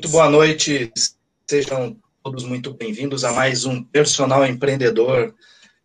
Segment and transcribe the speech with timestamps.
[0.00, 0.90] Muito boa noite,
[1.46, 5.34] sejam todos muito bem-vindos a mais um Personal Empreendedor.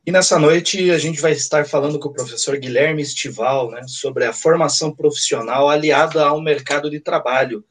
[0.05, 4.23] E nessa noite a gente vai estar falando com o professor Guilherme Estival né, sobre
[4.23, 7.61] a formação profissional aliada ao mercado de trabalho,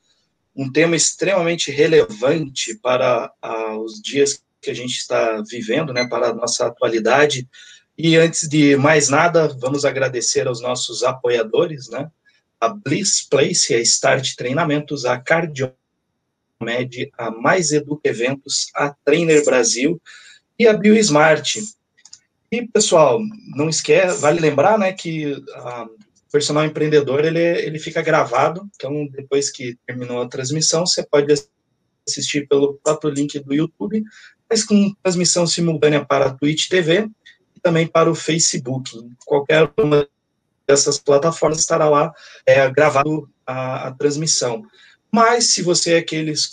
[0.55, 6.29] um tema extremamente relevante para uh, os dias que a gente está vivendo, né, para
[6.29, 7.49] a nossa atualidade.
[7.97, 12.11] E antes de mais nada, vamos agradecer aos nossos apoiadores, né,
[12.61, 15.73] a Bliss Place, a Start Treinamentos, a Cardio
[17.19, 20.01] A Mais Educa Eventos, a Trainer Brasil
[20.59, 21.57] e a BioSmart.
[22.51, 23.21] E, pessoal,
[23.57, 25.87] não esquece, vale lembrar, né, que a
[26.31, 31.33] personal empreendedor, ele, ele fica gravado, então, depois que terminou a transmissão, você pode
[32.09, 34.03] assistir pelo próprio link do YouTube,
[34.51, 37.09] mas com transmissão simultânea para a Twitch TV
[37.57, 38.91] e também para o Facebook.
[39.25, 40.09] Qualquer uma
[40.67, 42.13] dessas plataformas estará lá
[42.47, 44.65] é, gravado a, a transmissão.
[45.15, 46.51] Mas se você é aqueles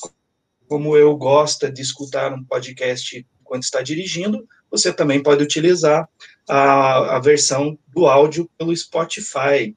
[0.68, 6.08] como eu gosta de escutar um podcast enquanto está dirigindo, você também pode utilizar
[6.48, 9.76] a, a versão do áudio pelo Spotify.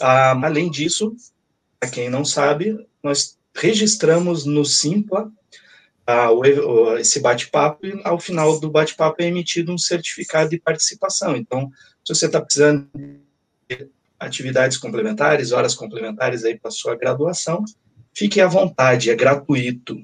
[0.00, 1.14] Ah, além disso,
[1.78, 5.30] para quem não sabe, nós registramos no Simpla
[6.04, 11.36] ah, o, esse bate-papo e ao final do bate-papo é emitido um certificado de participação.
[11.36, 11.70] Então,
[12.04, 12.90] se você está precisando
[13.68, 17.64] de atividades complementares, horas complementares aí para sua graduação,
[18.16, 19.94] Fique à vontade, é gratuito.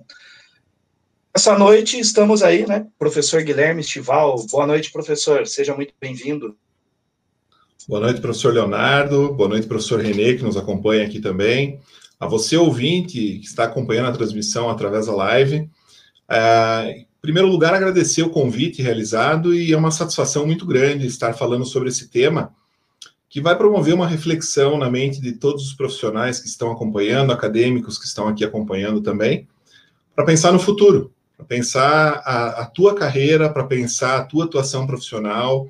[1.32, 2.86] Essa noite estamos aí, né?
[2.98, 4.44] Professor Guilherme Estival.
[4.50, 5.46] Boa noite, professor.
[5.46, 6.54] Seja muito bem-vindo.
[7.88, 9.32] Boa noite, professor Leonardo.
[9.32, 11.80] Boa noite, professor Renê, que nos acompanha aqui também.
[12.20, 15.70] A você, ouvinte, que está acompanhando a transmissão através da live.
[16.28, 21.32] É, em primeiro lugar, agradecer o convite realizado e é uma satisfação muito grande estar
[21.32, 22.54] falando sobre esse tema
[23.32, 27.96] que vai promover uma reflexão na mente de todos os profissionais que estão acompanhando, acadêmicos
[27.96, 29.48] que estão aqui acompanhando também,
[30.14, 34.86] para pensar no futuro, para pensar a, a tua carreira, para pensar a tua atuação
[34.86, 35.66] profissional,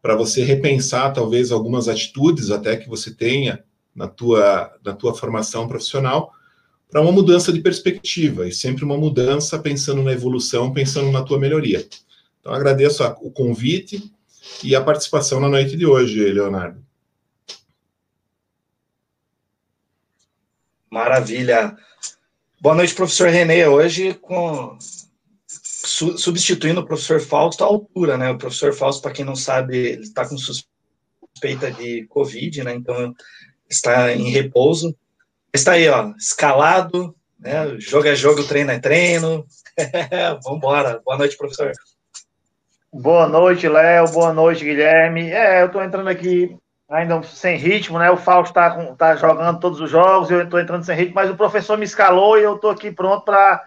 [0.00, 5.66] para você repensar talvez algumas atitudes até que você tenha na tua, na tua formação
[5.66, 6.30] profissional,
[6.88, 11.40] para uma mudança de perspectiva, e sempre uma mudança pensando na evolução, pensando na tua
[11.40, 11.84] melhoria.
[12.38, 14.13] Então, agradeço a, o convite
[14.62, 16.84] e a participação na noite de hoje, Leonardo.
[20.90, 21.76] Maravilha.
[22.60, 23.66] Boa noite, professor Renê.
[23.66, 24.78] Hoje, com
[25.46, 28.30] su, substituindo o professor Fausto à altura, né?
[28.30, 32.74] O professor Fausto, para quem não sabe, ele está com suspeita de Covid, né?
[32.74, 33.14] Então,
[33.68, 34.96] está em repouso.
[35.52, 37.78] Está aí, ó, escalado, né?
[37.78, 39.46] Jogo é jogo, treino é treino.
[40.44, 41.02] Vamos embora.
[41.04, 41.72] Boa noite, professor.
[42.96, 44.08] Boa noite, Léo.
[44.12, 45.28] Boa noite, Guilherme.
[45.28, 46.56] É, eu estou entrando aqui
[46.88, 48.08] ainda sem ritmo, né?
[48.08, 51.36] O Fausto está tá jogando todos os jogos, eu estou entrando sem ritmo, mas o
[51.36, 53.64] professor me escalou e eu estou aqui pronto para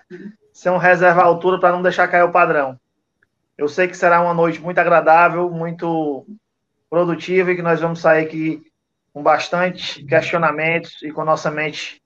[0.54, 2.80] ser um reserva à altura para não deixar cair o padrão.
[3.58, 6.26] Eu sei que será uma noite muito agradável, muito
[6.90, 8.64] produtiva e que nós vamos sair aqui
[9.14, 12.02] com bastante questionamentos e com nossa mente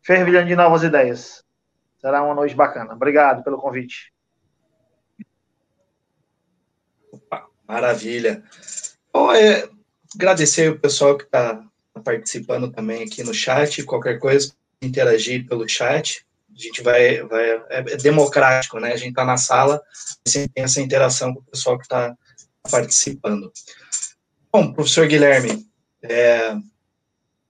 [0.00, 1.44] fervilhando de novas ideias.
[2.00, 2.94] Será uma noite bacana.
[2.94, 4.12] Obrigado pelo convite.
[7.12, 8.42] Opa, maravilha.
[9.12, 9.68] Bom, é,
[10.14, 11.62] agradecer o pessoal que está
[12.04, 13.82] participando também aqui no chat.
[13.84, 16.26] Qualquer coisa, interagir pelo chat.
[16.54, 18.92] A gente vai, vai é, é democrático, né?
[18.92, 19.80] A gente está na sala,
[20.26, 22.16] sempre tem essa interação com o pessoal que está
[22.70, 23.50] participando.
[24.52, 25.66] Bom, professor Guilherme,
[26.02, 26.54] é,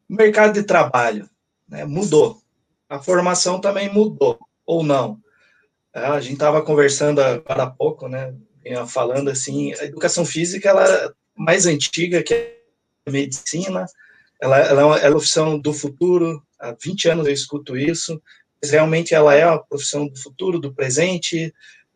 [0.08, 1.28] mercado de trabalho
[1.68, 2.40] né, mudou.
[2.88, 5.18] A formação também mudou, ou não.
[5.94, 8.34] É, a gente estava conversando agora há pouco, né?
[8.86, 12.34] Falando assim, a educação física ela mais antiga que
[13.06, 13.86] a medicina,
[14.40, 18.20] ela, ela é uma é profissão do futuro, há 20 anos eu escuto isso,
[18.60, 21.52] mas realmente ela é uma profissão do futuro, do presente,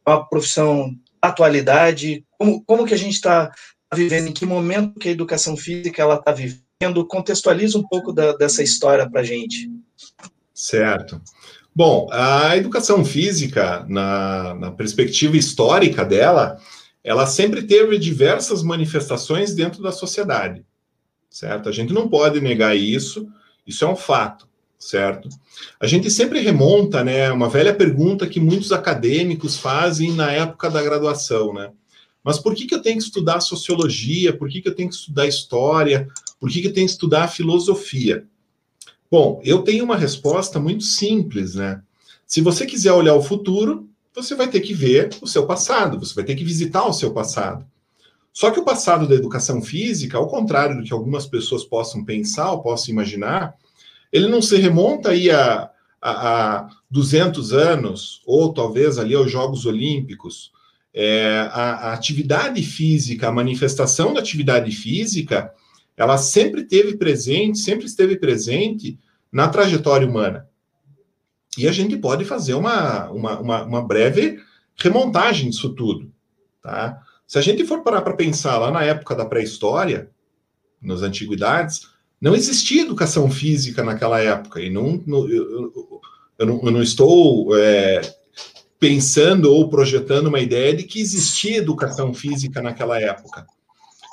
[0.07, 3.53] uma profissão da atualidade, como, como que a gente está
[3.95, 8.37] vivendo, em que momento que a educação física ela está vivendo, contextualiza um pouco da,
[8.37, 9.71] dessa história para a gente.
[10.53, 11.21] Certo.
[11.77, 16.59] Bom, a educação física, na, na perspectiva histórica dela,
[17.05, 20.65] ela sempre teve diversas manifestações dentro da sociedade,
[21.29, 21.69] certo?
[21.69, 23.29] A gente não pode negar isso,
[23.67, 25.29] isso é um fato, certo?
[25.79, 30.83] A gente sempre remonta, né, uma velha pergunta que muitos acadêmicos fazem na época da
[30.83, 31.73] graduação, né?
[32.25, 34.35] Mas por que, que eu tenho que estudar sociologia?
[34.35, 36.09] Por que, que eu tenho que estudar história?
[36.41, 38.27] Por que, que eu tenho que estudar filosofia?
[39.11, 41.81] Bom, eu tenho uma resposta muito simples, né?
[42.27, 46.15] Se você quiser olhar o futuro, você vai ter que ver o seu passado, você
[46.15, 47.65] vai ter que visitar o seu passado.
[48.33, 52.51] Só que o passado da educação física, ao contrário do que algumas pessoas possam pensar
[52.51, 53.55] ou possam imaginar,
[54.13, 55.71] ele não se remonta aí a,
[56.03, 60.53] há 200 anos, ou talvez ali aos Jogos Olímpicos,
[60.93, 65.53] é, a, a, atividade física, a manifestação da atividade física,
[65.97, 68.99] ela sempre teve presente, sempre esteve presente
[69.33, 70.49] na trajetória humana.
[71.57, 74.39] E a gente pode fazer uma, uma, uma, uma breve
[74.77, 76.13] remontagem disso tudo.
[76.63, 77.01] Tá?
[77.27, 80.11] Se a gente for parar para pensar lá na época da pré-história,
[80.81, 81.89] nas antiguidades,
[82.21, 84.61] não existia educação física naquela época.
[84.61, 85.73] E não, não eu,
[86.39, 88.01] eu, não, eu, não, estou é,
[88.79, 93.47] pensando ou projetando uma ideia de que existia educação física naquela época.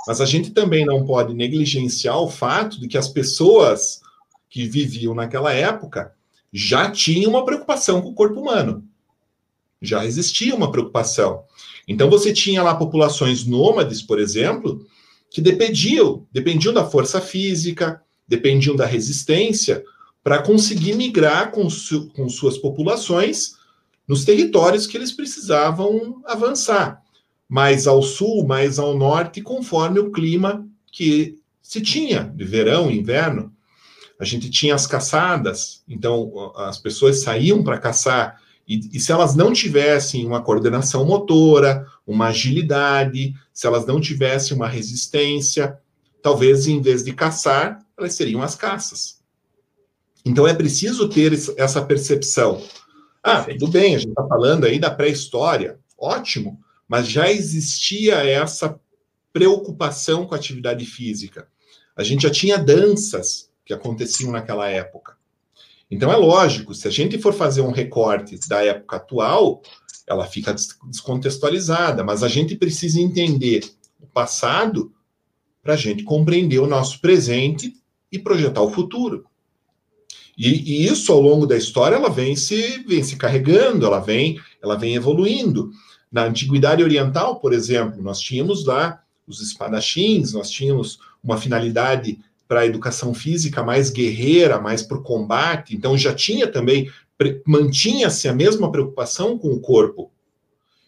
[0.08, 4.02] Mas a gente também não pode negligenciar o fato de que as pessoas
[4.50, 6.14] que viviam naquela época
[6.52, 8.84] já tinham uma preocupação com o corpo humano.
[9.82, 11.44] Já existia uma preocupação.
[11.88, 14.86] Então você tinha lá populações nômades, por exemplo,
[15.30, 19.84] que dependiam, dependiam da força física, dependiam da resistência
[20.24, 23.56] para conseguir migrar com, su com suas populações
[24.08, 27.02] nos territórios que eles precisavam avançar,
[27.48, 33.52] mais ao sul, mais ao norte, conforme o clima que se tinha, de verão, inverno.
[34.20, 39.36] A gente tinha as caçadas, então as pessoas saíam para caçar, e, e, se elas
[39.36, 45.78] não tivessem uma coordenação motora, uma agilidade, se elas não tivessem uma resistência,
[46.22, 49.22] talvez em vez de caçar, elas seriam as caças.
[50.26, 52.62] Então é preciso ter essa percepção.
[53.22, 56.60] Ah, tudo bem, a gente está falando aí da pré-história, ótimo,
[56.94, 58.80] mas já existia essa
[59.34, 61.48] preocupação com a atividade física.
[61.96, 65.18] A gente já tinha danças que aconteciam naquela época.
[65.90, 69.64] Então é lógico, se a gente for fazer um recorte da época atual,
[70.06, 70.54] ela fica
[70.86, 73.68] descontextualizada, mas a gente precisa entender
[74.00, 74.94] o passado
[75.64, 77.74] para a gente compreender o nosso presente
[78.12, 79.26] e projetar o futuro.
[80.38, 84.40] E, e, isso ao longo da história ela vem se, vem se carregando, ela vem,
[84.62, 85.72] ela vem evoluindo.
[86.14, 92.60] Na antiguidade oriental, por exemplo, nós tínhamos lá os espadachins, nós tínhamos uma finalidade para
[92.60, 95.76] a educação física mais guerreira, mais para o combate.
[95.76, 96.88] Então já tinha também
[97.48, 100.12] mantinha-se a mesma preocupação com o corpo.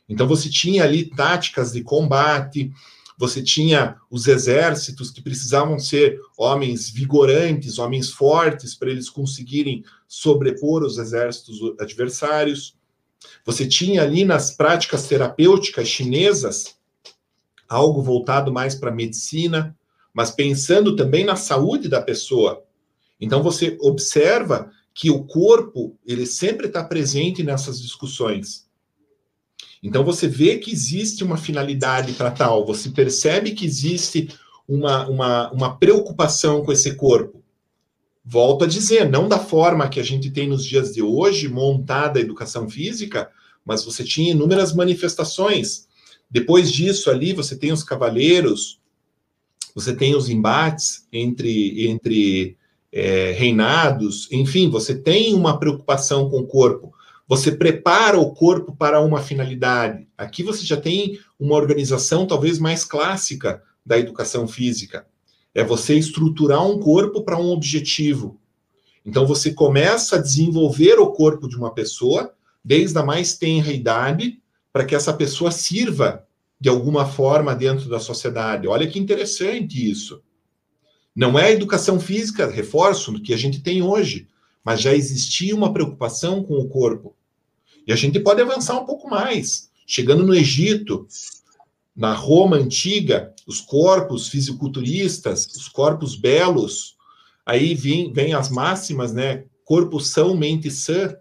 [0.08, 2.72] Então você tinha ali táticas de combate,
[3.18, 10.84] você tinha os exércitos que precisavam ser homens vigorantes, homens fortes, para eles conseguirem sobrepor
[10.84, 12.75] os exércitos adversários.
[13.46, 16.76] Você tinha ali nas práticas terapêuticas chinesas
[17.68, 19.76] algo voltado mais para a medicina,
[20.14, 22.64] mas pensando também na saúde da pessoa.
[23.20, 28.66] Então você observa que o corpo ele sempre está presente nessas discussões.
[29.84, 34.30] Então você vê que existe uma finalidade para tal, você percebe que existe
[34.68, 37.44] uma, uma, uma preocupação com esse corpo.
[38.28, 42.18] Volto a dizer, não da forma que a gente tem nos dias de hoje, montada
[42.18, 43.30] a educação física,
[43.64, 45.88] mas você tinha inúmeras manifestações.
[46.28, 48.80] Depois disso, ali, você tem os cavaleiros,
[49.76, 52.58] você tem os embates entre, entre
[52.92, 56.94] é, reinados, enfim, você tem uma preocupação com o corpo.
[57.28, 60.08] Você prepara o corpo para uma finalidade.
[60.18, 65.06] Aqui você já tem uma organização talvez mais clássica da educação física.
[65.56, 68.40] É você estruturar um corpo para um objetivo.
[69.04, 74.40] Então você começa a desenvolver o corpo de uma pessoa desde a mais tenra idade
[74.74, 76.28] para que essa pessoa sirva
[76.60, 78.68] de alguma forma dentro da sociedade.
[78.68, 80.22] Olha que interessante isso.
[81.16, 84.28] Não é a educação física, reforço, que a gente tem hoje,
[84.64, 87.16] mas já existia uma preocupação com o corpo.
[87.88, 89.70] E a gente pode avançar um pouco mais.
[89.88, 91.08] Chegando no Egito,
[91.96, 96.96] na Roma antiga, os corpos fisiculturistas, os corpos belos,
[97.46, 99.46] aí vem, vem as máximas, né?
[99.64, 101.16] Corpo são, mente sã.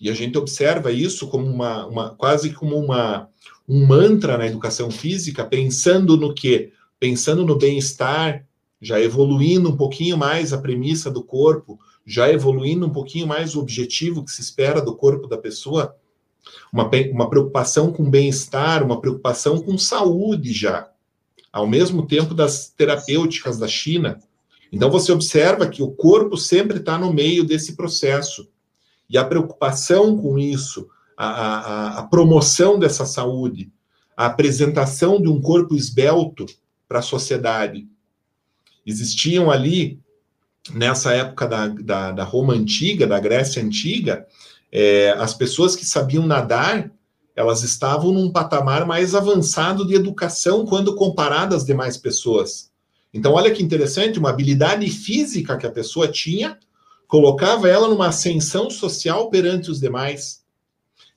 [0.00, 3.28] E a gente observa isso como uma, uma quase como uma,
[3.68, 6.72] um mantra na educação física, pensando no quê?
[7.00, 8.46] Pensando no bem-estar,
[8.80, 13.60] já evoluindo um pouquinho mais a premissa do corpo, já evoluindo um pouquinho mais o
[13.60, 15.96] objetivo que se espera do corpo da pessoa,
[16.72, 20.88] uma, uma preocupação com bem-estar, uma preocupação com saúde já,
[21.52, 24.18] ao mesmo tempo das terapêuticas da China.
[24.72, 28.48] Então você observa que o corpo sempre está no meio desse processo.
[29.08, 33.70] E a preocupação com isso, a, a, a promoção dessa saúde,
[34.16, 36.46] a apresentação de um corpo esbelto
[36.88, 37.86] para a sociedade.
[38.86, 40.00] Existiam ali
[40.72, 44.26] nessa época da, da, da, Roma antiga, da Grécia antiga,
[44.72, 46.90] é, as pessoas que sabiam nadar,
[47.36, 52.72] elas estavam num patamar mais avançado de educação quando comparadas às demais pessoas.
[53.12, 56.58] Então, olha que interessante, uma habilidade física que a pessoa tinha
[57.06, 60.42] colocava ela numa ascensão social perante os demais.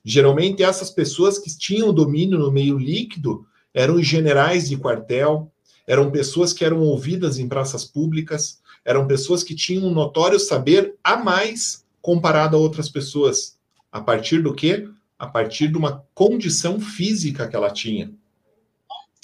[0.04, 5.50] Geralmente, essas pessoas que tinham domínio no meio líquido eram generais de quartel,
[5.86, 10.94] eram pessoas que eram ouvidas em praças públicas, eram pessoas que tinham um notório saber
[11.02, 13.58] a mais comparado a outras pessoas.
[13.90, 14.88] A partir do quê?
[15.18, 18.12] A partir de uma condição física que ela tinha.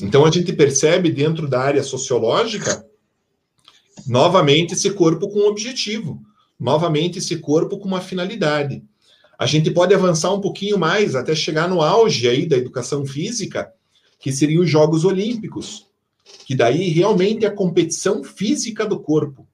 [0.00, 2.84] Então a gente percebe dentro da área sociológica
[4.04, 6.20] novamente esse corpo com um objetivo,
[6.58, 8.82] novamente esse corpo com uma finalidade.
[9.38, 13.72] A gente pode avançar um pouquinho mais até chegar no auge aí da educação física,
[14.18, 15.86] que seriam os Jogos Olímpicos,
[16.44, 19.46] que daí realmente é a competição física do corpo.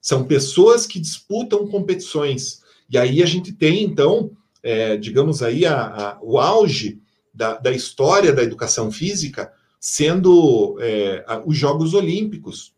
[0.00, 2.61] São pessoas que disputam competições.
[2.92, 4.32] E aí a gente tem, então,
[4.62, 7.00] é, digamos aí, a, a, o auge
[7.32, 12.74] da, da, história da educação física sendo é, a, os Jogos Olímpicos.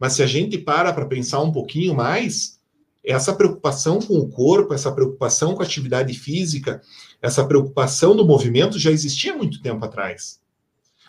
[0.00, 2.58] Mas se a gente para para pensar um pouquinho mais,
[3.04, 6.80] essa preocupação com o corpo, essa preocupação com a atividade física,
[7.20, 10.40] essa preocupação do movimento já existia muito tempo atrás.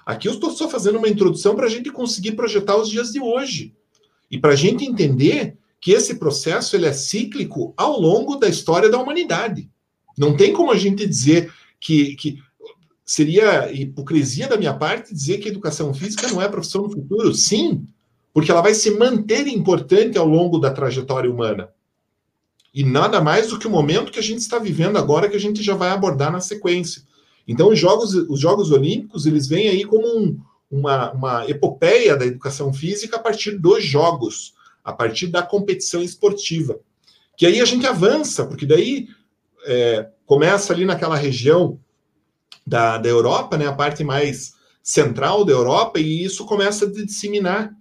[0.06, 3.22] Aqui eu estou só fazendo uma introdução para a gente conseguir projetar os dias de
[3.22, 3.74] hoje.
[4.30, 8.90] E para a gente entender que esse processo ele é cíclico ao longo da história
[8.90, 9.70] da humanidade.
[10.18, 12.42] Não tem como a gente dizer que, que
[13.06, 17.34] seria hipocrisia da minha parte dizer que a educação física não é profissão no futuro.
[17.34, 17.86] Sim,
[18.34, 21.68] porque ela vai se manter importante ao longo da trajetória humana.
[22.74, 25.40] E nada mais do que o momento que a gente está vivendo agora, que a
[25.40, 27.04] gente já vai abordar na sequência.
[27.46, 30.40] Então, os Jogos, os Jogos Olímpicos, eles vêm aí como um,
[30.72, 36.80] uma, uma epopeia da educação física a partir dos jogos, a partir da competição esportiva.
[37.38, 39.08] Que aí a gente avança, porque daí
[39.66, 41.80] é, começa ali naquela região
[42.66, 47.74] da, da Europa, né, a parte mais central da Europa, e isso começa a disseminar.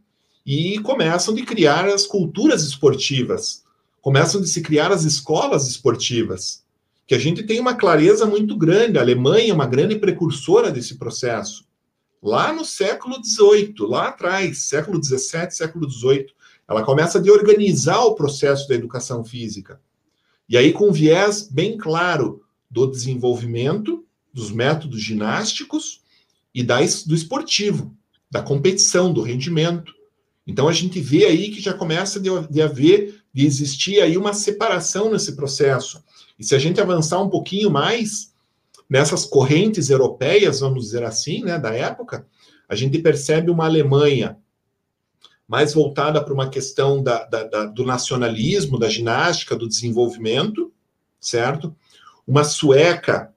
[0.44, 3.62] E começam de criar as culturas esportivas,
[4.00, 6.64] começam de se criar as escolas esportivas,
[7.06, 8.98] que a gente tem uma clareza muito grande.
[8.98, 11.64] A Alemanha é uma grande precursora desse processo
[12.22, 16.26] lá no século XVIII, lá atrás, século XVII, século XVIII.
[16.72, 19.78] Ela começa a organizar o processo da educação física.
[20.48, 26.00] E aí com um viés bem claro do desenvolvimento dos métodos ginásticos
[26.54, 27.94] e da, do esportivo,
[28.30, 29.92] da competição, do rendimento.
[30.46, 34.32] Então a gente vê aí que já começa de, de haver, de existir aí uma
[34.32, 36.02] separação nesse processo.
[36.38, 38.32] E se a gente avançar um pouquinho mais,
[38.88, 42.26] nessas correntes europeias, vamos dizer assim, né, da época,
[42.66, 44.38] a gente percebe uma Alemanha
[45.52, 50.72] mais voltada para uma questão da, da, da, do nacionalismo, da ginástica, do desenvolvimento,
[51.20, 51.76] certo?
[52.26, 53.34] Uma sueca,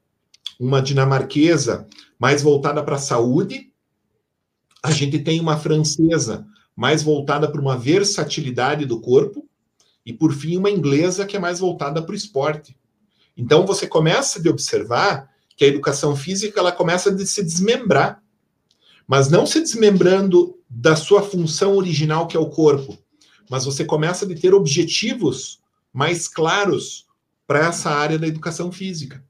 [0.57, 1.85] uma dinamarquesa
[2.17, 3.69] mais voltada para a saúde.
[4.81, 9.45] A gente tem uma francesa mais voltada para uma versatilidade do corpo.
[10.05, 12.77] E, por fim, uma inglesa que é mais voltada para o esporte.
[13.35, 18.23] Então, você começa a observar que a educação física ela começa a se desmembrar,
[19.05, 22.97] mas não se desmembrando da sua função original que é o corpo,
[23.49, 25.59] mas você começa a ter objetivos
[25.93, 27.05] mais claros
[27.47, 29.23] para essa área da educação física.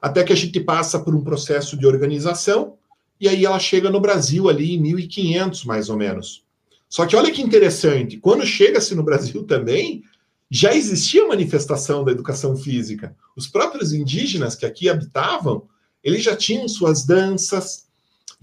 [0.00, 2.76] Até que a gente passa por um processo de organização
[3.18, 6.44] e aí ela chega no Brasil ali em 1500 mais ou menos.
[6.88, 10.04] Só que olha que interessante, quando chega-se no Brasil também,
[10.50, 13.16] já existia manifestação da educação física.
[13.36, 15.66] Os próprios indígenas que aqui habitavam,
[16.04, 17.85] eles já tinham suas danças,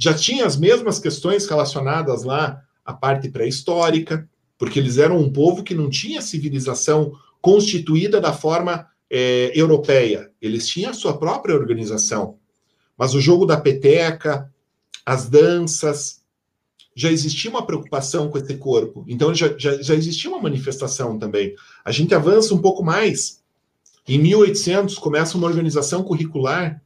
[0.03, 5.63] já tinham as mesmas questões relacionadas lá à parte pré-histórica, porque eles eram um povo
[5.63, 10.29] que não tinha civilização constituída da forma é, europeia.
[10.41, 12.37] Eles tinham a sua própria organização.
[12.97, 14.51] Mas o jogo da peteca,
[15.05, 16.21] as danças,
[16.93, 19.05] já existia uma preocupação com esse corpo.
[19.07, 21.55] Então já, já, já existia uma manifestação também.
[21.85, 23.41] A gente avança um pouco mais.
[24.05, 26.82] Em 1800 começa uma organização curricular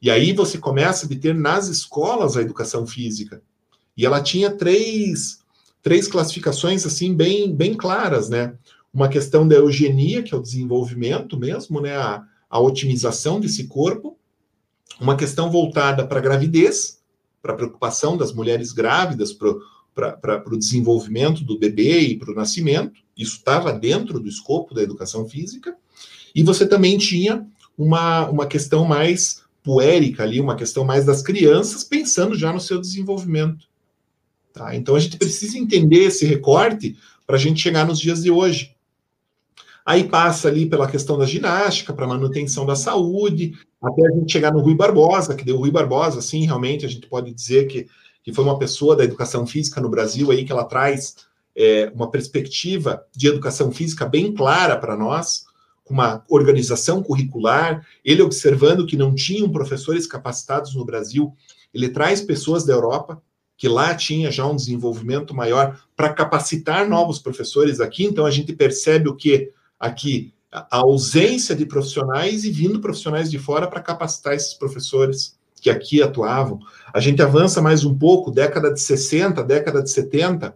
[0.00, 3.42] e aí você começa a ter nas escolas a educação física.
[3.96, 5.40] E ela tinha três,
[5.82, 8.54] três classificações assim bem, bem claras, né?
[8.92, 11.96] Uma questão da eugenia, que é o desenvolvimento mesmo, né?
[11.96, 14.18] A, a otimização desse corpo.
[15.00, 17.00] Uma questão voltada para a gravidez,
[17.42, 23.00] para a preocupação das mulheres grávidas, para o desenvolvimento do bebê e para o nascimento.
[23.16, 25.76] Isso estava dentro do escopo da educação física.
[26.34, 31.82] E você também tinha uma, uma questão mais puérica ali, uma questão mais das crianças,
[31.82, 33.66] pensando já no seu desenvolvimento.
[34.52, 34.76] Tá?
[34.76, 36.96] Então a gente precisa entender esse recorte
[37.26, 38.76] para a gente chegar nos dias de hoje.
[39.84, 44.52] Aí passa ali pela questão da ginástica, para manutenção da saúde, até a gente chegar
[44.52, 47.88] no Rui Barbosa, que deu Rui Barbosa, sim, realmente a gente pode dizer que,
[48.22, 51.16] que foi uma pessoa da educação física no Brasil aí que ela traz
[51.56, 55.45] é, uma perspectiva de educação física bem clara para nós,
[55.86, 61.32] com uma organização curricular, ele observando que não tinham professores capacitados no Brasil,
[61.72, 63.22] ele traz pessoas da Europa,
[63.56, 68.52] que lá tinha já um desenvolvimento maior para capacitar novos professores aqui, então a gente
[68.52, 74.34] percebe o que aqui a ausência de profissionais e vindo profissionais de fora para capacitar
[74.34, 76.58] esses professores que aqui atuavam.
[76.92, 80.54] A gente avança mais um pouco, década de 60, década de 70,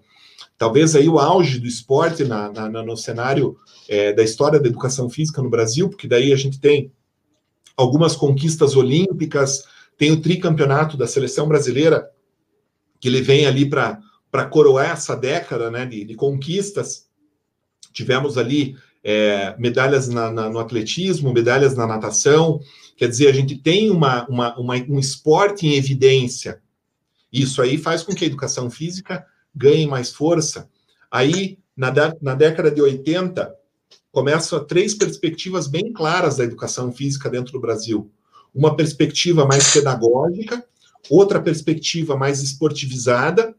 [0.60, 3.56] talvez aí o auge do esporte na, na, no cenário
[3.88, 6.92] é, da história da educação física no Brasil, porque daí a gente tem
[7.74, 9.64] algumas conquistas olímpicas,
[9.96, 12.10] tem o tricampeonato da seleção brasileira,
[13.00, 17.08] que ele vem ali para coroar essa década né, de, de conquistas.
[17.90, 22.60] Tivemos ali é, medalhas na, na, no atletismo, medalhas na natação.
[22.98, 26.60] Quer dizer, a gente tem uma, uma, uma, um esporte em evidência.
[27.32, 30.68] Isso aí faz com que a educação física ganhe mais força.
[31.10, 33.54] Aí, na, na década de 80,
[34.12, 38.10] começam três perspectivas bem claras da educação física dentro do Brasil.
[38.54, 40.64] Uma perspectiva mais pedagógica,
[41.08, 43.54] outra perspectiva mais esportivizada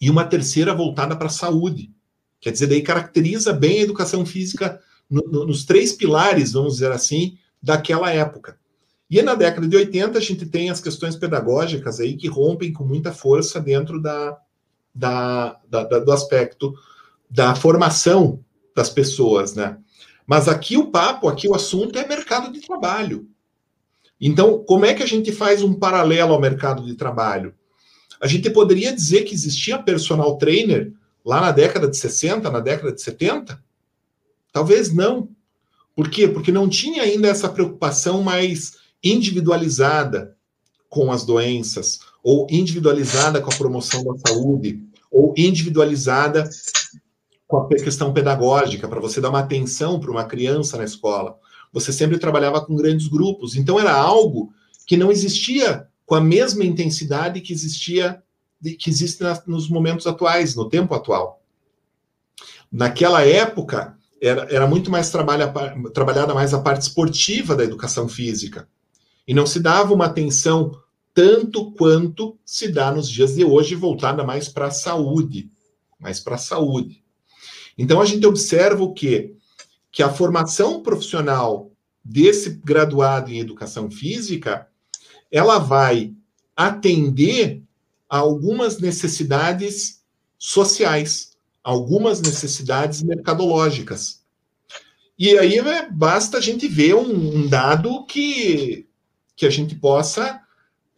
[0.00, 1.90] e uma terceira voltada para a saúde.
[2.40, 6.90] Quer dizer, daí caracteriza bem a educação física no, no, nos três pilares, vamos dizer
[6.90, 8.58] assim, daquela época.
[9.10, 12.84] E na década de 80 a gente tem as questões pedagógicas aí que rompem com
[12.84, 14.38] muita força dentro da,
[14.94, 16.74] da, da, da do aspecto
[17.30, 18.44] da formação
[18.74, 19.78] das pessoas, né?
[20.26, 23.28] Mas aqui o papo, aqui o assunto é mercado de trabalho.
[24.20, 27.54] Então, como é que a gente faz um paralelo ao mercado de trabalho?
[28.20, 30.92] A gente poderia dizer que existia personal trainer
[31.24, 33.62] lá na década de 60, na década de 70?
[34.52, 35.30] Talvez não.
[35.96, 36.28] Por quê?
[36.28, 40.36] Porque não tinha ainda essa preocupação mais individualizada
[40.88, 46.48] com as doenças, ou individualizada com a promoção da saúde, ou individualizada
[47.46, 51.36] com a questão pedagógica, para você dar uma atenção para uma criança na escola.
[51.72, 54.52] Você sempre trabalhava com grandes grupos, então era algo
[54.86, 58.22] que não existia com a mesma intensidade que existia
[58.78, 61.42] que existe nos momentos atuais, no tempo atual.
[62.70, 65.52] Naquela época, era, era muito mais trabalha,
[65.94, 68.68] trabalhada mais a parte esportiva da educação física.
[69.26, 70.78] E não se dava uma atenção
[71.14, 75.50] tanto quanto se dá nos dias de hoje, voltada mais para a saúde.
[75.98, 77.04] Mais para a saúde.
[77.76, 79.34] Então, a gente observa o quê?
[79.90, 81.70] Que a formação profissional
[82.04, 84.66] desse graduado em educação física,
[85.30, 86.14] ela vai
[86.56, 87.62] atender
[88.08, 90.02] a algumas necessidades
[90.38, 94.20] sociais, algumas necessidades mercadológicas.
[95.18, 98.88] E aí né, basta a gente ver um, um, dado que,
[99.36, 100.40] que a gente possa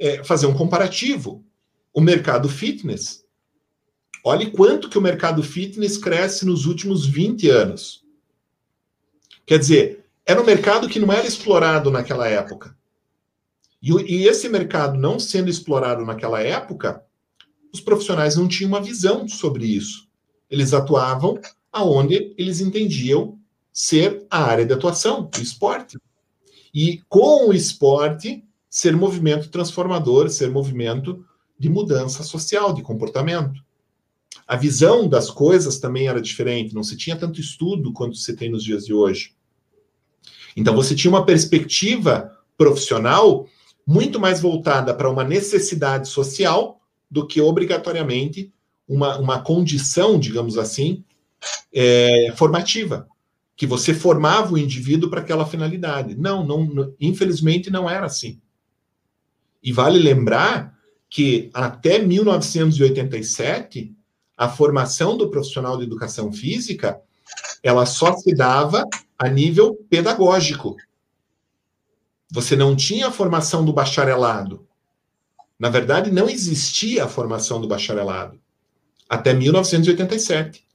[0.02, 1.44] é, fazer um comparativo.
[1.94, 3.24] O mercado fitness.
[4.24, 8.04] Olhe quanto que o mercado fitness cresce nos últimos 20 anos.
[9.46, 12.76] Quer dizer, era um mercado que não era explorado naquela época.
[13.80, 17.04] E, e esse mercado não sendo explorado naquela época,
[17.72, 20.08] os profissionais não tinham uma visão sobre isso.
[20.50, 21.40] Eles atuavam
[21.72, 23.38] aonde eles entendiam
[23.72, 25.96] ser a área de atuação, o esporte.
[26.74, 31.22] E com o esporte, ser movimento transformador, ser movimento
[31.58, 33.62] de mudança social, de comportamento.
[34.48, 38.50] A visão das coisas também era diferente, não se tinha tanto estudo quanto se tem
[38.50, 39.34] nos dias de hoje.
[40.56, 43.46] Então você tinha uma perspectiva profissional
[43.86, 46.80] muito mais voltada para uma necessidade social
[47.10, 48.50] do que obrigatoriamente
[48.88, 51.04] uma, uma condição, digamos assim,
[51.70, 53.06] é, formativa,
[53.54, 56.14] que você formava o indivíduo para aquela finalidade.
[56.14, 58.40] Não, não, infelizmente não era assim.
[59.62, 60.76] E vale lembrar
[61.08, 63.94] que até 1987
[64.36, 67.00] a formação do profissional de educação física
[67.62, 68.84] ela só se dava
[69.18, 70.76] a nível pedagógico.
[72.30, 74.66] Você não tinha a formação do bacharelado.
[75.58, 78.42] Na verdade, não existia a formação do bacharelado
[79.12, 80.66] até 1987.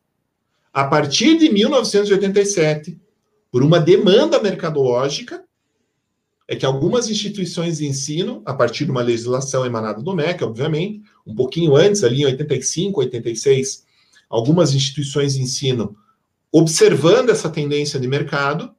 [0.71, 3.01] A partir de 1987,
[3.51, 5.43] por uma demanda mercadológica,
[6.47, 11.01] é que algumas instituições de ensino, a partir de uma legislação emanada do MEC, obviamente,
[11.25, 13.85] um pouquinho antes, ali em 85, 86,
[14.29, 15.95] algumas instituições de ensino,
[16.51, 18.73] observando essa tendência de mercado,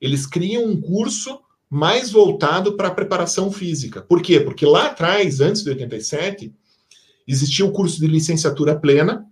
[0.00, 4.00] eles criam um curso mais voltado para a preparação física.
[4.00, 4.40] Por quê?
[4.40, 6.54] Porque lá atrás, antes de 87,
[7.26, 9.26] existia o curso de licenciatura plena,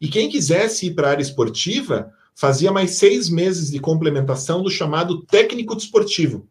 [0.00, 4.70] e quem quisesse ir para a área esportiva fazia mais seis meses de complementação do
[4.70, 6.46] chamado técnico desportivo.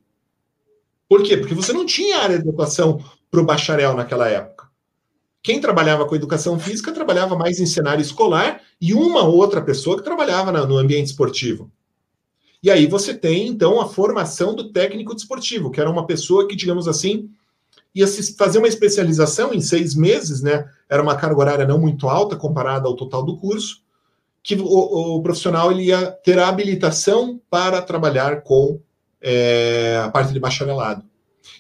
[1.08, 1.38] Por quê?
[1.38, 4.68] Porque você não tinha área de atuação para o bacharel naquela época.
[5.44, 10.04] Quem trabalhava com educação física trabalhava mais em cenário escolar e uma outra pessoa que
[10.04, 11.72] trabalhava no ambiente esportivo.
[12.64, 16.56] E aí você tem, então, a formação do técnico desportivo, que era uma pessoa que,
[16.56, 17.30] digamos assim,
[17.94, 20.68] ia fazer uma especialização em seis meses, né?
[20.90, 23.85] Era uma carga horária não muito alta comparada ao total do curso,
[24.46, 28.80] que o, o profissional ele ia ter a habilitação para trabalhar com
[29.20, 31.04] é, a parte de bacharelado.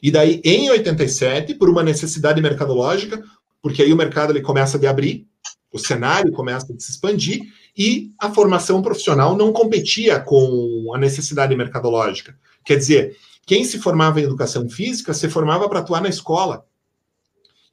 [0.04, 3.24] E daí, em 87, por uma necessidade mercadológica,
[3.60, 5.26] porque aí o mercado ele começa a abrir,
[5.74, 7.42] o cenário começa a se expandir,
[7.76, 12.38] e a formação profissional não competia com a necessidade mercadológica.
[12.64, 13.18] Quer dizer,
[13.48, 16.64] quem se formava em educação física se formava para atuar na escola.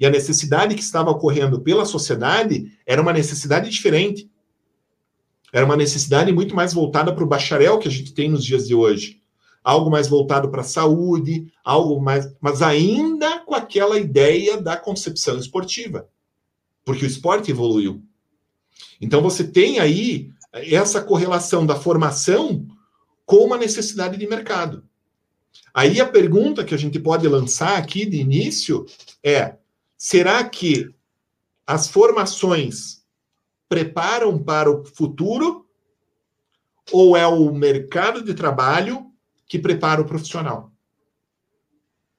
[0.01, 4.32] E a necessidade que estava ocorrendo pela sociedade era uma necessidade diferente.
[5.53, 8.67] Era uma necessidade muito mais voltada para o bacharel que a gente tem nos dias
[8.67, 9.21] de hoje.
[9.63, 12.35] Algo mais voltado para a saúde, algo mais.
[12.41, 16.09] Mas ainda com aquela ideia da concepção esportiva.
[16.85, 18.03] Porque o esporte evoluiu.
[19.01, 22.67] Então você tem aí essa correlação da formação
[23.27, 24.85] com uma necessidade de mercado.
[25.75, 28.87] Aí a pergunta que a gente pode lançar aqui de início
[29.23, 29.57] é:
[29.97, 30.89] será que
[31.67, 33.02] as formações
[33.73, 35.65] preparam para o futuro
[36.91, 39.07] ou é o mercado de trabalho
[39.49, 40.71] que prepara o profissional?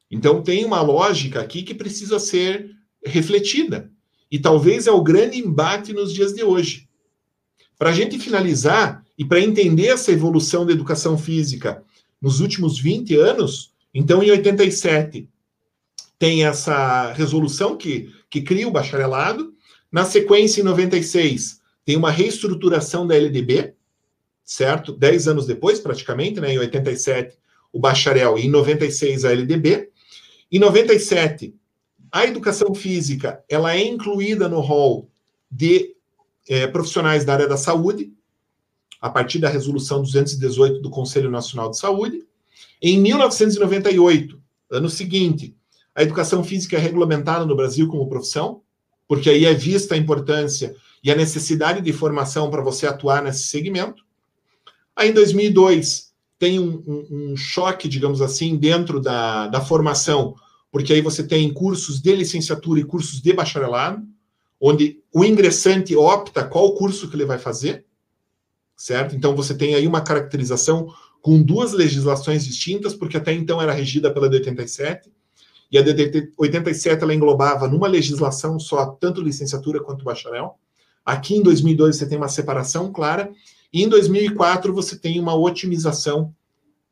[0.10, 2.72] Então tem uma lógica aqui que precisa ser
[3.06, 3.92] refletida.
[4.32, 6.90] E talvez é o grande embate nos dias de hoje.
[7.78, 11.84] Para a gente finalizar e para entender essa evolução da educação física
[12.20, 15.30] nos últimos 20 anos, então em 87
[16.18, 19.54] tem essa resolução que, que cria o bacharelado.
[19.94, 23.76] Na sequência, em 96, tem uma reestruturação da LDB,
[24.44, 24.92] certo?
[24.92, 26.52] Dez anos depois, praticamente, né?
[26.52, 27.38] em 87,
[27.72, 29.92] o bacharel, e em 96, a LDB.
[30.52, 31.54] Em 97,
[32.12, 35.12] a educação física ela é incluída no rol
[35.50, 35.96] de
[36.50, 38.12] é, profissionais da área da saúde,
[39.00, 42.26] a partir da resolução 218 do Conselho Nacional de Saúde.
[42.82, 45.56] Em 1998, ano seguinte,
[45.94, 48.63] a educação física é regulamentada no Brasil como profissão,
[49.14, 53.44] porque aí é vista a importância e a necessidade de formação para você atuar nesse
[53.44, 54.04] segmento.
[54.96, 60.36] Aí, em 2002, tem um, um, um choque, digamos assim, dentro da, da formação
[60.74, 64.02] porque aí você tem cursos de licenciatura e cursos de bacharelado,
[64.60, 67.86] onde o ingressante opta qual curso que ele vai fazer,
[68.76, 69.16] certo?
[69.16, 74.12] Então você tem aí uma caracterização com duas legislações distintas, porque até então era regida
[74.12, 75.12] pela de 87,
[75.74, 80.60] e a de 87 ela englobava numa legislação só tanto licenciatura quanto bacharel.
[81.04, 83.32] Aqui em 2002 você tem uma separação clara,
[83.74, 86.32] e em 2004 você tem uma otimização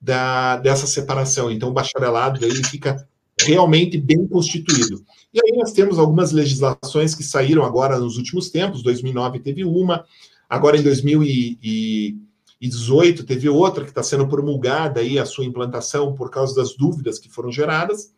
[0.01, 1.51] da, dessa separação.
[1.51, 3.07] Então o bacharelado ele fica
[3.39, 5.05] realmente bem constituído.
[5.31, 10.05] E aí nós temos algumas legislações que saíram agora nos últimos tempos, 2009 teve uma,
[10.49, 16.55] agora em 2018 teve outra que está sendo promulgada aí a sua implantação por causa
[16.55, 18.11] das dúvidas que foram geradas.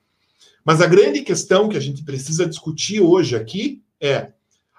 [0.63, 4.31] Mas a grande questão que a gente precisa discutir hoje aqui é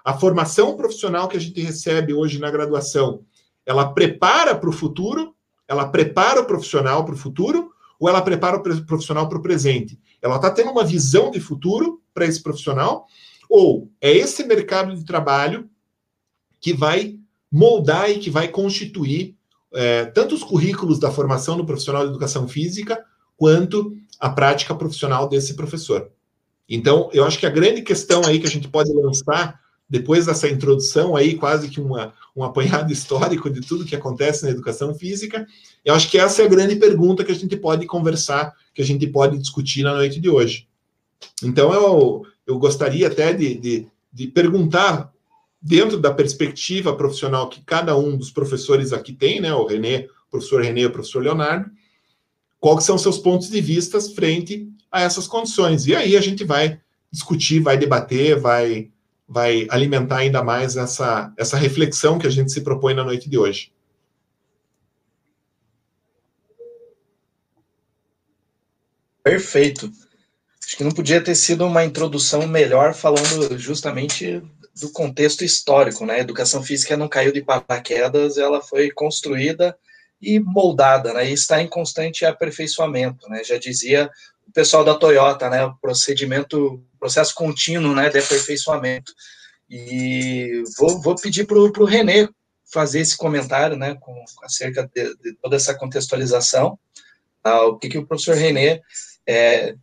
[0.03, 3.21] a formação profissional que a gente recebe hoje na graduação,
[3.65, 5.35] ela prepara para o futuro,
[5.67, 9.99] ela prepara o profissional para o futuro, ou ela prepara o profissional para o presente?
[10.21, 13.07] Ela está tendo uma visão de futuro para esse profissional?
[13.49, 15.69] Ou é esse mercado de trabalho
[16.59, 17.17] que vai
[17.51, 19.35] moldar e que vai constituir
[19.73, 23.03] é, tanto os currículos da formação do profissional de educação física,
[23.37, 26.09] quanto a prática profissional desse professor?
[26.67, 30.49] Então, eu acho que a grande questão aí que a gente pode lançar depois dessa
[30.49, 35.45] introdução aí, quase que uma, um apanhado histórico de tudo que acontece na educação física,
[35.83, 38.85] eu acho que essa é a grande pergunta que a gente pode conversar, que a
[38.85, 40.67] gente pode discutir na noite de hoje.
[41.43, 45.13] Então, eu, eu gostaria até de, de, de perguntar,
[45.61, 50.31] dentro da perspectiva profissional que cada um dos professores aqui tem, né, o Renê, o
[50.31, 51.69] professor Renê e o professor Leonardo,
[52.73, 55.85] quais são seus pontos de vista frente a essas condições.
[55.85, 56.79] E aí a gente vai
[57.11, 58.89] discutir, vai debater, vai
[59.27, 63.39] vai alimentar ainda mais essa, essa reflexão que a gente se propõe na noite de
[63.39, 63.71] hoje.
[69.23, 69.91] Perfeito.
[70.63, 74.43] Acho que não podia ter sido uma introdução melhor falando justamente
[74.79, 76.15] do contexto histórico, né?
[76.15, 79.75] A educação física não caiu de paraquedas, ela foi construída
[80.25, 81.29] e moldada, né?
[81.29, 83.43] E está em constante aperfeiçoamento, né?
[83.43, 84.09] Já dizia
[84.47, 85.65] o pessoal da Toyota, né?
[85.65, 89.13] O procedimento processo contínuo né, de aperfeiçoamento.
[89.69, 92.27] E vou, vou pedir para o Renê
[92.71, 96.79] fazer esse comentário né, com, acerca de, de toda essa contextualização.
[97.43, 97.63] Tá?
[97.65, 98.81] O que, que o professor Renê
[99.27, 99.75] é,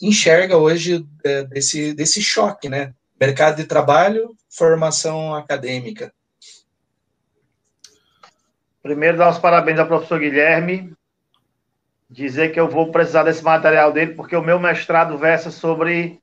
[0.00, 2.92] enxerga hoje é, desse, desse choque, né?
[3.20, 6.12] mercado de trabalho, formação acadêmica.
[8.82, 10.92] Primeiro, dar os parabéns ao professor Guilherme,
[12.10, 16.20] dizer que eu vou precisar desse material dele, porque o meu mestrado versa sobre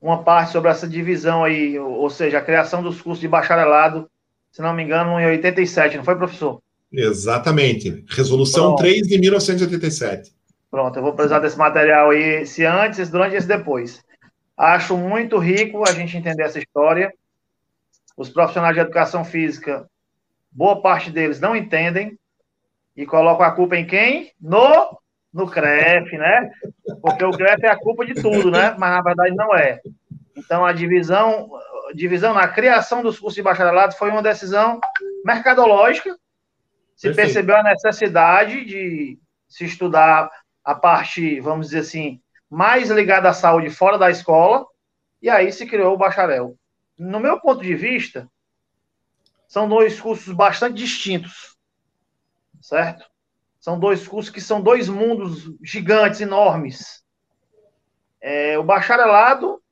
[0.00, 4.10] uma parte sobre essa divisão aí, ou seja, a criação dos cursos de bacharelado,
[4.52, 6.60] se não me engano, em 87, não foi, professor?
[6.92, 8.04] Exatamente.
[8.10, 8.82] Resolução Pronto.
[8.82, 10.32] 3 de 1987.
[10.70, 14.04] Pronto, eu vou precisar desse material aí, se antes, durante e depois.
[14.56, 17.12] Acho muito rico a gente entender essa história.
[18.16, 19.88] Os profissionais de educação física,
[20.54, 22.18] boa parte deles não entendem
[22.96, 24.32] e colocam a culpa em quem?
[24.40, 24.98] No
[25.34, 26.48] no CREF, né?
[27.02, 28.76] Porque o CREF é a culpa de tudo, né?
[28.78, 29.80] Mas na verdade não é.
[30.36, 31.50] Então a divisão,
[31.92, 34.80] divisão na criação dos cursos de bacharelado foi uma decisão
[35.24, 36.16] mercadológica.
[36.94, 37.16] Se Perfeito.
[37.16, 40.30] percebeu a necessidade de se estudar
[40.64, 44.64] a parte, vamos dizer assim, mais ligada à saúde fora da escola,
[45.20, 46.54] e aí se criou o bacharel.
[46.96, 48.28] No meu ponto de vista,
[49.54, 51.56] são dois cursos bastante distintos,
[52.60, 53.04] certo?
[53.60, 57.04] São dois cursos que são dois mundos gigantes, enormes.
[58.20, 59.62] É, o bacharelado,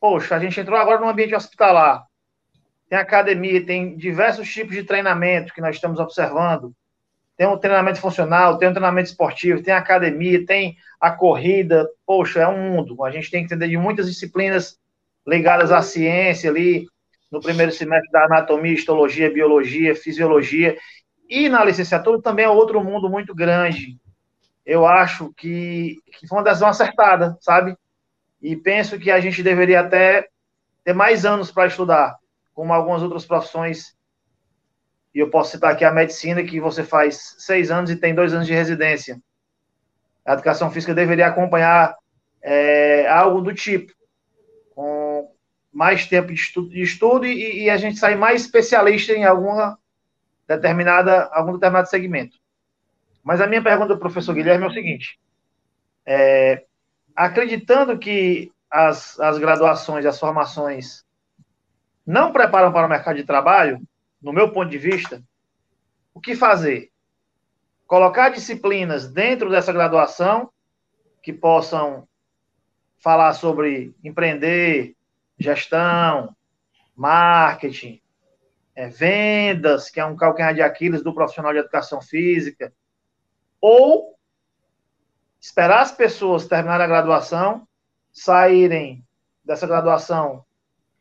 [0.00, 2.06] poxa, a gente entrou agora no ambiente hospitalar.
[2.88, 6.72] Tem academia, tem diversos tipos de treinamento que nós estamos observando.
[7.36, 11.88] Tem um treinamento funcional, tem um treinamento esportivo, tem academia, tem a corrida.
[12.06, 13.02] Poxa, é um mundo.
[13.02, 14.78] A gente tem que entender de muitas disciplinas
[15.26, 16.86] ligadas à ciência ali,
[17.34, 20.78] no primeiro semestre da anatomia, histologia, biologia, fisiologia.
[21.28, 23.98] E na licenciatura também é outro mundo muito grande.
[24.64, 27.76] Eu acho que, que foi uma decisão acertada, sabe?
[28.40, 30.28] E penso que a gente deveria até
[30.84, 32.16] ter mais anos para estudar,
[32.54, 33.96] como algumas outras profissões.
[35.12, 38.32] E eu posso citar aqui a medicina, que você faz seis anos e tem dois
[38.32, 39.20] anos de residência.
[40.24, 41.96] A educação física deveria acompanhar
[42.40, 43.92] é, algo do tipo,
[45.74, 49.76] mais tempo de estudo, de estudo e, e a gente sair mais especialista em alguma
[50.46, 52.38] determinada, algum determinado segmento.
[53.24, 55.18] Mas a minha pergunta para o professor Guilherme é o seguinte:
[56.06, 56.64] é,
[57.16, 61.04] acreditando que as, as graduações, as formações
[62.06, 63.80] não preparam para o mercado de trabalho,
[64.22, 65.22] no meu ponto de vista,
[66.12, 66.90] o que fazer?
[67.86, 70.50] Colocar disciplinas dentro dessa graduação
[71.20, 72.06] que possam
[72.98, 74.94] falar sobre empreender,
[75.44, 76.34] gestão,
[76.96, 78.00] marketing,
[78.74, 82.72] é, vendas, que é um calcanhar de Aquiles do profissional de educação física,
[83.60, 84.18] ou
[85.40, 87.68] esperar as pessoas terminarem a graduação,
[88.12, 89.04] saírem
[89.44, 90.44] dessa graduação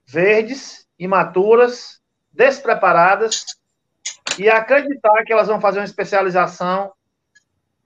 [0.05, 2.01] verdes, imaturas,
[2.31, 3.45] despreparadas
[4.37, 6.91] e acreditar que elas vão fazer uma especialização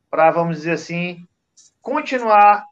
[0.09, 1.27] para, vamos dizer assim,
[1.81, 2.65] continuar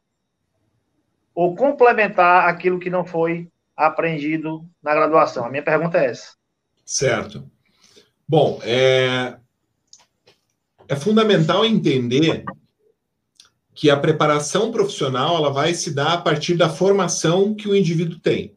[1.34, 5.44] ou complementar aquilo que não foi aprendido na graduação.
[5.44, 6.34] A minha pergunta é essa.
[6.84, 7.50] Certo.
[8.26, 9.36] Bom, é,
[10.88, 12.44] é fundamental entender
[13.74, 18.18] que a preparação profissional ela vai se dar a partir da formação que o indivíduo
[18.18, 18.56] tem.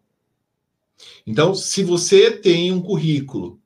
[1.28, 3.60] Então, se você tem um currículo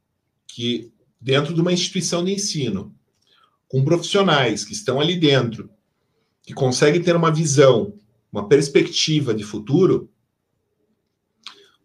[0.47, 2.93] que dentro de uma instituição de ensino,
[3.67, 5.69] com profissionais que estão ali dentro,
[6.41, 7.93] que conseguem ter uma visão,
[8.31, 10.09] uma perspectiva de futuro,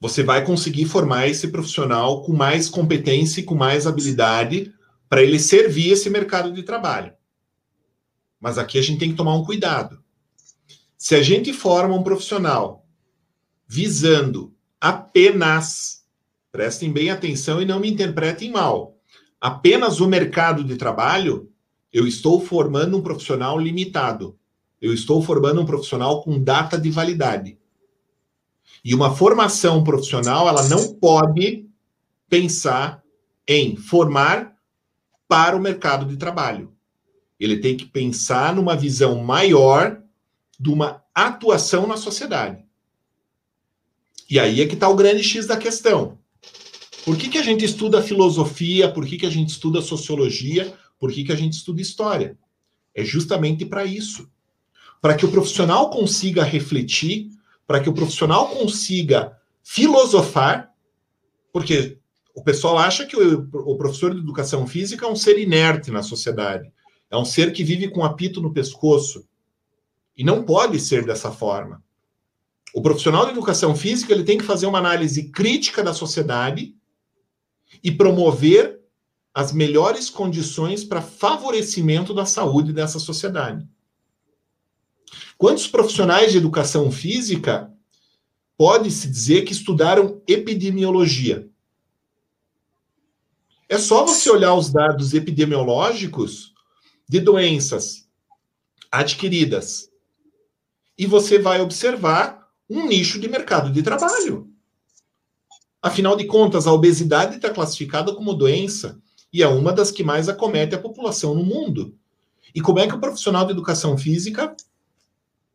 [0.00, 4.72] você vai conseguir formar esse profissional com mais competência e com mais habilidade
[5.08, 7.12] para ele servir esse mercado de trabalho.
[8.40, 10.02] Mas aqui a gente tem que tomar um cuidado.
[10.96, 12.86] Se a gente forma um profissional
[13.66, 16.04] visando apenas,
[16.52, 18.96] prestem bem atenção e não me interpretem mal,
[19.40, 21.50] apenas o mercado de trabalho,
[21.92, 24.38] eu estou formando um profissional limitado.
[24.80, 27.57] Eu estou formando um profissional com data de validade.
[28.84, 31.66] E uma formação profissional, ela não pode
[32.28, 33.02] pensar
[33.46, 34.56] em formar
[35.26, 36.72] para o mercado de trabalho.
[37.38, 40.00] Ele tem que pensar numa visão maior
[40.58, 42.64] de uma atuação na sociedade.
[44.28, 46.18] E aí é que está o grande X da questão.
[47.04, 48.90] Por que, que a gente estuda filosofia?
[48.90, 50.74] Por que, que a gente estuda sociologia?
[50.98, 52.36] Por que, que a gente estuda história?
[52.94, 54.28] É justamente para isso.
[55.00, 57.30] Para que o profissional consiga refletir
[57.68, 60.72] para que o profissional consiga filosofar,
[61.52, 61.98] porque
[62.34, 66.02] o pessoal acha que o, o, professor de educação física é um ser inerte na
[66.02, 66.72] sociedade,
[67.10, 69.28] é um ser que vive com um apito no pescoço.
[70.16, 71.84] E não pode ser dessa forma.
[72.74, 76.74] O profissional de educação física ele tem que fazer uma análise crítica da sociedade
[77.84, 78.80] e promover
[79.34, 83.68] as melhores condições para favorecimento da saúde dessa sociedade.
[85.38, 87.72] Quantos profissionais de educação física
[88.56, 91.48] pode-se dizer que estudaram epidemiologia.
[93.68, 96.52] É só você olhar os dados epidemiológicos
[97.08, 98.08] de doenças
[98.90, 99.88] adquiridas
[100.98, 104.50] e você vai observar um nicho de mercado de trabalho.
[105.80, 109.00] Afinal de contas, a obesidade está classificada como doença
[109.32, 111.96] e é uma das que mais acomete a população no mundo.
[112.52, 114.56] E como é que o profissional de educação física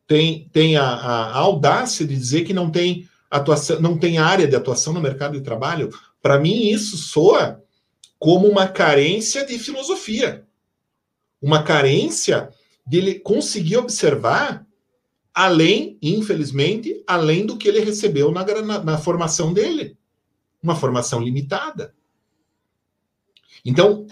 [0.06, 4.54] tem, tem a, a, audácia de dizer que não tem atuação, não tem área de
[4.54, 5.90] atuação no mercado de trabalho.
[6.20, 7.62] Para mim, isso soa
[8.18, 10.46] como uma carência de filosofia,
[11.40, 12.50] uma carência
[12.86, 14.66] de ele conseguir observar
[15.32, 19.96] além, infelizmente, além do que ele recebeu na, na, na formação dele,
[20.62, 21.94] uma formação limitada.
[23.64, 24.06] Então,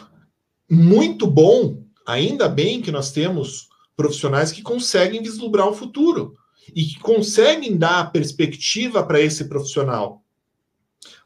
[0.69, 3.69] muito bom, ainda bem que nós temos
[4.03, 6.37] profissionais que conseguem vislumbrar o futuro
[6.75, 10.25] e que conseguem dar perspectiva para esse profissional.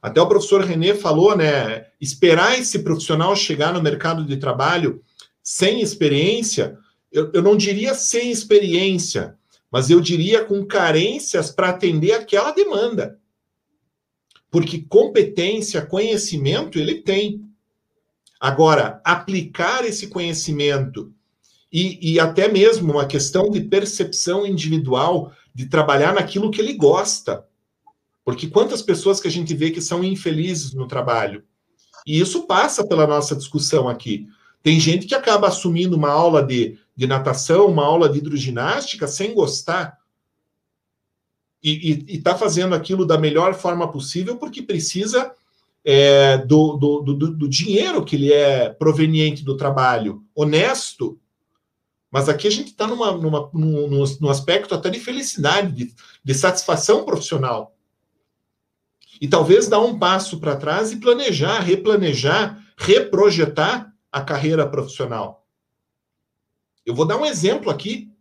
[0.01, 1.87] Até o professor René falou, né?
[2.01, 5.03] Esperar esse profissional chegar no mercado de trabalho
[5.43, 6.79] sem experiência,
[7.11, 9.37] eu, eu não diria sem experiência,
[9.71, 13.19] mas eu diria com carências para atender aquela demanda.
[14.51, 17.43] Porque competência, conhecimento, ele tem.
[18.39, 21.13] Agora, aplicar esse conhecimento
[21.73, 27.45] e, e até mesmo uma questão de percepção individual, de trabalhar naquilo que ele gosta.
[28.25, 31.45] Porque quantas pessoas que a gente vê que são infelizes no trabalho?
[32.07, 34.29] E isso passa pela nossa discussão aqui.
[34.63, 39.35] Tem gente que acaba assumindo uma aula de, de natação, uma aula de hidroginástica sem
[39.35, 39.99] gostar.
[41.63, 45.33] E está fazendo aquilo da melhor forma possível porque precisa
[45.85, 51.19] é, do, do, do, do dinheiro que ele é proveniente do trabalho, honesto,
[52.11, 56.35] mas aqui a gente está numa, numa, num, num, aspecto até de felicidade, de, de
[56.35, 57.77] satisfação profissional.
[59.21, 65.47] E talvez dar um passo para trás e planejar, replanejar, reprojetar a carreira profissional.
[66.85, 68.13] Eu vou dar um exemplo aqui,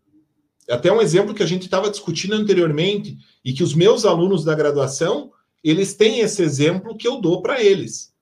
[0.70, 4.56] até um exemplo que a gente estava discutindo anteriormente e que os meus alunos da
[4.56, 5.32] graduação,
[5.64, 8.14] eles têm esse exemplo que eu dou para eles.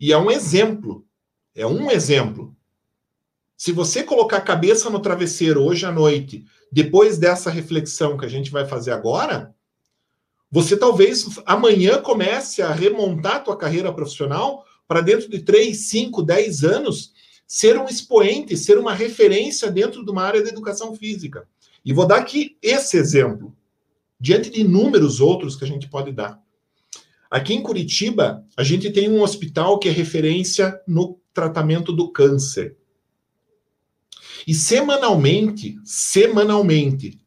[0.00, 1.06] E é um exemplo,
[1.54, 2.55] é um exemplo.
[3.56, 8.28] Se você colocar a cabeça no travesseiro hoje à noite, depois dessa reflexão que a
[8.28, 9.54] gente vai fazer agora,
[10.50, 16.22] você talvez amanhã comece a remontar a tua carreira profissional para dentro de 3, 5,
[16.22, 17.12] 10 anos
[17.46, 21.48] ser um expoente, ser uma referência dentro de uma área da educação física.
[21.84, 23.54] E vou dar aqui esse exemplo,
[24.20, 26.40] diante de inúmeros outros que a gente pode dar.
[27.30, 32.76] Aqui em Curitiba, a gente tem um hospital que é referência no tratamento do câncer.
[34.46, 37.20] E semanalmente, semanalmente,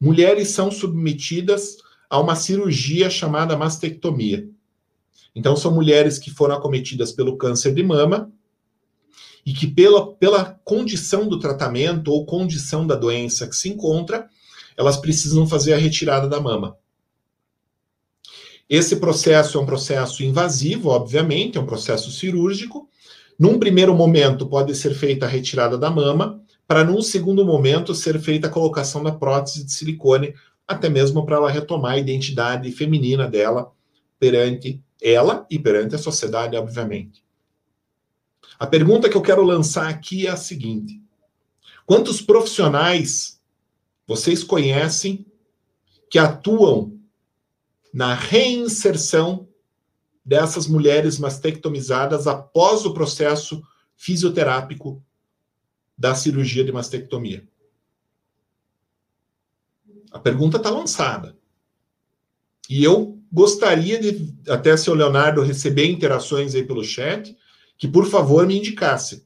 [0.00, 1.76] mulheres são submetidas
[2.08, 4.48] a uma cirurgia chamada mastectomia.
[5.34, 8.32] Então, são mulheres que foram acometidas pelo câncer de mama
[9.44, 14.28] e que, pela, pela condição do tratamento ou condição da doença que se encontra,
[14.76, 16.76] elas precisam fazer a retirada da mama.
[18.68, 22.88] Esse processo é um processo invasivo, obviamente, é um processo cirúrgico.
[23.38, 26.41] Num primeiro momento, pode ser feita a retirada da mama,
[26.72, 30.34] para num segundo momento ser feita a colocação da prótese de silicone,
[30.66, 33.70] até mesmo para ela retomar a identidade feminina dela
[34.18, 37.22] perante ela e perante a sociedade, obviamente.
[38.58, 40.98] A pergunta que eu quero lançar aqui é a seguinte:
[41.84, 43.38] quantos profissionais
[44.06, 45.26] vocês conhecem
[46.08, 46.98] que atuam
[47.92, 49.46] na reinserção
[50.24, 53.62] dessas mulheres mastectomizadas após o processo
[53.94, 55.04] fisioterápico
[56.02, 57.46] da cirurgia de mastectomia?
[60.10, 61.38] A pergunta está lançada.
[62.68, 67.36] E eu gostaria de, até se o Leonardo receber interações aí pelo chat,
[67.78, 69.24] que por favor me indicasse.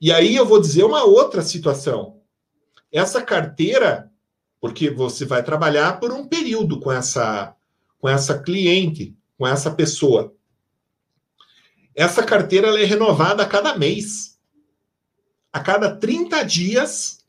[0.00, 2.20] E aí eu vou dizer uma outra situação.
[2.92, 4.08] Essa carteira,
[4.60, 7.56] porque você vai trabalhar por um período com essa
[7.98, 10.32] com essa cliente, com essa pessoa.
[11.92, 14.37] Essa carteira é renovada a cada mês
[15.52, 17.24] a cada 30 dias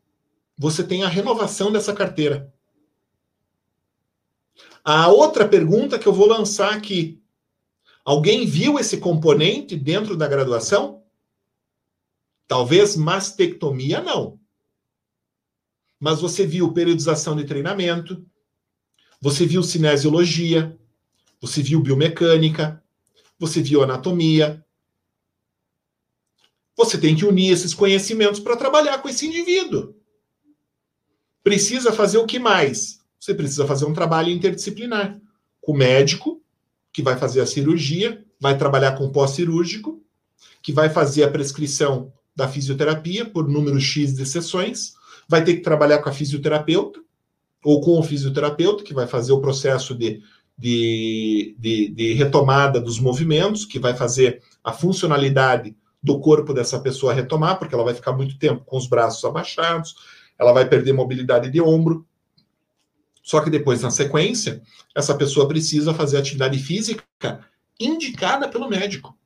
[0.58, 2.54] você tem a renovação dessa carteira.
[4.84, 7.22] A outra pergunta que eu vou lançar aqui:
[8.04, 11.04] alguém viu esse componente dentro da graduação?
[12.48, 14.40] Talvez mastectomia não.
[16.00, 18.26] Mas você viu periodização de treinamento,
[19.22, 20.78] você viu cinesiologia,
[21.40, 22.84] você viu biomecânica,
[23.38, 24.66] você viu anatomia,
[26.80, 29.94] você tem que unir esses conhecimentos para trabalhar com esse indivíduo.
[31.44, 33.02] Precisa fazer o que mais?
[33.20, 35.20] Você precisa fazer um trabalho interdisciplinar.
[35.60, 36.42] com o médico,
[36.94, 40.02] que vai fazer a cirurgia, vai trabalhar com pós-cirúrgico,
[40.62, 44.94] que vai fazer a prescrição da fisioterapia por número X de sessões,
[45.28, 47.02] vai ter que trabalhar com a fisioterapeuta,
[47.62, 50.24] ou com o fisioterapeuta, que vai fazer o processo de,
[50.58, 57.14] de, de, de retomada dos movimentos, que vai fazer a funcionalidade do corpo dessa pessoa
[57.14, 59.96] retomar, porque ela vai ficar muito tempo com os braços abaixados,
[60.38, 62.08] ela vai perder mobilidade de ombro.
[63.22, 64.62] Só que depois, na sequência,
[64.96, 67.04] essa pessoa precisa fazer atividade física
[67.80, 69.18] indicada pelo médico.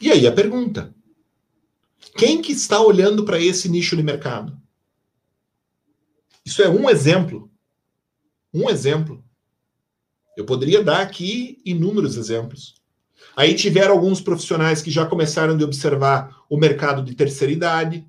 [0.00, 0.94] E aí a pergunta:
[2.16, 4.60] quem que está olhando para esse nicho de mercado?
[6.44, 7.50] Isso é um exemplo.
[8.52, 9.24] Um exemplo.
[10.36, 12.74] Eu poderia dar aqui inúmeros exemplos.
[13.36, 18.06] Aí tiveram alguns profissionais que já começaram a observar o mercado de terceira idade,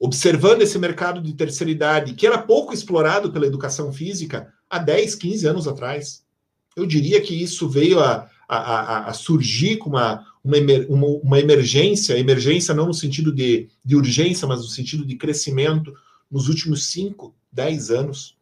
[0.00, 5.14] observando esse mercado de terceira idade, que era pouco explorado pela educação física há 10,
[5.16, 6.24] 15 anos atrás.
[6.76, 10.56] Eu diria que isso veio a, a, a surgir com uma, uma,
[10.88, 15.92] uma, uma, emergência, emergência não no sentido de, de urgência, mas no sentido de crescimento
[16.30, 18.37] nos últimos 5, 10 anos.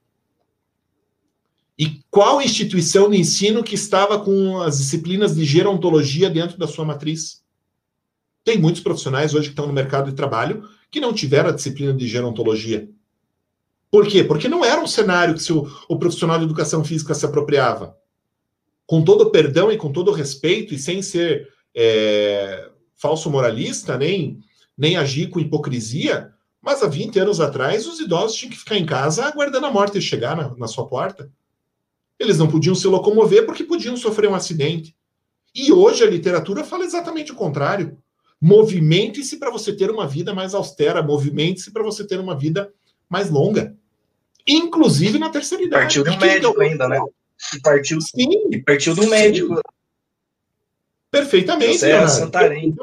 [1.78, 6.84] E qual instituição de ensino que estava com as disciplinas de gerontologia dentro da sua
[6.84, 7.44] matriz?
[8.42, 11.92] Tem muitos profissionais hoje que estão no mercado de trabalho que não tiveram a disciplina
[11.92, 12.88] de gerontologia.
[13.90, 14.24] Por quê?
[14.24, 17.96] Porque não era um cenário que o, o profissional de educação física se apropriava.
[18.86, 24.38] Com todo perdão e com todo respeito, e sem ser é, falso moralista, nem,
[24.76, 28.86] nem agir com hipocrisia, mas há 20 anos atrás, os idosos tinham que ficar em
[28.86, 31.30] casa aguardando a morte chegar na, na sua porta.
[32.18, 34.96] Eles não podiam se locomover porque podiam sofrer um acidente.
[35.54, 37.98] E hoje a literatura fala exatamente o contrário.
[38.40, 42.72] Movimente-se para você ter uma vida mais austera, movimente-se para você ter uma vida
[43.08, 43.74] mais longa.
[44.46, 45.82] Inclusive na terceira idade.
[45.82, 47.00] Partiu um médico ainda, né?
[47.54, 48.28] E partiu, Sim.
[48.50, 49.60] E partiu do médico.
[51.10, 51.78] Perfeitamente.
[51.78, 52.74] Você é Santarém.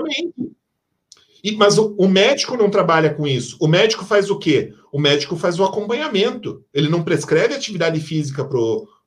[1.44, 3.58] E, mas o, o, médico não trabalha com isso.
[3.60, 4.74] O médico faz o quê?
[4.92, 6.64] O médico faz o acompanhamento.
[6.74, 8.46] Ele não prescreve atividade física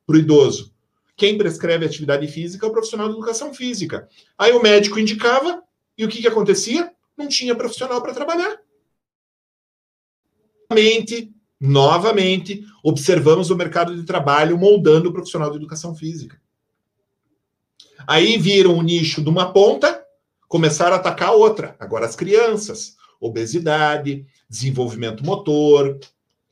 [0.07, 0.73] para o idoso.
[1.17, 4.07] Quem prescreve atividade física é o profissional de educação física.
[4.37, 5.61] Aí o médico indicava,
[5.97, 6.91] e o que, que acontecia?
[7.17, 8.57] Não tinha profissional para trabalhar.
[10.69, 16.39] Novamente, novamente, observamos o mercado de trabalho moldando o profissional de educação física.
[18.05, 20.05] Aí viram o nicho de uma ponta,
[20.47, 21.75] começaram a atacar a outra.
[21.79, 25.99] Agora as crianças, obesidade, desenvolvimento motor,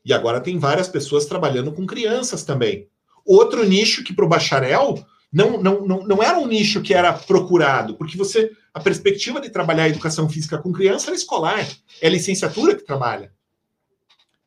[0.04, 2.88] e agora tem várias pessoas trabalhando com crianças também.
[3.26, 7.12] Outro nicho que para o bacharel não, não, não, não era um nicho que era
[7.12, 11.66] procurado, porque você a perspectiva de trabalhar a educação física com criança era escolar,
[12.00, 13.32] é a licenciatura que trabalha.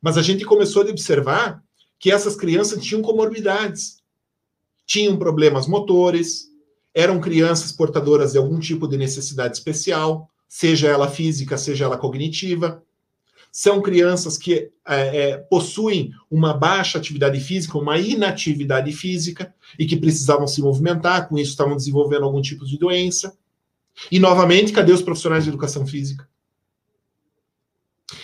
[0.00, 1.62] Mas a gente começou a observar
[1.98, 3.98] que essas crianças tinham comorbidades,
[4.86, 6.48] tinham problemas motores,
[6.94, 12.82] eram crianças portadoras de algum tipo de necessidade especial, seja ela física, seja ela cognitiva.
[13.52, 19.96] São crianças que é, é, possuem uma baixa atividade física, uma inatividade física, e que
[19.96, 23.36] precisavam se movimentar, com isso estavam desenvolvendo algum tipo de doença.
[24.10, 26.28] E, novamente, cadê os profissionais de educação física?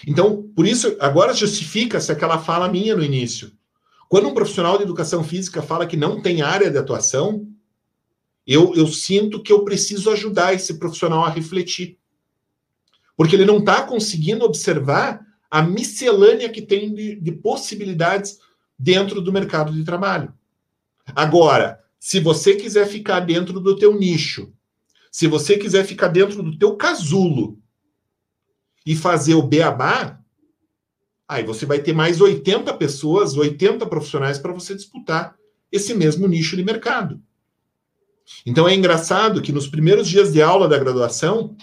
[0.06, 3.52] Então, por isso, agora justifica-se aquela fala minha no início.
[4.08, 7.46] Quando um profissional de educação física fala que não tem área de atuação,
[8.46, 11.98] eu, eu sinto que eu preciso ajudar esse profissional a refletir.
[13.16, 18.38] Porque ele não está conseguindo observar a miscelânea que tem de, de possibilidades
[18.78, 20.34] dentro do mercado de trabalho.
[21.14, 24.52] Agora, se você quiser ficar dentro do teu nicho,
[25.10, 27.58] se você quiser ficar dentro do teu casulo
[28.84, 30.20] e fazer o beabá,
[31.26, 35.34] aí você vai ter mais 80 pessoas, 80 profissionais para você disputar
[35.72, 37.20] esse mesmo nicho de mercado.
[38.44, 41.56] Então é engraçado que nos primeiros dias de aula da graduação,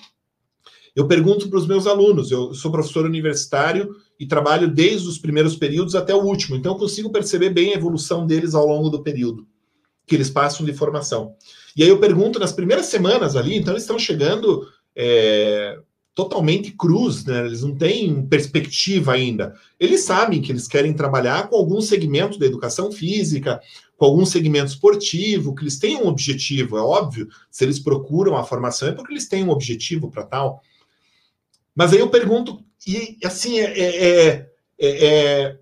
[0.95, 5.55] eu pergunto para os meus alunos, eu sou professor universitário e trabalho desde os primeiros
[5.55, 9.01] períodos até o último, então eu consigo perceber bem a evolução deles ao longo do
[9.01, 9.47] período
[10.05, 11.35] que eles passam de formação.
[11.75, 15.79] E aí eu pergunto nas primeiras semanas ali, então eles estão chegando é,
[16.13, 17.45] totalmente cruz, né?
[17.45, 19.55] Eles não têm perspectiva ainda.
[19.79, 23.59] Eles sabem que eles querem trabalhar com algum segmento da educação física,
[23.97, 27.27] com algum segmento esportivo, que eles têm um objetivo, é óbvio.
[27.49, 30.61] Se eles procuram a formação é porque eles têm um objetivo para tal.
[31.75, 34.49] Mas aí eu pergunto, e assim, é, é,
[34.79, 35.59] é, é,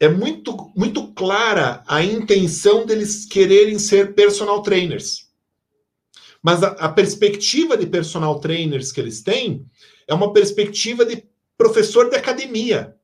[0.00, 5.30] é muito, muito clara a intenção deles quererem ser personal trainers.
[6.42, 9.64] Mas a, a, perspectiva de personal trainers que eles têm
[10.08, 11.24] é uma perspectiva de
[11.56, 12.96] professor de academia.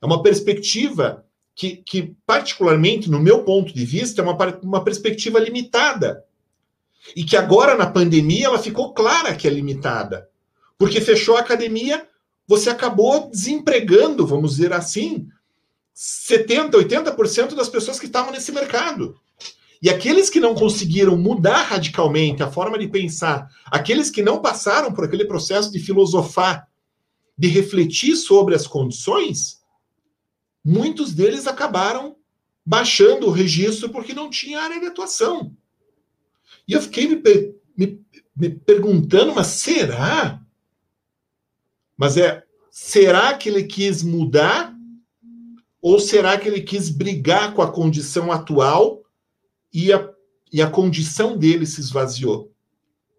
[0.00, 5.38] É uma perspectiva que, que, particularmente, no meu ponto de vista, é uma, uma perspectiva
[5.38, 6.24] limitada.
[7.14, 10.28] E que agora, na pandemia, ela ficou clara que é limitada.
[10.78, 12.08] Porque fechou a academia,
[12.46, 15.28] você acabou desempregando, vamos dizer assim,
[15.94, 19.20] 70%, 80% das pessoas que estavam nesse mercado.
[19.82, 24.92] E aqueles que não conseguiram mudar radicalmente a forma de pensar, aqueles que não passaram
[24.92, 26.68] por aquele processo de filosofar,
[27.36, 29.60] de refletir sobre as condições,
[30.64, 32.16] muitos deles acabaram
[32.64, 35.56] baixando o registro porque não tinha área de atuação.
[36.66, 37.22] E eu fiquei me,
[37.76, 38.04] me,
[38.36, 40.42] me perguntando, mas será?
[41.98, 44.72] Mas é, será que ele quis mudar?
[45.82, 49.02] Ou será que ele quis brigar com a condição atual
[49.72, 50.08] e a,
[50.52, 52.52] e a condição dele se esvaziou.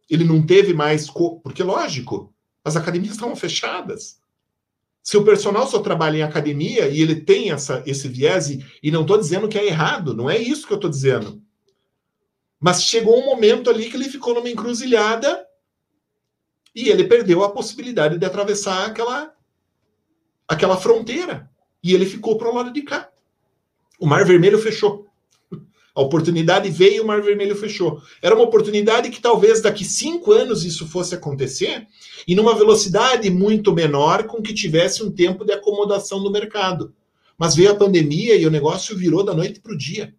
[0.10, 1.10] Ele não teve mais.
[1.10, 1.40] Co...
[1.42, 4.20] Porque, lógico, as academias estavam fechadas.
[5.04, 8.92] Se o personal só trabalha em academia e ele tem essa, esse viés, e, e
[8.92, 11.42] não estou dizendo que é errado, não é isso que eu estou dizendo.
[12.60, 15.46] Mas chegou um momento ali que ele ficou numa encruzilhada
[16.76, 19.34] e ele perdeu a possibilidade de atravessar aquela,
[20.48, 21.50] aquela fronteira.
[21.84, 23.10] E ele ficou para o lado de cá.
[24.00, 25.08] O Mar Vermelho fechou.
[25.96, 28.02] A oportunidade veio o Mar Vermelho fechou.
[28.22, 31.88] Era uma oportunidade que talvez daqui cinco anos isso fosse acontecer
[32.28, 36.94] e numa velocidade muito menor, com que tivesse um tempo de acomodação do mercado.
[37.38, 40.14] Mas veio a pandemia e o negócio virou da noite para o dia.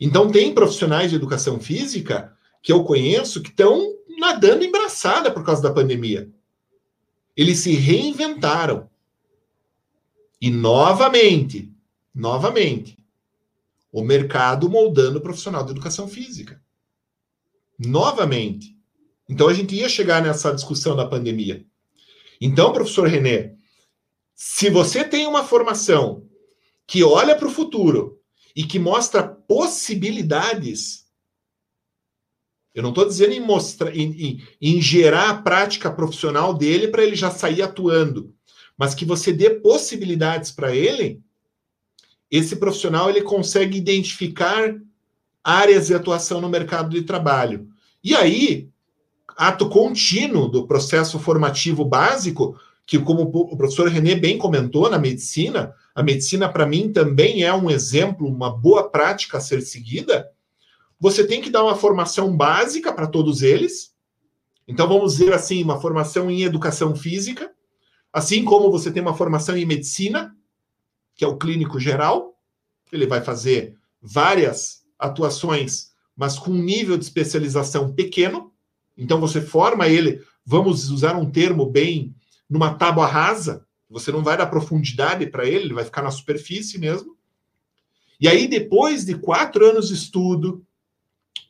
[0.00, 5.44] Então, tem profissionais de educação física que eu conheço que estão nadando em braçada por
[5.44, 6.30] causa da pandemia.
[7.36, 8.88] Eles se reinventaram.
[10.40, 11.72] E novamente,
[12.14, 12.96] novamente,
[13.90, 16.62] o mercado moldando o profissional de educação física.
[17.78, 18.76] Novamente.
[19.28, 21.64] Então a gente ia chegar nessa discussão da pandemia.
[22.40, 23.54] Então, professor René,
[24.34, 26.26] se você tem uma formação
[26.86, 28.18] que olha para o futuro
[28.54, 31.06] e que mostra possibilidades,
[32.74, 37.02] eu não estou dizendo em mostrar, em, em, em gerar a prática profissional dele para
[37.02, 38.32] ele já sair atuando,
[38.76, 41.20] mas que você dê possibilidades para ele,
[42.30, 44.74] esse profissional ele consegue identificar
[45.42, 47.68] áreas de atuação no mercado de trabalho.
[48.04, 48.68] E aí,
[49.36, 52.56] ato contínuo do processo formativo básico,
[52.86, 57.52] que como o professor René bem comentou na medicina, a medicina para mim também é
[57.52, 60.28] um exemplo, uma boa prática a ser seguida.
[61.00, 63.94] Você tem que dar uma formação básica para todos eles.
[64.68, 67.50] Então vamos dizer assim, uma formação em educação física,
[68.12, 70.36] assim como você tem uma formação em medicina,
[71.16, 72.38] que é o clínico geral.
[72.92, 78.52] Ele vai fazer várias atuações, mas com um nível de especialização pequeno.
[78.96, 82.14] Então você forma ele, vamos usar um termo bem
[82.48, 86.78] numa tábua rasa, você não vai dar profundidade para ele, ele vai ficar na superfície
[86.78, 87.16] mesmo.
[88.20, 90.64] E aí, depois de quatro anos de estudo,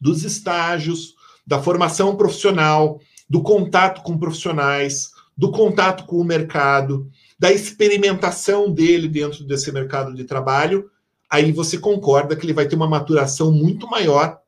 [0.01, 1.15] dos estágios,
[1.47, 9.09] da formação profissional, do contato com profissionais, do contato com o mercado, da experimentação dele
[9.09, 10.91] dentro desse mercado de trabalho,
[11.31, 14.39] aí você concorda que ele vai ter uma maturação muito maior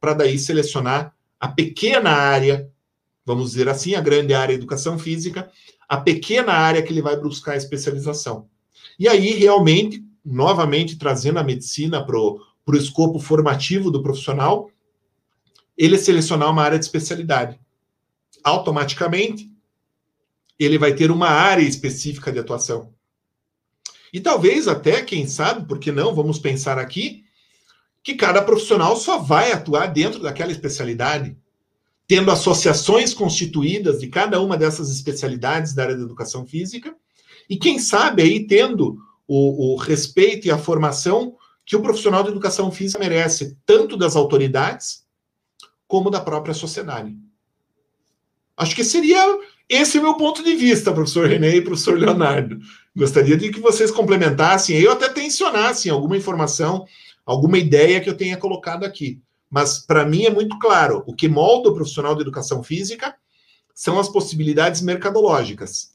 [0.00, 2.70] para daí selecionar a pequena área,
[3.24, 5.50] vamos dizer assim, a grande área educação física,
[5.88, 8.46] a pequena área que ele vai buscar especialização.
[8.98, 12.40] E aí, realmente, novamente trazendo a medicina para o
[12.74, 14.70] escopo formativo do profissional,
[15.78, 17.58] ele selecionar uma área de especialidade.
[18.42, 19.48] Automaticamente,
[20.58, 22.92] ele vai ter uma área específica de atuação.
[24.12, 27.24] E talvez até, quem sabe, porque não, vamos pensar aqui,
[28.02, 31.36] que cada profissional só vai atuar dentro daquela especialidade,
[32.08, 36.96] tendo associações constituídas de cada uma dessas especialidades da área da educação física,
[37.48, 38.98] e quem sabe aí tendo
[39.28, 44.16] o, o respeito e a formação que o profissional de educação física merece, tanto das
[44.16, 45.06] autoridades
[45.88, 47.16] como da própria sociedade.
[48.56, 52.58] Acho que seria esse o meu ponto de vista, professor René e professor Leonardo.
[52.94, 56.86] Gostaria de que vocês complementassem, eu até tensionassem alguma informação,
[57.24, 59.20] alguma ideia que eu tenha colocado aqui.
[59.50, 63.14] Mas, para mim, é muito claro: o que molda o profissional de educação física
[63.74, 65.92] são as possibilidades mercadológicas.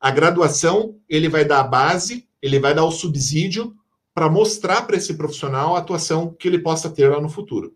[0.00, 3.74] A graduação, ele vai dar a base, ele vai dar o subsídio
[4.14, 7.74] para mostrar para esse profissional a atuação que ele possa ter lá no futuro.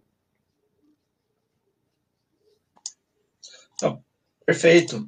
[4.47, 5.07] Perfeito.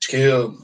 [0.00, 0.54] Acho que eu,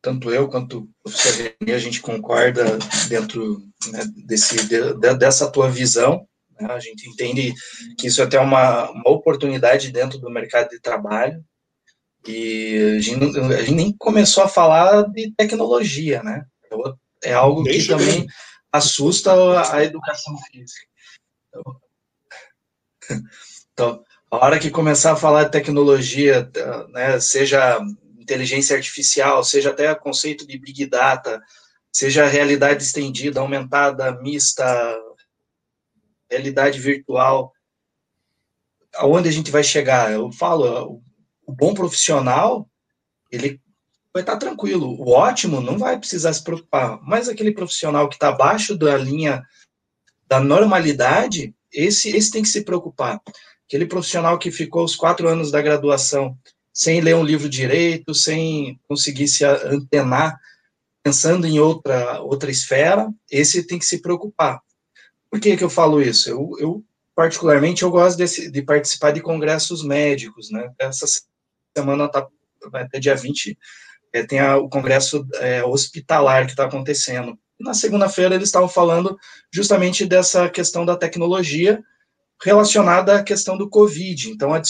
[0.00, 5.70] tanto eu quanto o professor René, a gente concorda dentro né, desse, de, dessa tua
[5.70, 6.26] visão.
[6.60, 6.66] Né?
[6.70, 7.52] A gente entende
[7.98, 11.42] que isso é até uma, uma oportunidade dentro do mercado de trabalho.
[12.26, 16.44] E a gente, a gente nem começou a falar de tecnologia, né?
[17.22, 18.26] É algo que também
[18.70, 19.32] assusta
[19.72, 20.86] a educação física.
[21.48, 21.62] Então,
[23.72, 26.50] então, a hora que começar a falar de tecnologia,
[26.88, 27.78] né, seja
[28.18, 31.38] inteligência artificial, seja até o conceito de big data,
[31.92, 34.98] seja realidade estendida, aumentada, mista,
[36.30, 37.52] realidade virtual,
[38.94, 40.10] aonde a gente vai chegar?
[40.10, 41.02] Eu falo,
[41.46, 42.66] o bom profissional,
[43.30, 43.60] ele
[44.14, 44.98] vai estar tranquilo.
[44.98, 46.98] O ótimo não vai precisar se preocupar.
[47.02, 49.42] Mas aquele profissional que está abaixo da linha
[50.26, 53.20] da normalidade, esse, esse tem que se preocupar.
[53.72, 56.36] Aquele profissional que ficou os quatro anos da graduação
[56.74, 60.38] sem ler um livro direito, sem conseguir se antenar,
[61.02, 64.60] pensando em outra, outra esfera, esse tem que se preocupar.
[65.30, 66.28] Por que, que eu falo isso?
[66.28, 66.84] Eu, eu
[67.16, 70.70] particularmente, eu gosto desse, de participar de congressos médicos, né?
[70.78, 71.06] Essa
[71.74, 72.28] semana, tá,
[72.74, 73.56] até dia 20,
[74.12, 77.38] é, tem a, o congresso é, hospitalar que está acontecendo.
[77.58, 79.16] Na segunda-feira, eles estavam falando
[79.50, 81.82] justamente dessa questão da tecnologia
[82.42, 84.30] relacionada à questão do Covid.
[84.30, 84.60] Então, a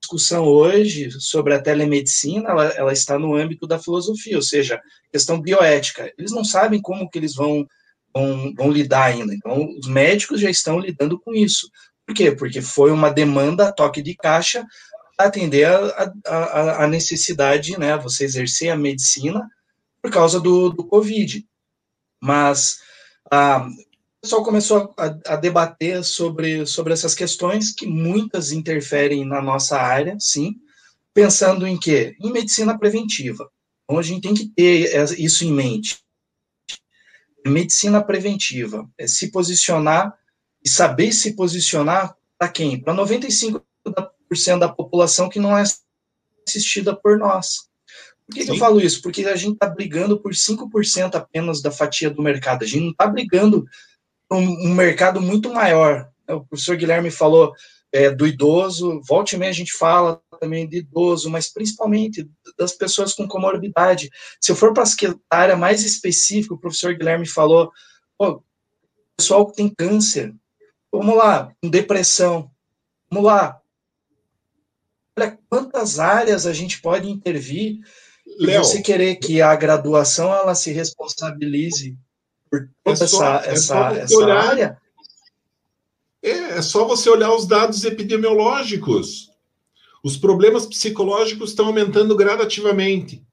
[0.00, 4.80] discussão hoje sobre a telemedicina, ela, ela, está no âmbito da filosofia, ou seja,
[5.10, 6.12] questão bioética.
[6.18, 7.66] Eles não sabem como que eles vão,
[8.12, 9.32] vão, vão lidar ainda.
[9.34, 11.70] Então, os médicos já estão lidando com isso.
[12.04, 12.32] Por quê?
[12.32, 14.66] Porque foi uma demanda toque de caixa
[15.16, 19.46] atender a, a, a, necessidade, né, você exercer a medicina
[20.02, 21.46] por causa do, do Covid.
[22.20, 22.80] Mas
[23.30, 23.68] ah,
[24.22, 30.16] pessoal começou a, a, debater sobre, sobre essas questões, que muitas interferem na nossa área,
[30.20, 30.54] sim,
[31.12, 32.16] pensando em quê?
[32.20, 33.50] Em medicina preventiva.
[33.84, 35.98] Então, a gente tem que ter isso em mente.
[37.44, 40.16] Medicina preventiva é se posicionar
[40.64, 42.80] e saber se posicionar para quem?
[42.80, 43.60] Para 95%
[44.58, 45.64] da população que não é
[46.46, 47.68] assistida por nós.
[48.24, 49.02] Por que, que eu falo isso?
[49.02, 52.62] Porque a gente está brigando por 5% apenas da fatia do mercado.
[52.62, 53.66] A gente não está brigando
[54.32, 56.08] um, um, mercado muito maior.
[56.28, 57.52] O professor Guilherme falou
[57.92, 62.28] é, do idoso, volte e meia a gente fala também de idoso, mas principalmente
[62.58, 64.10] das pessoas com comorbidade.
[64.40, 64.84] Se eu for para
[65.30, 67.70] a área mais específica, o professor Guilherme falou,
[68.18, 68.42] pô,
[69.16, 70.34] pessoal que tem câncer,
[70.90, 72.50] vamos lá, depressão,
[73.10, 73.60] vamos lá,
[75.18, 77.80] olha quantas áreas a gente pode intervir
[78.38, 81.96] Léo, e você querer que a graduação ela se responsabilize
[82.52, 84.78] por toda é só, essa, é essa, essa olhar, área.
[86.22, 89.30] É, é só você olhar os dados epidemiológicos.
[90.04, 93.24] Os problemas psicológicos estão aumentando gradativamente.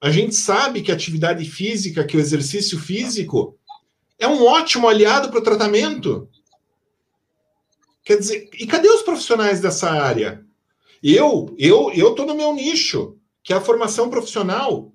[0.00, 3.58] A gente sabe que a atividade física, que o exercício físico,
[4.18, 6.26] é um ótimo aliado para o tratamento.
[8.02, 10.42] Quer dizer, e cadê os profissionais dessa área?
[11.02, 14.90] Eu, eu, eu tô no meu nicho, que é a formação profissional.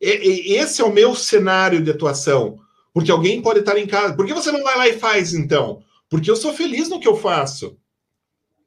[0.00, 2.58] E, e, esse é o meu cenário de atuação.
[2.92, 4.14] Porque alguém pode estar em casa.
[4.14, 5.82] Por que você não vai lá e faz, então?
[6.08, 7.76] Porque eu sou feliz no que eu faço.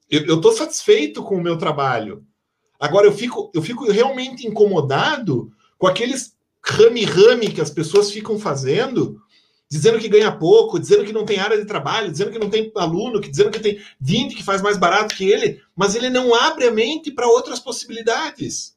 [0.09, 2.26] Eu estou satisfeito com o meu trabalho.
[2.80, 9.19] Agora, eu fico, eu fico realmente incomodado com aqueles rame-rame que as pessoas ficam fazendo
[9.69, 12.71] dizendo que ganha pouco, dizendo que não tem área de trabalho, dizendo que não tem
[12.76, 16.34] aluno, que dizendo que tem 20 que faz mais barato que ele, mas ele não
[16.34, 18.76] abre a mente para outras possibilidades.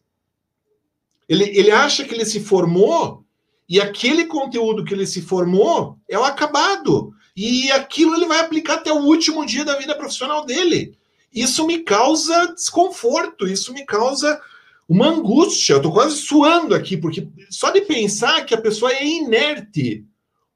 [1.29, 3.25] Ele, ele acha que ele se formou
[3.69, 7.13] e aquele conteúdo que ele se formou é o acabado.
[7.37, 10.97] E aquilo ele vai aplicar até o último dia da vida profissional dele.
[11.33, 14.41] Isso me causa desconforto, isso me causa
[14.89, 15.75] uma angústia.
[15.75, 20.05] Eu estou quase suando aqui, porque só de pensar que a pessoa é inerte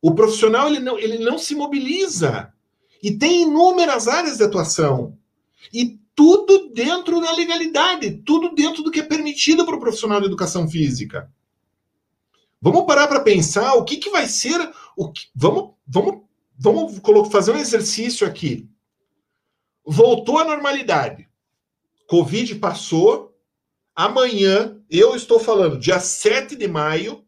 [0.03, 2.53] o profissional ele não, ele não se mobiliza.
[3.01, 5.17] E tem inúmeras áreas de atuação.
[5.73, 10.27] E tudo dentro da legalidade, tudo dentro do que é permitido para o profissional de
[10.27, 11.31] educação física.
[12.63, 14.57] Vamos parar para pensar o que, que vai ser.
[14.97, 16.23] O que, vamos, vamos,
[16.57, 18.71] vamos fazer um exercício aqui.
[19.85, 21.29] Voltou à normalidade.
[22.07, 23.37] Covid passou.
[23.97, 27.27] Amanhã, eu estou falando, dia 7 de maio,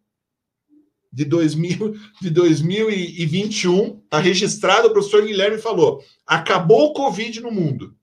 [1.13, 7.95] de, 2000, de 2021, está registrado, o professor Guilherme falou: acabou o Covid no mundo.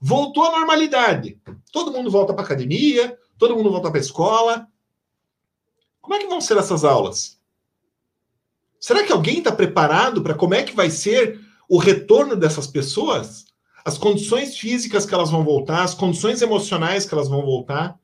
[0.00, 1.40] Voltou à normalidade.
[1.72, 4.68] Todo mundo volta para academia, todo mundo volta para escola.
[6.02, 7.40] Como é que vão ser essas aulas?
[8.78, 13.46] Será que alguém está preparado para como é que vai ser o retorno dessas pessoas?
[13.82, 17.98] As condições físicas que elas vão voltar, as condições emocionais que elas vão voltar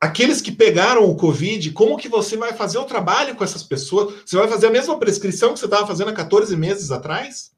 [0.00, 4.22] aqueles que pegaram o Covid, como que você vai fazer o trabalho com essas pessoas?
[4.24, 7.52] Você vai fazer a mesma prescrição que você estava fazendo há 14 meses atrás?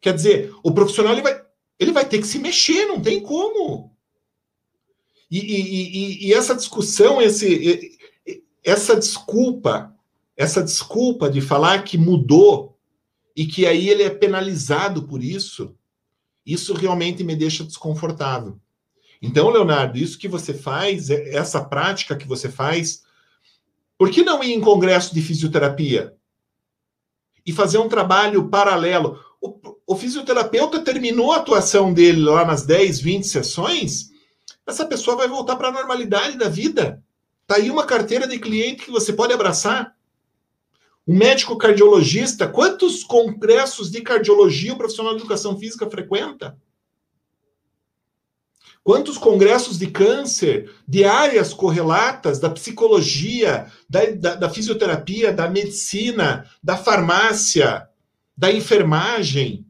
[0.00, 1.40] Quer dizer, o profissional ele vai,
[1.78, 3.91] ele vai ter que se mexer, não tem como.
[5.38, 7.98] E, e, essa discussão, esse,
[8.62, 9.92] essa desculpa
[10.36, 12.78] essa desculpa de falar que mudou
[13.36, 15.74] e que aí ele é penalizado por isso,
[16.44, 18.58] isso realmente me deixa desconfortável.
[19.20, 23.02] Então, Leonardo, isso que você faz, é, essa prática que você faz,
[23.96, 26.14] por que não ir em congresso de fisioterapia?
[27.46, 29.20] E fazer um trabalho paralelo.
[29.40, 34.10] O, o fisioterapeuta terminou a atuação dele lá nas 10, 20 sessões,
[34.66, 37.02] essa pessoa vai voltar para a normalidade da vida.
[37.42, 39.96] Está aí uma carteira de cliente que você pode abraçar.
[41.06, 46.56] Um médico cardiologista, quantos congressos de cardiologia o profissional de educação física frequenta?
[48.84, 56.48] Quantos congressos de câncer, de áreas correlatas, da psicologia, da, da, da fisioterapia, da medicina,
[56.62, 57.88] da farmácia,
[58.36, 59.66] da enfermagem?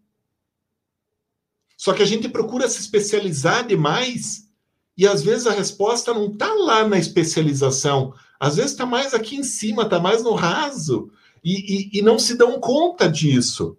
[1.76, 4.51] Só que a gente procura se especializar demais
[4.96, 9.36] e às vezes a resposta não está lá na especialização, às vezes está mais aqui
[9.36, 11.10] em cima, está mais no raso,
[11.44, 13.76] e, e, e, não se dão conta disso.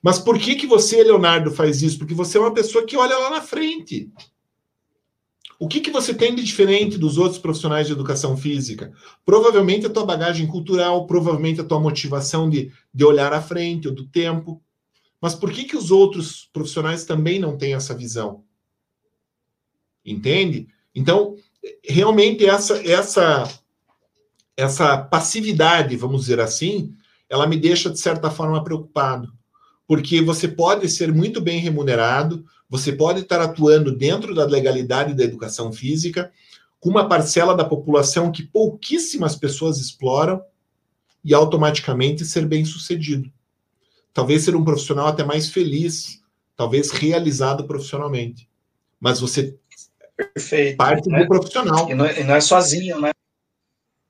[0.00, 1.98] Mas por que, que você, Leonardo, faz isso?
[1.98, 4.12] Porque você é uma pessoa que olha lá na frente.
[5.58, 8.92] O que, que você tem de diferente dos outros profissionais de educação física?
[9.24, 13.94] Provavelmente a tua bagagem cultural, provavelmente a tua motivação de, de olhar à frente, ou
[13.94, 14.60] do tempo.
[15.20, 18.44] Mas por que, que os outros profissionais também não têm essa visão?
[20.04, 20.68] Entende?
[20.94, 21.36] Então,
[21.84, 23.48] realmente essa essa
[24.56, 26.94] essa passividade, vamos dizer assim,
[27.28, 29.32] ela me deixa de certa forma preocupado,
[29.86, 35.24] porque você pode ser muito bem remunerado, você pode estar atuando dentro da legalidade da
[35.24, 36.30] educação física,
[36.78, 40.42] com uma parcela da população que pouquíssimas pessoas exploram
[41.24, 43.30] e automaticamente ser bem-sucedido.
[44.12, 46.20] Talvez ser um profissional até mais feliz,
[46.56, 48.48] talvez realizado profissionalmente.
[49.00, 49.56] Mas você
[50.16, 50.76] Perfeito.
[50.76, 51.20] Parte né?
[51.20, 51.90] do profissional.
[51.90, 53.10] E não, é, e não, é sozinho, né?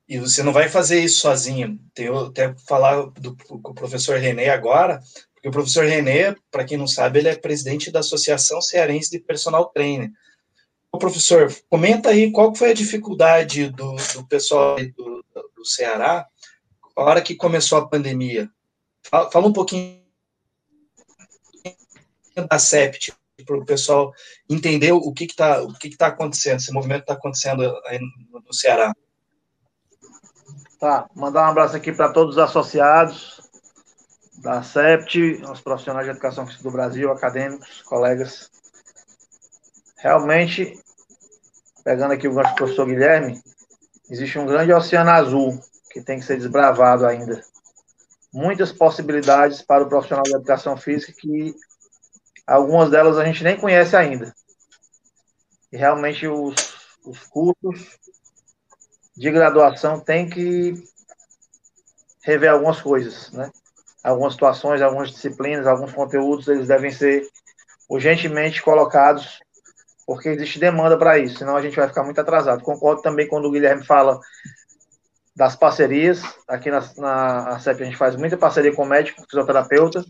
[0.07, 1.79] E você não vai fazer isso sozinho.
[1.93, 5.01] Tem até falar do, com o professor René agora,
[5.33, 9.19] porque o professor René, para quem não sabe, ele é presidente da Associação Cearense de
[9.19, 10.11] Personal Trainer.
[10.91, 15.25] O professor, comenta aí qual foi a dificuldade do, do pessoal do,
[15.55, 16.27] do Ceará
[16.95, 18.49] a hora que começou a pandemia.
[19.01, 20.01] Fala, fala um pouquinho
[22.49, 24.13] da SEPT, para o pessoal
[24.47, 27.99] entender o que está o que está acontecendo, esse movimento está acontecendo aí
[28.31, 28.93] no Ceará.
[30.79, 33.41] Tá, mandar um abraço aqui para todos os associados
[34.37, 38.51] da SEPT, os profissionais de educação física do Brasil, acadêmicos, colegas.
[39.97, 40.77] Realmente,
[41.83, 43.41] pegando aqui o gancho do professor Guilherme,
[44.09, 45.57] existe um grande oceano azul
[45.89, 47.41] que tem que ser desbravado ainda.
[48.33, 51.55] Muitas possibilidades para o profissional de educação física que
[52.45, 54.33] Algumas delas a gente nem conhece ainda.
[55.71, 56.55] E realmente os,
[57.05, 57.97] os cursos
[59.15, 60.73] de graduação têm que
[62.23, 63.51] rever algumas coisas, né?
[64.03, 67.27] Algumas situações, algumas disciplinas, alguns conteúdos, eles devem ser
[67.89, 69.39] urgentemente colocados,
[70.05, 72.63] porque existe demanda para isso, senão a gente vai ficar muito atrasado.
[72.63, 74.19] Concordo também quando o Guilherme fala
[75.35, 76.21] das parcerias.
[76.47, 80.03] Aqui na, na a gente faz muita parceria com médico, fisioterapeuta,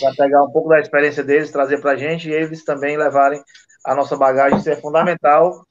[0.00, 3.42] para pegar um pouco da experiência deles, trazer para a gente e eles também levarem
[3.84, 4.58] a nossa bagagem.
[4.58, 5.66] Isso é fundamental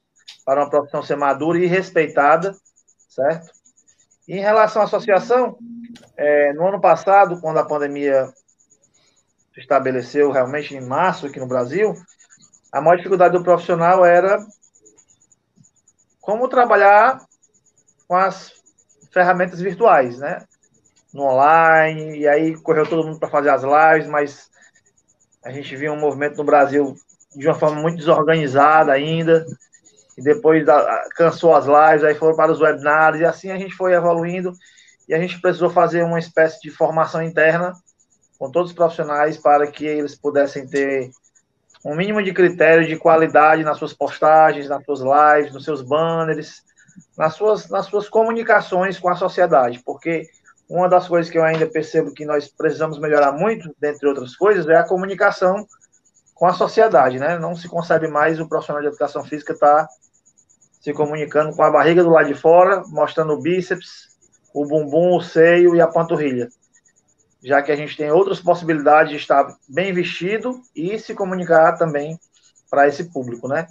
[0.45, 2.55] para uma profissão ser madura e respeitada,
[3.09, 3.51] certo?
[4.27, 5.57] E em relação à associação,
[6.17, 8.27] é, no ano passado, quando a pandemia
[9.53, 11.93] se estabeleceu realmente em março aqui no Brasil,
[12.71, 14.37] a maior dificuldade do profissional era
[16.19, 17.21] como trabalhar
[18.07, 18.51] com as
[19.13, 20.43] ferramentas virtuais, né?
[21.15, 24.49] No online, e aí correu todo mundo para fazer as lives, mas
[25.45, 26.93] a gente viu um movimento no Brasil
[27.33, 29.45] de uma forma muito desorganizada ainda,
[30.17, 33.73] e depois da, cansou as lives, aí foram para os webinars, e assim a gente
[33.73, 34.51] foi evoluindo,
[35.07, 37.71] e a gente precisou fazer uma espécie de formação interna
[38.37, 41.11] com todos os profissionais para que eles pudessem ter
[41.85, 46.61] um mínimo de critério de qualidade nas suas postagens, nas suas lives, nos seus banners,
[47.17, 50.27] nas suas, nas suas comunicações com a sociedade, porque
[50.69, 54.67] uma das coisas que eu ainda percebo que nós precisamos melhorar muito, dentre outras coisas,
[54.67, 55.65] é a comunicação
[56.33, 57.37] com a sociedade, né?
[57.39, 59.89] Não se concebe mais o profissional de educação física estar tá
[60.81, 64.09] se comunicando com a barriga do lado de fora, mostrando o bíceps,
[64.53, 66.49] o bumbum, o seio e a panturrilha.
[67.43, 72.19] Já que a gente tem outras possibilidades de estar bem vestido e se comunicar também
[72.69, 73.67] para esse público, né?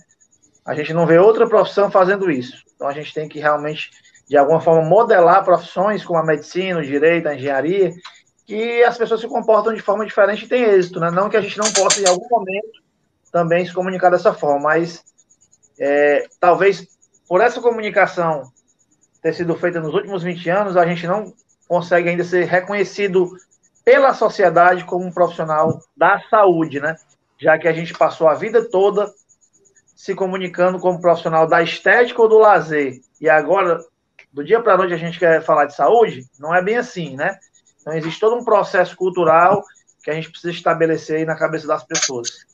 [0.65, 2.65] A gente não vê outra profissão fazendo isso.
[2.75, 3.91] Então a gente tem que realmente
[4.29, 7.93] de alguma forma, modelar profissões como a medicina, o direito, a engenharia,
[8.47, 11.11] que as pessoas se comportam de forma diferente e têm êxito, né?
[11.11, 12.83] Não que a gente não possa, em algum momento,
[13.33, 15.03] também se comunicar dessa forma, mas
[15.79, 16.87] é, talvez
[17.29, 18.51] por essa comunicação
[19.23, 21.33] ter sido feita nos últimos 20 anos, a gente não
[21.67, 23.31] consegue ainda ser reconhecido
[23.85, 26.97] pela sociedade como um profissional da saúde, né?
[27.39, 29.13] Já que a gente passou a vida toda
[29.97, 33.01] se comunicando como profissional da estética ou do lazer.
[33.21, 33.81] E agora,
[34.35, 37.15] do dia para a noite, a gente quer falar de saúde, não é bem assim,
[37.15, 37.39] né?
[37.81, 39.63] Então, existe todo um processo cultural
[40.03, 42.45] que a gente precisa estabelecer aí na cabeça das pessoas.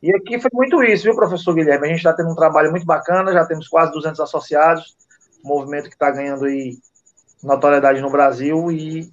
[0.00, 1.86] E aqui foi muito isso, viu, professor Guilherme?
[1.86, 4.96] A gente está tendo um trabalho muito bacana, já temos quase 200 associados,
[5.44, 6.78] um movimento que está ganhando aí
[7.42, 9.10] notoriedade no Brasil e,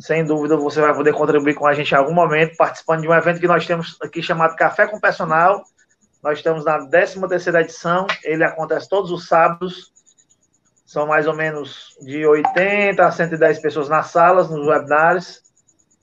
[0.00, 3.14] sem dúvida, você vai poder contribuir com a gente em algum momento, participando de um
[3.14, 5.62] evento que nós temos aqui chamado Café com Personal.
[6.22, 9.92] Nós estamos na 13ª edição, ele acontece todos os sábados,
[10.94, 15.42] são mais ou menos de 80 a 110 pessoas nas salas, nos webinars.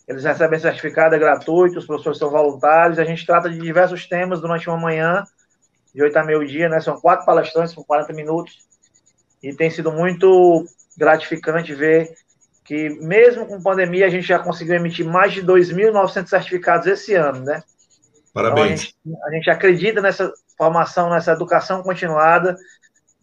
[0.06, 3.00] Eles recebem certificado, é gratuito, os professores são voluntários.
[3.00, 5.24] A gente trata de diversos temas durante uma manhã,
[5.96, 6.82] de 8 a meio-dia, né?
[6.82, 8.58] São quatro palestrantes por 40 minutos.
[9.42, 10.66] E tem sido muito
[10.98, 12.14] gratificante ver
[12.66, 17.46] que, mesmo com pandemia, a gente já conseguiu emitir mais de 2.900 certificados esse ano,
[17.46, 17.64] né?
[18.34, 18.94] Parabéns.
[19.06, 22.58] Então, a, gente, a gente acredita nessa formação, nessa educação continuada,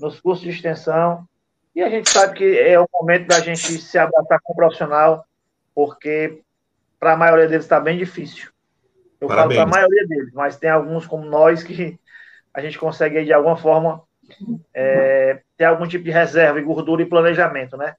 [0.00, 1.28] nos cursos de extensão.
[1.74, 5.24] E a gente sabe que é o momento da gente se abraçar com o profissional,
[5.74, 6.42] porque
[6.98, 8.50] para a maioria deles está bem difícil.
[9.20, 9.58] Eu Parabéns.
[9.58, 11.98] falo para a maioria deles, mas tem alguns como nós que
[12.52, 14.02] a gente consegue, de alguma forma,
[14.74, 17.94] é, ter algum tipo de reserva e gordura e planejamento, né?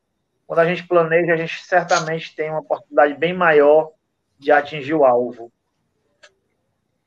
[0.46, 3.92] Quando a gente planeja, a gente certamente tem uma oportunidade bem maior
[4.38, 5.52] de atingir o alvo.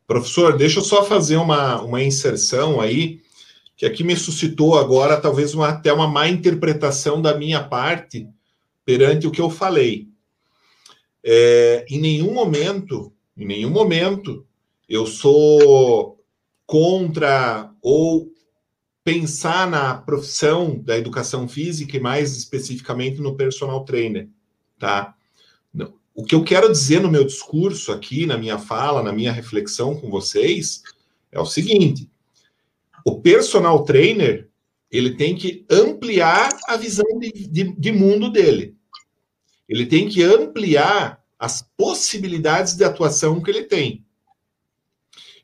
[0.07, 3.23] Professor, deixa eu só fazer uma, uma inserção aí,
[3.83, 8.29] que aqui me suscitou agora talvez uma, até uma má interpretação da minha parte
[8.85, 10.07] perante o que eu falei.
[11.21, 14.47] É, em nenhum momento, em nenhum momento,
[14.89, 16.17] eu sou
[16.65, 18.31] contra ou
[19.03, 24.29] pensar na profissão da educação física e mais especificamente no personal trainer,
[24.79, 25.13] tá?
[26.15, 29.97] O que eu quero dizer no meu discurso aqui, na minha fala, na minha reflexão
[29.97, 30.85] com vocês,
[31.33, 32.12] é o seguinte:
[33.05, 34.49] o personal trainer
[34.93, 38.77] ele tem que ampliar a visão de, de, de mundo dele.
[39.67, 44.05] Ele tem que ampliar as possibilidades de atuação que ele tem.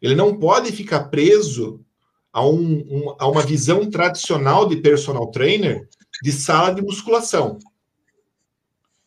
[0.03, 1.85] Ele não pode ficar preso
[2.31, 5.89] a, um, um, a uma visão tradicional de personal trainer
[6.23, 7.59] de sala de musculação.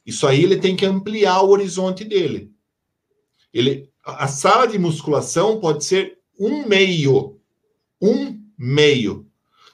[0.03, 2.51] Isso aí ele tem que ampliar o horizonte dele.
[3.53, 7.39] Ele, a sala de musculação pode ser um meio,
[8.01, 9.25] um meio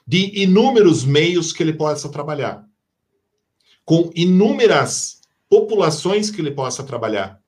[0.06, 2.66] de inúmeros meios que ele possa trabalhar,
[3.84, 7.38] com inúmeras populações que ele possa trabalhar.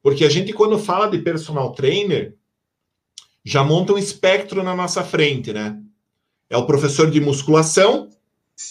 [0.00, 2.36] Porque a gente, quando fala de personal trainer,
[3.44, 5.76] já monta um espectro na nossa frente, né?
[6.48, 8.08] É o professor de musculação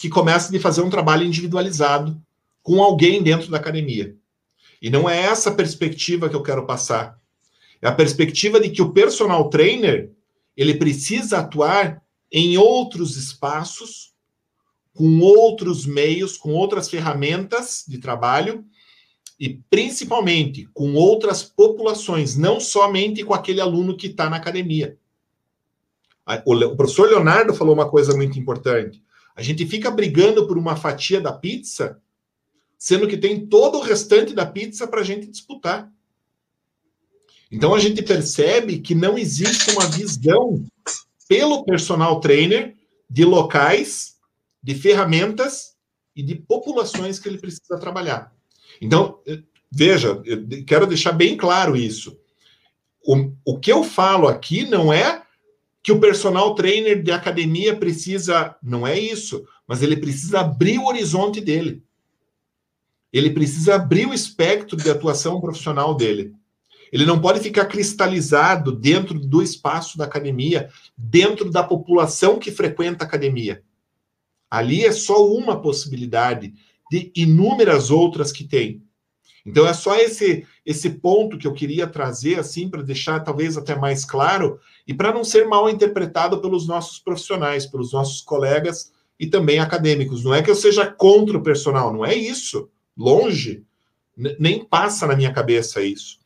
[0.00, 2.18] que começa a fazer um trabalho individualizado
[2.62, 4.16] com alguém dentro da academia.
[4.80, 7.18] E não é essa perspectiva que eu quero passar.
[7.82, 10.10] É a perspectiva de que o personal trainer
[10.56, 14.10] ele precisa atuar em outros espaços
[14.94, 18.64] com outros meios, com outras ferramentas de trabalho
[19.38, 24.98] e principalmente com outras populações, não somente com aquele aluno que está na academia.
[26.44, 29.02] O professor Leonardo falou uma coisa muito importante.
[29.34, 32.00] A gente fica brigando por uma fatia da pizza,
[32.76, 35.90] sendo que tem todo o restante da pizza para a gente disputar.
[37.50, 40.64] Então a gente percebe que não existe uma visão
[41.28, 42.76] pelo personal trainer
[43.08, 44.16] de locais
[44.62, 45.74] de ferramentas
[46.14, 48.32] e de populações que ele precisa trabalhar.
[48.80, 49.20] Então,
[49.70, 52.18] veja, eu quero deixar bem claro isso.
[53.04, 55.22] O, o que eu falo aqui não é
[55.82, 60.86] que o personal trainer de academia precisa, não é isso, mas ele precisa abrir o
[60.86, 61.82] horizonte dele.
[63.12, 66.34] Ele precisa abrir o espectro de atuação profissional dele.
[66.92, 73.04] Ele não pode ficar cristalizado dentro do espaço da academia, dentro da população que frequenta
[73.04, 73.62] a academia.
[74.50, 76.52] Ali é só uma possibilidade
[76.90, 78.82] de inúmeras outras que tem.
[79.46, 83.74] Então é só esse esse ponto que eu queria trazer assim para deixar talvez até
[83.74, 89.26] mais claro e para não ser mal interpretado pelos nossos profissionais, pelos nossos colegas e
[89.26, 90.22] também acadêmicos.
[90.22, 92.68] Não é que eu seja contra o personal, não é isso.
[92.96, 93.64] Longe,
[94.38, 96.19] nem passa na minha cabeça isso.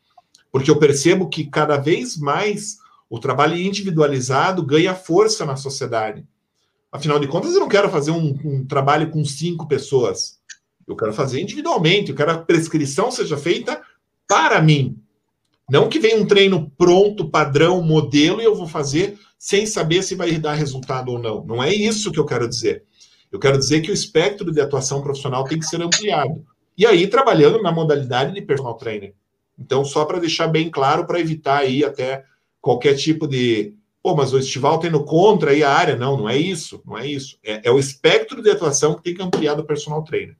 [0.54, 2.78] Porque eu percebo que cada vez mais
[3.10, 6.24] o trabalho individualizado ganha força na sociedade.
[6.92, 10.38] Afinal de contas, eu não quero fazer um, um trabalho com cinco pessoas.
[10.86, 12.10] Eu quero fazer individualmente.
[12.10, 13.82] Eu quero que a prescrição seja feita
[14.28, 14.96] para mim.
[15.68, 20.14] Não que venha um treino pronto, padrão, modelo, e eu vou fazer sem saber se
[20.14, 21.44] vai dar resultado ou não.
[21.44, 22.84] Não é isso que eu quero dizer.
[23.32, 26.46] Eu quero dizer que o espectro de atuação profissional tem que ser ampliado.
[26.78, 29.16] E aí, trabalhando na modalidade de personal trainer.
[29.58, 32.24] Então, só para deixar bem claro, para evitar aí até
[32.60, 33.74] qualquer tipo de.
[34.02, 35.96] Pô, mas o Estival tendo contra aí a área.
[35.96, 36.82] Não, não é isso.
[36.84, 37.38] Não é isso.
[37.42, 40.36] É, é o espectro de atuação que tem que ampliar do personal trainer.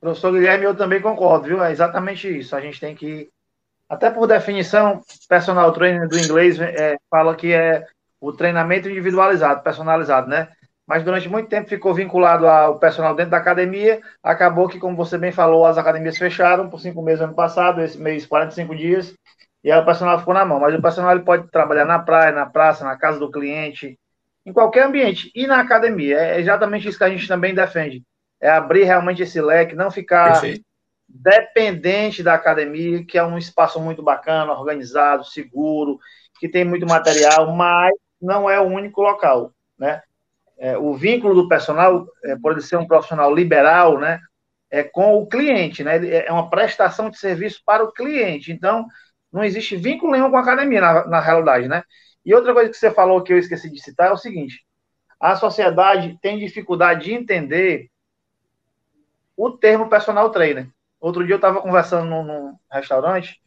[0.00, 1.62] Professor Guilherme, eu também concordo, viu?
[1.62, 2.56] É exatamente isso.
[2.56, 3.30] A gente tem que,
[3.88, 7.86] até por definição, personal trainer do inglês é, fala que é
[8.20, 10.48] o treinamento individualizado, personalizado, né?
[10.92, 14.02] Mas durante muito tempo ficou vinculado ao personal dentro da academia.
[14.22, 17.96] Acabou que, como você bem falou, as academias fecharam por cinco meses ano passado, esse
[17.98, 19.14] mês 45 dias,
[19.64, 20.60] e aí o personal ficou na mão.
[20.60, 23.98] Mas o personal ele pode trabalhar na praia, na praça, na casa do cliente,
[24.44, 26.18] em qualquer ambiente, e na academia.
[26.18, 28.02] É exatamente isso que a gente também defende
[28.38, 30.62] é abrir realmente esse leque, não ficar Perfeito.
[31.08, 35.98] dependente da academia, que é um espaço muito bacana, organizado, seguro,
[36.38, 40.02] que tem muito material, mas não é o único local, né?
[40.62, 44.20] É, o vínculo do personal, é, por ele ser um profissional liberal, né,
[44.70, 45.96] é com o cliente, né?
[46.24, 48.52] É uma prestação de serviço para o cliente.
[48.52, 48.86] Então,
[49.32, 51.82] não existe vínculo nenhum com a academia, na, na realidade, né?
[52.24, 54.64] E outra coisa que você falou que eu esqueci de citar é o seguinte:
[55.18, 57.90] a sociedade tem dificuldade de entender
[59.36, 60.68] o termo personal trainer.
[61.00, 63.42] Outro dia eu estava conversando num, num, restaurante,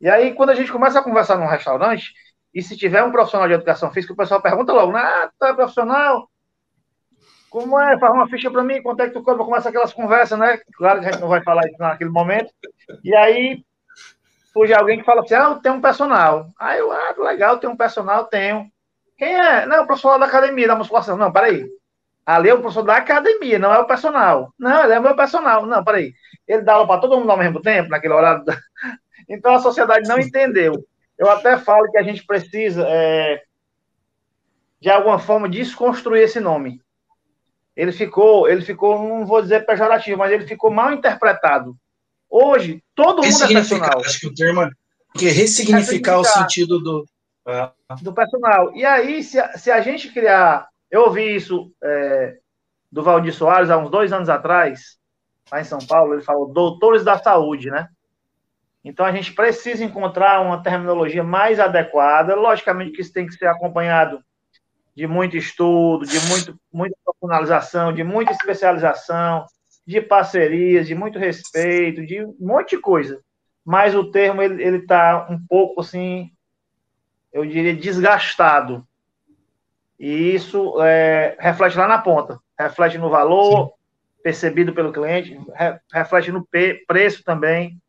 [0.00, 2.12] e aí quando a gente começa a conversar num restaurante,
[2.52, 5.54] e se tiver um profissional de educação física, o pessoal pergunta logo, ah, tu é
[5.54, 6.28] profissional?
[7.50, 7.98] Como é?
[7.98, 9.44] Faz uma ficha para mim, quanto é que tu cobra?
[9.44, 10.58] Começa aquelas conversas, né?
[10.76, 12.52] Claro que a gente não vai falar isso naquele momento.
[13.02, 13.64] E aí
[14.52, 16.48] surge alguém que fala assim, ah, eu tenho um personal.
[16.58, 18.70] Aí eu, ah, legal, tenho um personal, tenho.
[19.16, 19.66] Quem é?
[19.66, 21.16] Não, o profissional da academia, da musculação.
[21.16, 21.66] Não, peraí.
[22.24, 24.52] Ali é o professor da academia, não é o personal.
[24.58, 25.64] Não, ele é meu personal.
[25.64, 26.12] Não, peraí.
[26.46, 28.44] Ele dá aula para todo mundo ao mesmo tempo, naquele horário.
[29.30, 30.72] Então a sociedade não entendeu.
[31.18, 33.42] Eu até falo que a gente precisa, é,
[34.80, 36.80] de alguma forma, desconstruir esse nome.
[37.78, 41.76] Ele ficou, ele ficou, não vou dizer pejorativo, mas ele ficou mal interpretado.
[42.28, 44.00] Hoje, todo mundo é personal.
[44.04, 44.70] Acho que o termo é
[45.16, 47.06] que ressignificar, ressignificar o sentido do,
[48.02, 48.74] do personal.
[48.76, 52.38] E aí, se a, se a gente criar eu ouvi isso é,
[52.90, 54.98] do Valdir Soares há uns dois anos atrás,
[55.50, 56.14] lá em São Paulo.
[56.14, 57.88] Ele falou doutores da saúde, né?
[58.82, 62.34] Então a gente precisa encontrar uma terminologia mais adequada.
[62.34, 64.22] Logicamente que isso tem que ser acompanhado
[64.98, 69.46] de muito estudo, de muito, muita profissionalização, de muita especialização,
[69.86, 73.20] de parcerias, de muito respeito, de um monte de coisa.
[73.64, 76.32] Mas o termo ele está um pouco assim,
[77.32, 78.84] eu diria desgastado.
[80.00, 83.72] E isso é, reflete lá na ponta, reflete no valor Sim.
[84.24, 85.40] percebido pelo cliente,
[85.92, 86.44] reflete no
[86.88, 87.80] preço também.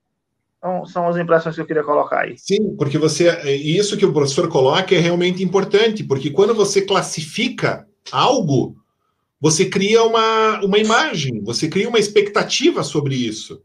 [0.59, 2.37] Então, são as impressões que eu queria colocar aí.
[2.37, 7.87] Sim, porque você isso que o professor coloca é realmente importante, porque quando você classifica
[8.11, 8.75] algo,
[9.39, 13.61] você cria uma, uma imagem, você cria uma expectativa sobre isso.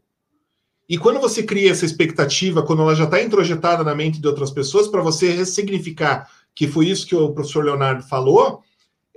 [0.87, 4.51] E quando você cria essa expectativa, quando ela já está introjetada na mente de outras
[4.51, 8.61] pessoas, para você ressignificar que foi isso que o professor Leonardo falou,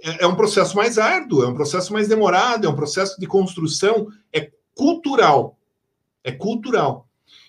[0.03, 3.26] é, é, um processo mais árduo, é um processo mais demorado, é um processo de
[3.26, 5.57] construção, é cultural.
[6.24, 7.07] É cultural.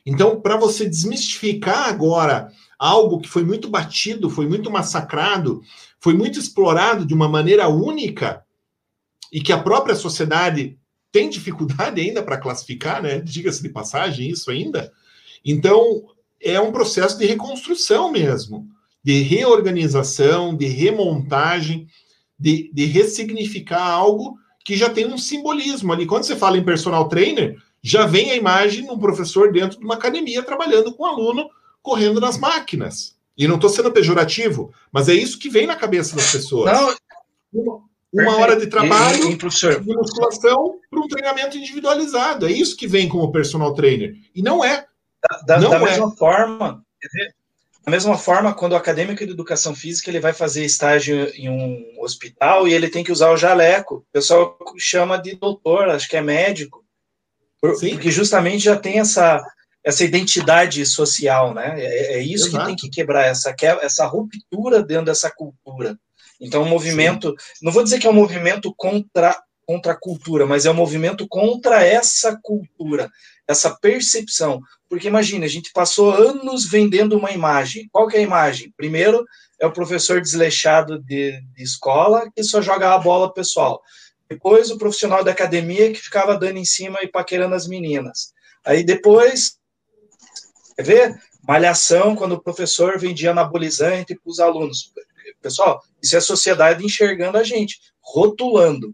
[0.09, 5.61] Então, para você desmistificar agora algo que foi muito batido, foi muito massacrado,
[5.99, 8.43] foi muito explorado de uma maneira única,
[9.31, 10.77] e que a própria sociedade
[11.11, 13.19] tem dificuldade ainda para classificar, né?
[13.19, 14.91] Diga-se de passagem, isso ainda.
[15.45, 16.03] Então,
[16.41, 18.67] é um processo de reconstrução mesmo
[19.03, 21.87] de reorganização, de remontagem,
[22.37, 26.05] de, de ressignificar algo que já tem um simbolismo ali.
[26.05, 29.85] Quando você fala em personal trainer, já vem a imagem de um professor dentro de
[29.85, 31.49] uma academia trabalhando com um aluno
[31.81, 33.17] correndo nas máquinas.
[33.37, 36.71] E não estou sendo pejorativo, mas é isso que vem na cabeça das pessoas.
[36.71, 36.95] Não,
[37.53, 42.45] uma, uma hora de trabalho, e, e, de musculação para um treinamento individualizado.
[42.45, 44.15] É isso que vem como personal trainer.
[44.35, 44.85] E não é.
[45.21, 45.83] Da, da, não da é.
[45.85, 46.83] mesma forma,
[47.85, 52.01] da mesma forma, quando o acadêmico de educação física ele vai fazer estágio em um
[52.01, 56.15] hospital e ele tem que usar o jaleco, o pessoal chama de doutor, acho que
[56.15, 56.78] é médico,
[57.75, 57.91] Sim.
[57.91, 59.43] porque justamente já tem essa,
[59.83, 61.75] essa identidade social, né?
[61.77, 62.59] É, é isso Exato.
[62.59, 65.97] que tem que quebrar, essa, essa ruptura dentro dessa cultura.
[66.39, 67.65] Então, o movimento, Sim.
[67.65, 69.35] não vou dizer que é um movimento contra,
[69.65, 73.09] contra a cultura, mas é um movimento contra essa cultura,
[73.47, 74.61] essa percepção.
[74.89, 77.89] Porque imagina, a gente passou anos vendendo uma imagem.
[77.91, 78.73] Qual que é a imagem?
[78.77, 79.25] Primeiro,
[79.59, 83.81] é o professor desleixado de, de escola que só joga a bola pessoal.
[84.29, 88.31] Depois, o profissional da academia que ficava dando em cima e paquerando as meninas.
[88.63, 89.57] Aí depois,
[90.75, 91.21] quer ver?
[91.47, 94.93] Malhação, quando o professor vendia anabolizante para os alunos.
[95.41, 98.93] pessoal, isso é a sociedade enxergando a gente, rotulando.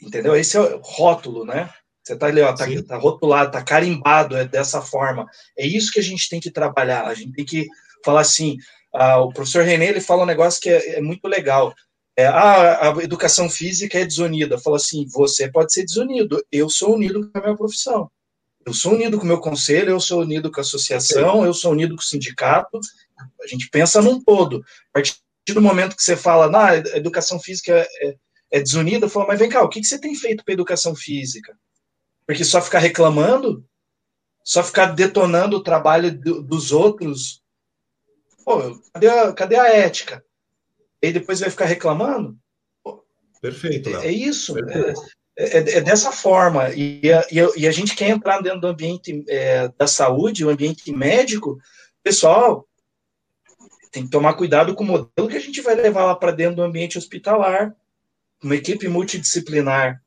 [0.00, 0.34] Entendeu?
[0.34, 1.70] Esse é o rótulo, né?
[2.02, 5.26] Você tá ali, ó, tá, tá, rotulado, tá carimbado, é dessa forma.
[5.56, 7.06] É isso que a gente tem que trabalhar.
[7.06, 7.66] A gente tem que
[8.04, 8.56] falar assim.
[8.92, 11.74] Ah, o professor René ele fala um negócio que é, é muito legal.
[12.16, 14.58] É, ah, a educação física é desunida.
[14.58, 18.10] Fala assim: você pode ser desunido, eu sou unido com a minha profissão.
[18.64, 21.72] Eu sou unido com o meu conselho, eu sou unido com a associação, eu sou
[21.72, 22.80] unido com o sindicato.
[23.42, 24.64] A gente pensa num todo.
[24.90, 28.16] A partir do momento que você fala, na educação física é, é,
[28.52, 30.54] é desunida, eu falo, mas vem cá, o que, que você tem feito para a
[30.54, 31.54] educação física?
[32.26, 33.62] Porque só ficar reclamando,
[34.42, 37.42] só ficar detonando o trabalho do, dos outros,
[38.46, 40.23] pô, cadê a, cadê a ética?
[41.08, 42.36] E depois vai ficar reclamando?
[43.40, 43.94] Perfeito.
[43.96, 44.56] É, é, isso.
[44.58, 44.94] É,
[45.36, 46.70] é, é, dessa forma.
[46.70, 47.26] E a,
[47.56, 51.58] e a, gente quer entrar dentro do ambiente é, da saúde, o ambiente médico,
[52.02, 52.66] pessoal,
[53.92, 56.56] tem que tomar cuidado com o modelo que a gente vai levar lá para dentro
[56.56, 57.74] do ambiente hospitalar,
[58.42, 60.00] uma equipe multidisciplinar.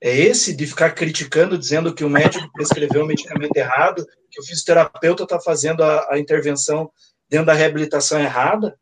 [0.00, 4.44] É esse de ficar criticando, dizendo que o médico prescreveu o medicamento errado, que o
[4.44, 6.90] fisioterapeuta está fazendo a, a intervenção
[7.28, 8.76] dentro da reabilitação errada?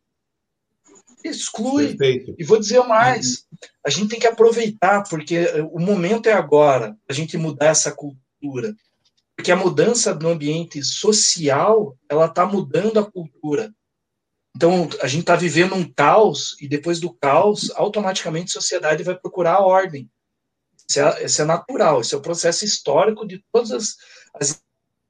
[1.23, 1.95] Exclui.
[1.95, 2.35] Perfeito.
[2.37, 3.45] E vou dizer mais:
[3.85, 8.75] a gente tem que aproveitar, porque o momento é agora, a gente mudar essa cultura.
[9.35, 13.73] Porque a mudança no ambiente social, ela está mudando a cultura.
[14.55, 19.17] Então, a gente está vivendo um caos, e depois do caos, automaticamente a sociedade vai
[19.17, 20.09] procurar a ordem.
[20.89, 23.95] Isso é, isso é natural, isso é o processo histórico de todas as,
[24.33, 24.61] as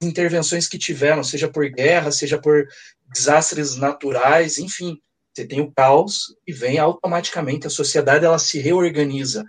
[0.01, 2.67] intervenções que tiveram, seja por guerra, seja por
[3.11, 5.01] desastres naturais, enfim.
[5.33, 9.45] Você tem o caos e vem automaticamente a sociedade ela se reorganiza.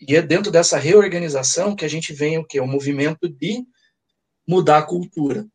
[0.00, 3.64] E é dentro dessa reorganização que a gente vem o que o movimento de
[4.46, 5.46] mudar a cultura.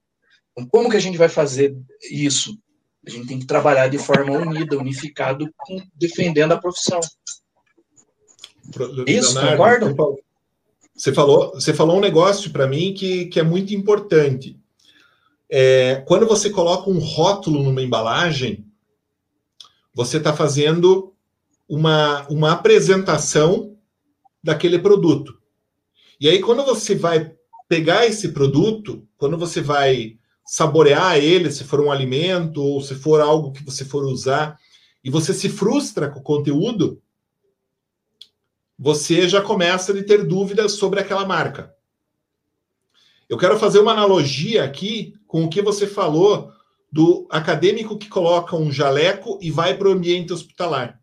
[0.51, 1.75] Então, como que a gente vai fazer
[2.09, 2.57] isso?
[3.05, 5.49] A gente tem que trabalhar de forma unida, unificado,
[5.93, 6.99] defendendo a profissão.
[9.05, 10.27] Isso, Leonardo, concordam?
[10.97, 14.59] Você falou, você falou um negócio para mim que, que é muito importante.
[15.49, 18.65] É, quando você coloca um rótulo numa embalagem,
[19.97, 21.11] você está fazendo
[21.67, 23.75] uma, uma apresentação
[24.43, 25.35] daquele produto.
[26.21, 27.33] E aí, quando você vai
[27.67, 33.19] pegar esse produto, quando você vai saborear ele, se for um alimento ou se for
[33.19, 34.59] algo que você for usar,
[35.03, 37.01] e você se frustra com o conteúdo,
[38.77, 41.73] você já começa a ter dúvidas sobre aquela marca.
[43.27, 46.53] Eu quero fazer uma analogia aqui com o que você falou
[46.91, 51.01] do acadêmico que coloca um jaleco e vai para o ambiente hospitalar.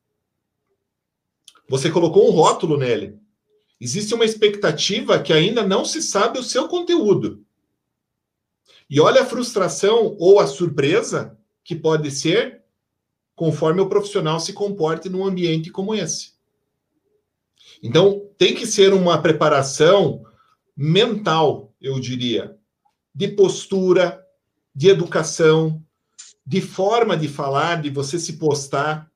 [1.69, 3.19] Você colocou um rótulo nele.
[3.81, 7.45] Existe uma expectativa que ainda não se sabe o seu conteúdo.
[8.89, 12.63] E olha a frustração ou a surpresa que pode ser
[13.35, 16.35] conforme o profissional se comporte num ambiente como esse.
[17.83, 20.25] Então, tem que ser uma preparação
[20.77, 22.57] mental, eu diria,
[23.15, 24.24] de postura,
[24.75, 25.83] de educação,
[26.47, 29.11] de forma de falar, de você se postar,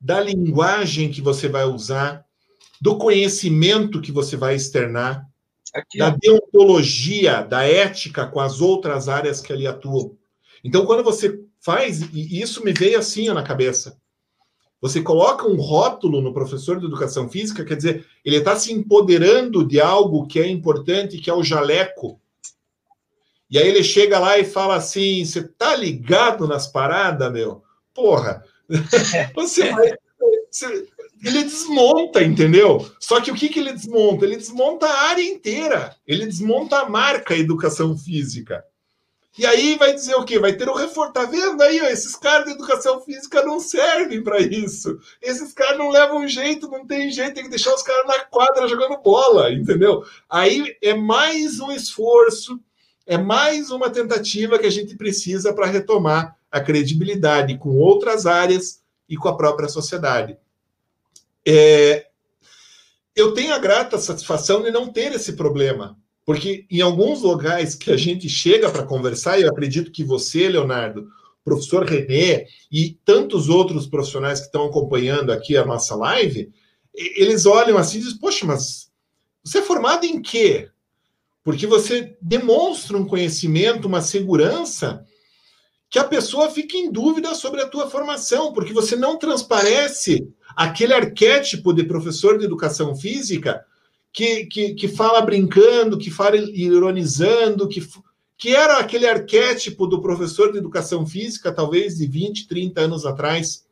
[0.00, 2.24] da linguagem que você vai usar,
[2.80, 5.26] do conhecimento que você vai externar,
[5.74, 10.16] Aqui, da deontologia, da ética com as outras áreas que ali atuam.
[10.64, 13.98] Então, quando você faz, e isso me veio assim ó, na cabeça,
[14.80, 19.66] você coloca um rótulo no professor de educação física, quer dizer, ele está se empoderando
[19.66, 22.20] de algo que é importante, que é o jaleco,
[23.50, 27.62] e aí ele chega lá e fala assim: você tá ligado nas paradas, meu?
[27.94, 28.42] Porra,
[29.34, 29.92] você vai.
[30.50, 30.88] Você,
[31.22, 32.88] ele desmonta, entendeu?
[33.00, 34.24] Só que o que, que ele desmonta?
[34.24, 35.96] Ele desmonta a área inteira.
[36.06, 38.64] Ele desmonta a marca educação física.
[39.38, 40.38] E aí vai dizer o quê?
[40.38, 41.12] Vai ter o reforço.
[41.12, 41.80] Tá vendo aí?
[41.82, 44.98] Ó, esses caras de educação física não servem para isso.
[45.20, 48.66] Esses caras não levam jeito, não tem jeito, tem que deixar os caras na quadra
[48.66, 50.02] jogando bola, entendeu?
[50.28, 52.58] Aí é mais um esforço
[53.06, 58.82] é mais uma tentativa que a gente precisa para retomar a credibilidade com outras áreas
[59.08, 60.36] e com a própria sociedade.
[61.46, 62.06] É,
[63.14, 67.92] eu tenho a grata satisfação de não ter esse problema, porque em alguns lugares que
[67.92, 71.06] a gente chega para conversar, e eu acredito que você, Leonardo,
[71.44, 76.52] professor René e tantos outros profissionais que estão acompanhando aqui a nossa live,
[76.92, 78.90] eles olham assim e dizem, poxa, mas
[79.44, 80.68] você é formado em quê?
[81.46, 85.06] Porque você demonstra um conhecimento, uma segurança,
[85.88, 90.92] que a pessoa fica em dúvida sobre a tua formação, porque você não transparece aquele
[90.92, 93.64] arquétipo de professor de educação física
[94.12, 97.80] que, que, que fala brincando, que fala ironizando, que,
[98.36, 103.64] que era aquele arquétipo do professor de educação física, talvez de 20, 30 anos atrás.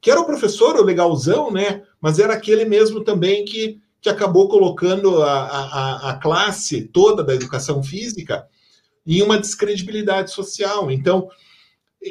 [0.00, 1.82] que era o professor, o legalzão, né?
[2.00, 7.34] Mas era aquele mesmo também que, que acabou colocando a, a, a classe toda da
[7.34, 8.46] educação física
[9.06, 10.90] em uma descredibilidade social.
[10.90, 11.28] Então,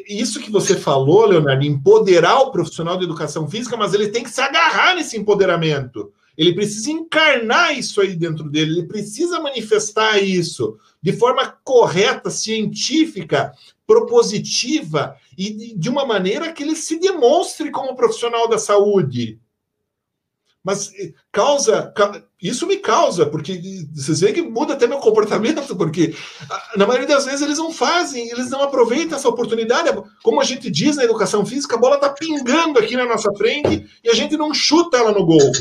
[0.10, 4.30] isso que você falou, Leonardo, empoderar o profissional de educação física, mas ele tem que
[4.30, 6.12] se agarrar nesse empoderamento.
[6.38, 13.54] Ele precisa encarnar isso aí dentro dele, ele precisa manifestar isso de forma correta, científica,
[13.88, 19.40] propositiva e de uma maneira que ele se demonstre como profissional da saúde.
[20.64, 20.92] Mas
[21.32, 21.94] causa,
[22.42, 23.60] isso me causa, porque
[23.96, 26.14] vocês veem que muda até meu comportamento, porque
[26.76, 29.90] na maioria das vezes eles não fazem, eles não aproveitam essa oportunidade.
[30.24, 33.88] Como a gente diz na educação física, a bola está pingando aqui na nossa frente
[34.04, 35.52] e a gente não chuta ela no gol.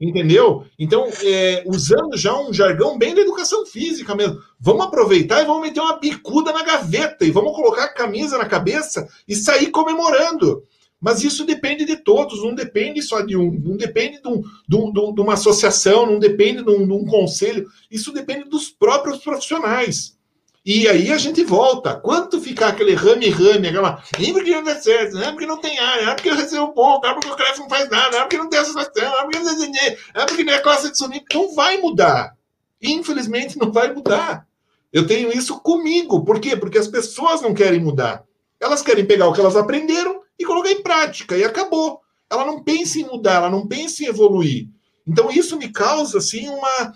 [0.00, 0.64] Entendeu?
[0.76, 4.40] Então, é, usando já um jargão bem da educação física mesmo.
[4.58, 8.46] Vamos aproveitar e vamos meter uma bicuda na gaveta e vamos colocar a camisa na
[8.46, 10.64] cabeça e sair comemorando.
[11.02, 14.76] Mas isso depende de todos, não depende só de um, não depende de, um, de,
[14.76, 19.18] um, de uma associação, não depende de um, de um conselho, isso depende dos próprios
[19.18, 20.16] profissionais.
[20.64, 21.96] E aí a gente volta.
[21.96, 24.00] Quanto ficar aquele rame-rame, aquela.
[24.16, 26.72] É porque não dá certo, não é porque não tem ar, é porque eu recebo
[26.72, 29.38] pouco, é porque o CREF não faz nada, é porque não tem associação, é porque
[29.40, 31.26] não tem é porque não é classe de sonífero.
[31.34, 32.36] Não vai mudar.
[32.80, 34.46] Infelizmente não vai mudar.
[34.92, 36.24] Eu tenho isso comigo.
[36.24, 36.56] Por quê?
[36.56, 38.22] Porque as pessoas não querem mudar.
[38.60, 42.00] Elas querem pegar o que elas aprenderam e colocar em prática, e acabou.
[42.30, 44.68] Ela não pensa em mudar, ela não pensa em evoluir.
[45.06, 46.92] Então isso me causa assim uma,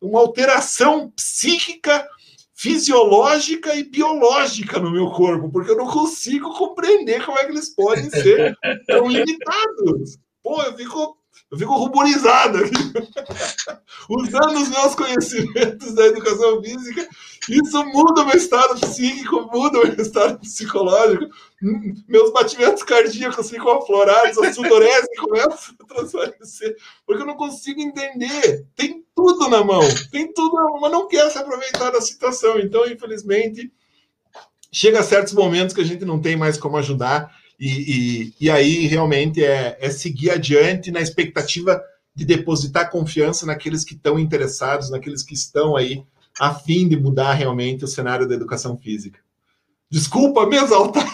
[0.00, 2.06] uma alteração psíquica
[2.54, 7.74] fisiológica e biológica no meu corpo, porque eu não consigo compreender como é que eles
[7.74, 8.56] podem ser
[8.86, 10.16] tão limitados.
[10.40, 11.18] Pô, eu fico,
[11.52, 12.72] eu fico ruborizado aqui.
[14.08, 17.06] Usando os meus conhecimentos da educação física,
[17.48, 21.26] isso muda o meu estado psíquico, muda o meu estado psicológico.
[21.62, 26.74] Hum, meus batimentos cardíacos ficam aflorados, a sudorese começa a transparecer,
[27.06, 28.66] porque eu não consigo entender.
[28.74, 32.58] Tem tudo na mão, tem tudo na mão, mas não quer se aproveitar da situação.
[32.58, 33.70] Então, infelizmente,
[34.72, 37.30] chega a certos momentos que a gente não tem mais como ajudar,
[37.64, 41.80] e, e, e aí realmente é, é seguir adiante na expectativa
[42.12, 46.02] de depositar confiança naqueles que estão interessados, naqueles que estão aí
[46.40, 49.20] a fim de mudar realmente o cenário da educação física.
[49.88, 51.06] Desculpa me exaltar,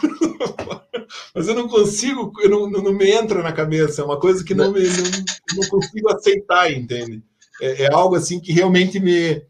[1.35, 4.55] mas eu não consigo, eu não, não, me entra na cabeça, é uma coisa que
[4.55, 7.23] não, me, não, não consigo aceitar, entende?
[7.61, 9.43] É, é, algo assim que realmente me,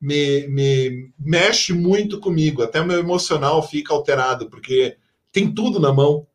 [0.00, 4.96] me, me mexe muito comigo, até meu emocional fica alterado, porque
[5.30, 6.26] tem tudo na mão,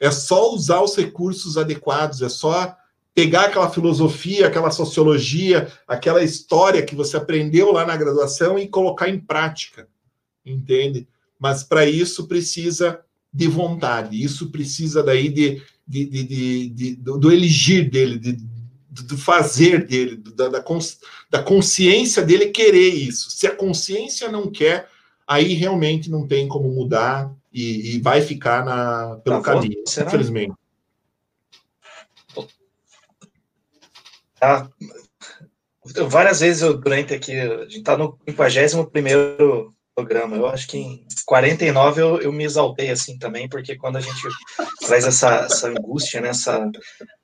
[0.00, 2.76] é só usar os recursos adequados, é só
[3.14, 9.08] pegar aquela filosofia, aquela sociologia, aquela história que você aprendeu lá na graduação e colocar
[9.08, 9.88] em prática,
[10.46, 11.08] entende?
[11.38, 13.00] Mas para isso precisa
[13.32, 18.32] de vontade, isso precisa daí de, de, de, de do, do, elegir dele, de,
[19.02, 20.64] do fazer dele, da, da,
[21.30, 23.32] da consciência dele querer isso.
[23.32, 24.88] Se a consciência não quer,
[25.26, 30.54] aí realmente não tem como mudar e, e vai ficar na, pelo tá caminho, infelizmente.
[34.38, 34.68] Tá?
[36.06, 41.04] Várias vezes eu, durante aqui, a gente está no 51 programa, eu acho que em
[41.26, 44.20] 49 eu, eu me exaltei assim também, porque quando a gente
[44.86, 46.70] traz essa, essa angústia, né, essa,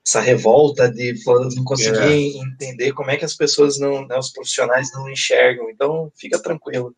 [0.05, 2.37] essa revolta de não conseguir é.
[2.37, 6.93] entender como é que as pessoas não, né, os profissionais não enxergam, então fica tranquilo.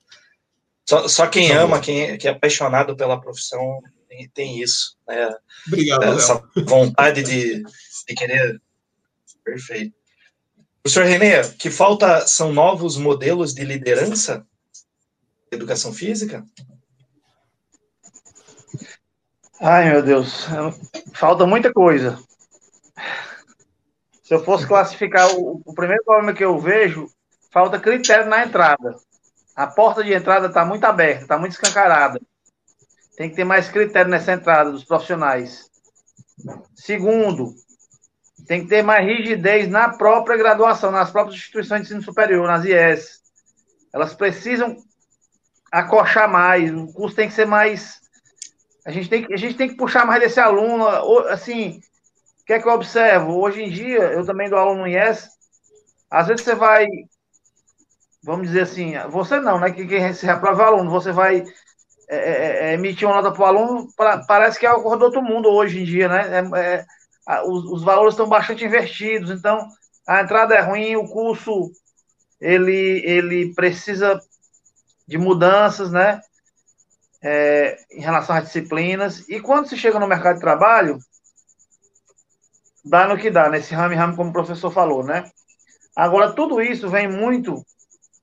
[0.89, 5.29] Só, só quem tá ama, quem, quem é apaixonado pela profissão tem, tem isso, né?
[5.67, 6.65] Obrigado, Essa Léo.
[6.65, 8.61] vontade de, de querer.
[9.43, 9.95] Perfeito.
[10.81, 14.45] Professor Renê, que falta são novos modelos de liderança?
[15.51, 16.45] Educação física?
[19.59, 20.45] Ai, meu Deus,
[21.13, 22.17] falta muita coisa.
[24.23, 27.09] Se eu fosse classificar, o, o primeiro problema que eu vejo,
[27.51, 28.95] falta critério na entrada.
[29.57, 32.21] A porta de entrada está muito aberta, está muito escancarada.
[33.17, 35.67] Tem que ter mais critério nessa entrada dos profissionais.
[36.75, 37.55] Segundo,
[38.47, 42.65] tem que ter mais rigidez na própria graduação, nas próprias instituições de ensino superior, nas
[42.65, 43.19] IES.
[43.91, 44.77] Elas precisam
[45.71, 47.99] acochar mais, o curso tem que ser mais.
[48.85, 50.87] A gente tem que, a gente tem que puxar mais desse aluno.
[51.29, 51.81] Assim,
[52.41, 53.39] o que é que eu observo?
[53.39, 55.27] Hoje em dia, eu também dou aluno no IES.
[56.11, 56.85] Às vezes você vai,
[58.27, 59.71] vamos dizer assim, você não, né?
[59.71, 61.45] Que quem se reprova é o aluno, você vai
[62.09, 65.05] é, é, é emitir uma nota para o aluno, pra, parece que é algo do
[65.05, 66.51] outro mundo hoje em dia, né?
[66.59, 66.85] É,
[67.29, 69.65] é os, os valores estão bastante invertidos, então
[70.05, 71.71] a entrada é ruim, o curso
[72.39, 74.19] ele, ele precisa
[75.07, 76.19] de mudanças, né?
[77.23, 79.27] É, em relação às disciplinas.
[79.29, 80.99] E quando se chega no mercado de trabalho,
[82.83, 85.31] dá no que dá, nesse rame-rame, como o professor falou, né?
[85.95, 87.65] Agora, tudo isso vem muito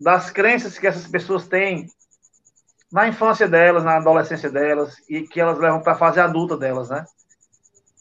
[0.05, 1.89] das crenças que essas pessoas têm
[2.93, 6.90] na infância delas, na adolescência delas, e que elas levam para a fase adulta delas,
[6.90, 7.06] né?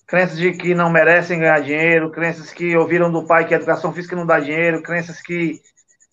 [0.06, 3.94] Crenças de que não merecem ganhar dinheiro, crenças que ouviram do pai que a educação
[3.94, 5.62] física não dá dinheiro, crenças que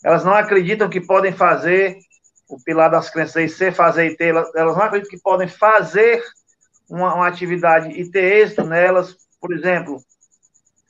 [0.03, 1.99] elas não acreditam que podem fazer,
[2.49, 6.23] o pilar das crenças aí, ser, fazer e ter, elas, não acreditam que podem fazer
[6.89, 9.17] uma, uma atividade e ter êxito nelas.
[9.41, 10.01] Por exemplo,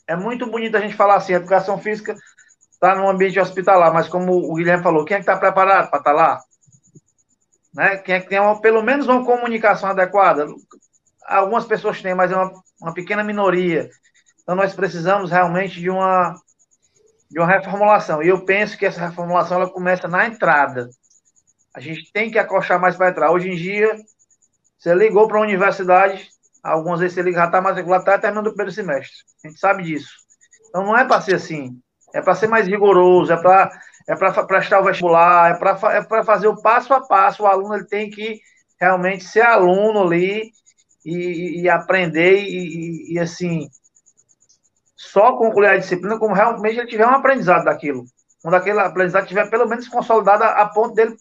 [0.07, 2.15] é muito bonito a gente falar assim, educação física
[2.81, 5.99] está no ambiente hospitalar, mas como o Guilherme falou, quem é que está preparado para
[5.99, 6.41] estar tá lá?
[7.75, 7.99] Né?
[7.99, 10.47] Quem é que tem uma, pelo menos uma comunicação adequada?
[11.27, 12.51] Algumas pessoas têm, mas é uma,
[12.81, 13.91] uma pequena minoria.
[14.43, 16.35] Então nós precisamos realmente de uma
[17.31, 18.21] de uma reformulação.
[18.21, 20.91] E eu penso que essa reformulação ela começa na entrada.
[21.73, 23.31] A gente tem que acochar mais para entrar.
[23.31, 23.95] Hoje em dia,
[24.77, 26.29] você ligou para a universidade,
[26.61, 29.17] algumas vezes você liga, já está matriculado, está terminando o primeiro semestre.
[29.45, 30.11] A gente sabe disso.
[30.69, 31.81] Então não é para ser assim.
[32.13, 33.71] É para ser mais rigoroso, é para
[34.09, 35.79] é para prestar o vestibular, é para
[36.21, 37.43] é fazer o passo a passo.
[37.43, 38.41] O aluno ele tem que
[38.81, 40.51] realmente ser aluno ali
[41.05, 43.69] e, e aprender e, e, assim
[44.97, 48.05] só concluir a disciplina como realmente ele tiver um aprendizado daquilo.
[48.43, 51.17] Quando aquele aprendizado tiver pelo menos consolidado a, a ponto dele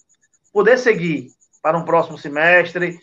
[0.52, 1.30] poder seguir
[1.62, 2.98] para um próximo semestre.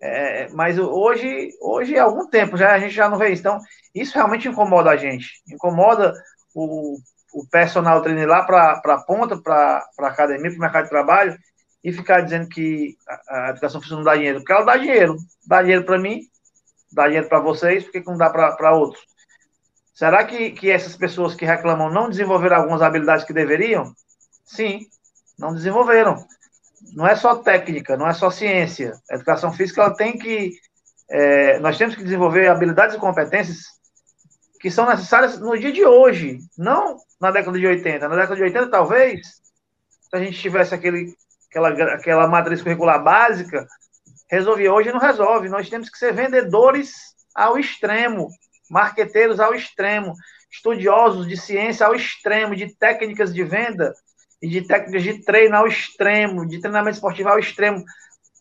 [0.00, 3.40] É, mas hoje, hoje, há algum tempo já a gente já não vê isso.
[3.40, 3.58] Então,
[3.94, 5.42] isso realmente incomoda a gente.
[5.48, 6.12] Incomoda
[6.54, 6.96] o,
[7.32, 11.38] o personal trainer lá para a ponta, para a academia, para o mercado de trabalho,
[11.82, 14.38] e ficar dizendo que a, a educação física não dá dinheiro.
[14.38, 15.16] Porque ela dá dinheiro.
[15.46, 16.20] Dá dinheiro para mim,
[16.92, 19.02] dá dinheiro para vocês, por que não dá para outros?
[19.94, 23.92] Será que, que essas pessoas que reclamam não desenvolveram algumas habilidades que deveriam?
[24.44, 24.86] Sim,
[25.38, 26.24] não desenvolveram.
[26.94, 28.94] Não é só técnica, não é só ciência.
[29.10, 30.52] A educação física ela tem que.
[31.10, 33.58] É, nós temos que desenvolver habilidades e competências
[34.58, 38.08] que são necessárias no dia de hoje, não na década de 80.
[38.08, 41.14] Na década de 80, talvez, se a gente tivesse aquele,
[41.48, 43.64] aquela, aquela matriz curricular básica,
[44.28, 44.72] resolvia.
[44.72, 45.48] Hoje não resolve.
[45.48, 46.92] Nós temos que ser vendedores
[47.32, 48.28] ao extremo,
[48.68, 50.16] marqueteiros ao extremo,
[50.50, 53.94] estudiosos de ciência ao extremo, de técnicas de venda
[54.42, 57.84] e de técnicas de treino ao extremo, de treinamento esportivo ao extremo,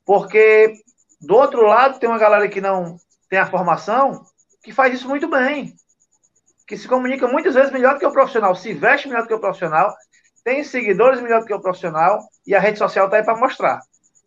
[0.04, 0.74] porque
[1.22, 2.98] do outro lado tem uma galera que não
[3.30, 4.26] tem a formação
[4.64, 5.74] que faz isso muito bem,
[6.68, 9.34] que se comunica muitas vezes melhor do que o profissional, se veste melhor do que
[9.34, 9.94] o profissional,
[10.44, 13.80] tem seguidores melhor do que o profissional e a rede social está aí para mostrar.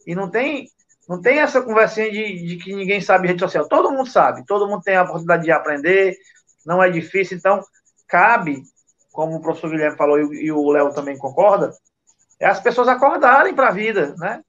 [0.06, 0.68] E não tem
[1.08, 3.68] não tem essa conversinha de, de, que ninguém sabe rede social.
[3.68, 6.16] Todo mundo sabe, todo mundo tem a oportunidade de aprender,
[6.64, 7.36] não é difícil.
[7.36, 7.62] Então,
[8.08, 8.62] cabe,
[9.12, 11.72] como o professor Guilherme falou e, o Léo também concorda,
[12.40, 14.40] é as pessoas acordarem para a vida, né?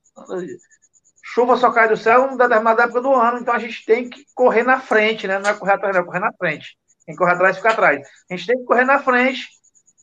[1.24, 4.26] Chuva só cai do céu em determinada época do ano, então a gente tem que
[4.34, 5.40] correr na frente, né?
[5.40, 6.78] Não é correr atrás, é correr na frente.
[7.06, 8.08] Quem correr atrás fica atrás.
[8.30, 9.48] A gente tem que correr na frente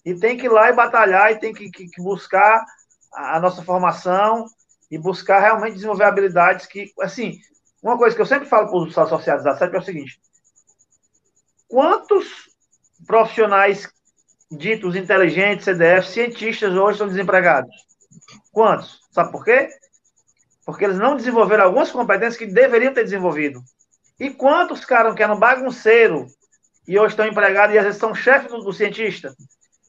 [0.04, 2.64] e tem que ir lá e batalhar e tem que, que, que buscar
[3.12, 4.46] a nossa formação
[4.90, 7.38] e buscar realmente desenvolver habilidades que, assim,
[7.82, 10.20] uma coisa que eu sempre falo para os associados da SEP é o seguinte:
[11.68, 12.50] quantos
[13.06, 13.90] profissionais
[14.50, 17.74] ditos inteligentes, CDF, cientistas hoje são desempregados?
[18.52, 19.00] Quantos?
[19.10, 19.68] Sabe por quê?
[20.64, 23.60] Porque eles não desenvolveram algumas competências que deveriam ter desenvolvido.
[24.20, 26.26] E quantos caras que eram bagunceiro
[26.86, 29.34] e hoje estão empregados e às vezes são chefes do, do cientista?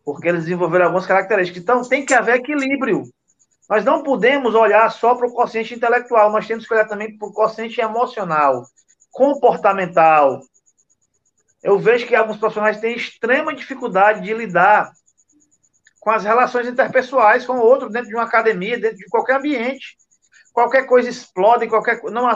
[0.06, 1.62] Porque eles desenvolveram algumas características.
[1.62, 3.04] Então tem que haver equilíbrio.
[3.70, 7.28] Nós não podemos olhar só para o consciente intelectual, nós temos que olhar também para
[7.28, 8.66] o consciente emocional,
[9.12, 10.42] comportamental.
[11.64, 14.92] Eu vejo que alguns profissionais têm extrema dificuldade de lidar
[16.02, 19.96] com as relações interpessoais com o outro dentro de uma academia, dentro de qualquer ambiente.
[20.52, 22.30] Qualquer coisa explode, qualquer não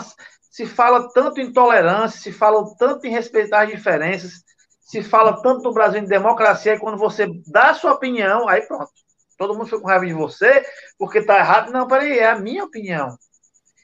[0.50, 4.44] se fala tanto em tolerância, se fala tanto em respeitar as diferenças,
[4.82, 8.62] se fala tanto no Brasil em democracia, e quando você dá a sua opinião, aí
[8.62, 8.92] pronto
[9.38, 10.66] todo mundo foi com raiva de você
[10.98, 11.72] porque está errado.
[11.72, 13.16] Não, peraí, é a minha opinião.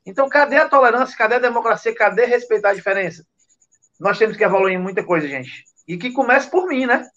[0.05, 1.17] Então, cadê a tolerância?
[1.17, 1.95] Cadê a democracia?
[1.95, 3.25] Cadê respeitar a diferença?
[3.99, 5.63] Nós temos que evoluir em muita coisa, gente.
[5.87, 7.07] E que comece por mim, né?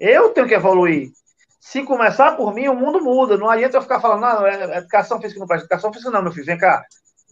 [0.00, 1.12] Eu tenho que evoluir.
[1.60, 3.36] Se começar por mim, o mundo muda.
[3.36, 5.66] Não adianta eu ficar falando, não, é educação física não presta.
[5.66, 6.46] Educação física não, meu filho.
[6.46, 6.84] Vem cá.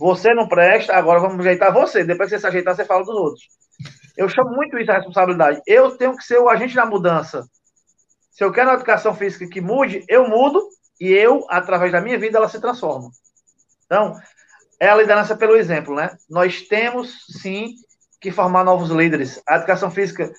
[0.02, 2.02] Você não presta, agora vamos ajeitar você.
[2.02, 3.46] Depois que você se ajeitar, você fala dos outros.
[4.16, 5.62] Eu chamo muito isso a responsabilidade.
[5.64, 7.46] Eu tenho que ser o agente da mudança.
[8.32, 10.60] Se eu quero uma educação física que mude, eu mudo
[11.00, 13.10] e eu, através da minha vida, ela se transforma.
[13.86, 14.18] Então,
[14.80, 16.16] é a liderança pelo exemplo, né?
[16.28, 17.76] Nós temos, sim,
[18.20, 19.40] que formar novos líderes.
[19.48, 20.32] A educação física,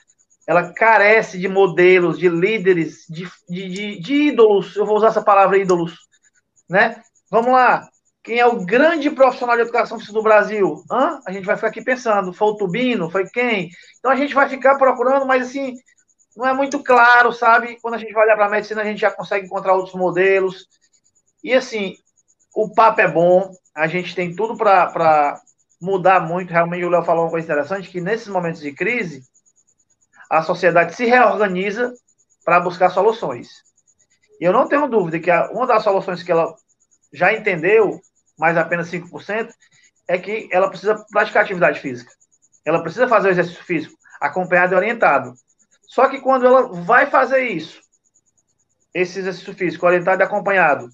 [0.46, 4.76] ela carece de modelos, de líderes, de, de, de, de ídolos.
[4.76, 6.00] Eu vou usar essa palavra ídolos,
[6.70, 7.02] né?
[7.32, 7.88] Vamos lá.
[8.24, 10.82] Quem é o grande profissional de educação física do Brasil?
[10.90, 11.20] Hã?
[11.28, 12.32] A gente vai ficar aqui pensando.
[12.32, 13.10] Foi o Tubino?
[13.10, 13.70] Foi quem?
[14.00, 15.76] Então a gente vai ficar procurando, mas assim,
[16.36, 17.78] não é muito claro, sabe?
[17.82, 20.68] Quando a gente vai olhar para a medicina, a gente já consegue encontrar outros modelos.
[21.44, 21.96] E assim,
[22.56, 25.42] o papo é bom, a gente tem tudo para
[25.82, 26.54] mudar muito.
[26.54, 29.22] Realmente, o Léo falou uma coisa interessante: que nesses momentos de crise,
[30.30, 31.94] a sociedade se reorganiza
[32.46, 33.50] para buscar soluções.
[34.40, 36.56] E eu não tenho dúvida que uma das soluções que ela
[37.12, 38.02] já entendeu,
[38.38, 39.54] mais apenas 5%,
[40.08, 42.12] é que ela precisa praticar atividade física.
[42.66, 45.34] Ela precisa fazer o exercício físico, acompanhado e orientado.
[45.88, 47.82] Só que quando ela vai fazer isso,
[48.94, 50.90] esse exercício físico orientado e acompanhado,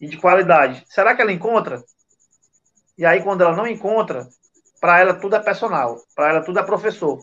[0.00, 1.82] e de qualidade, será que ela encontra?
[2.96, 4.28] E aí, quando ela não encontra,
[4.80, 7.22] para ela tudo é personal, para ela tudo é professor.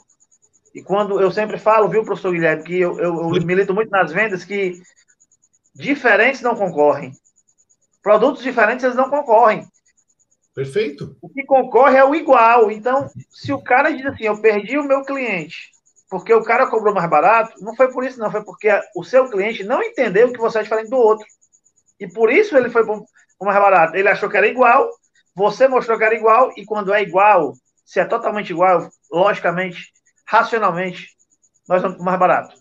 [0.74, 4.11] E quando eu sempre falo, viu, professor Guilherme, que eu, eu, eu milito muito nas
[4.11, 4.80] vendas que
[5.74, 7.14] diferentes não concorrem.
[8.07, 9.67] Produtos diferentes eles não concorrem.
[10.55, 11.17] Perfeito.
[11.21, 12.71] O que concorre é o igual.
[12.71, 15.71] Então, se o cara diz assim, eu perdi o meu cliente
[16.09, 19.29] porque o cara cobrou mais barato, não foi por isso, não, foi porque o seu
[19.29, 21.27] cliente não entendeu que você é diferente do outro.
[21.99, 23.05] E por isso ele foi por
[23.41, 23.97] mais barato.
[23.97, 24.89] Ele achou que era igual,
[25.35, 27.51] você mostrou que era igual, e quando é igual,
[27.85, 29.91] se é totalmente igual, logicamente,
[30.25, 31.09] racionalmente,
[31.67, 32.55] nós vamos mais barato.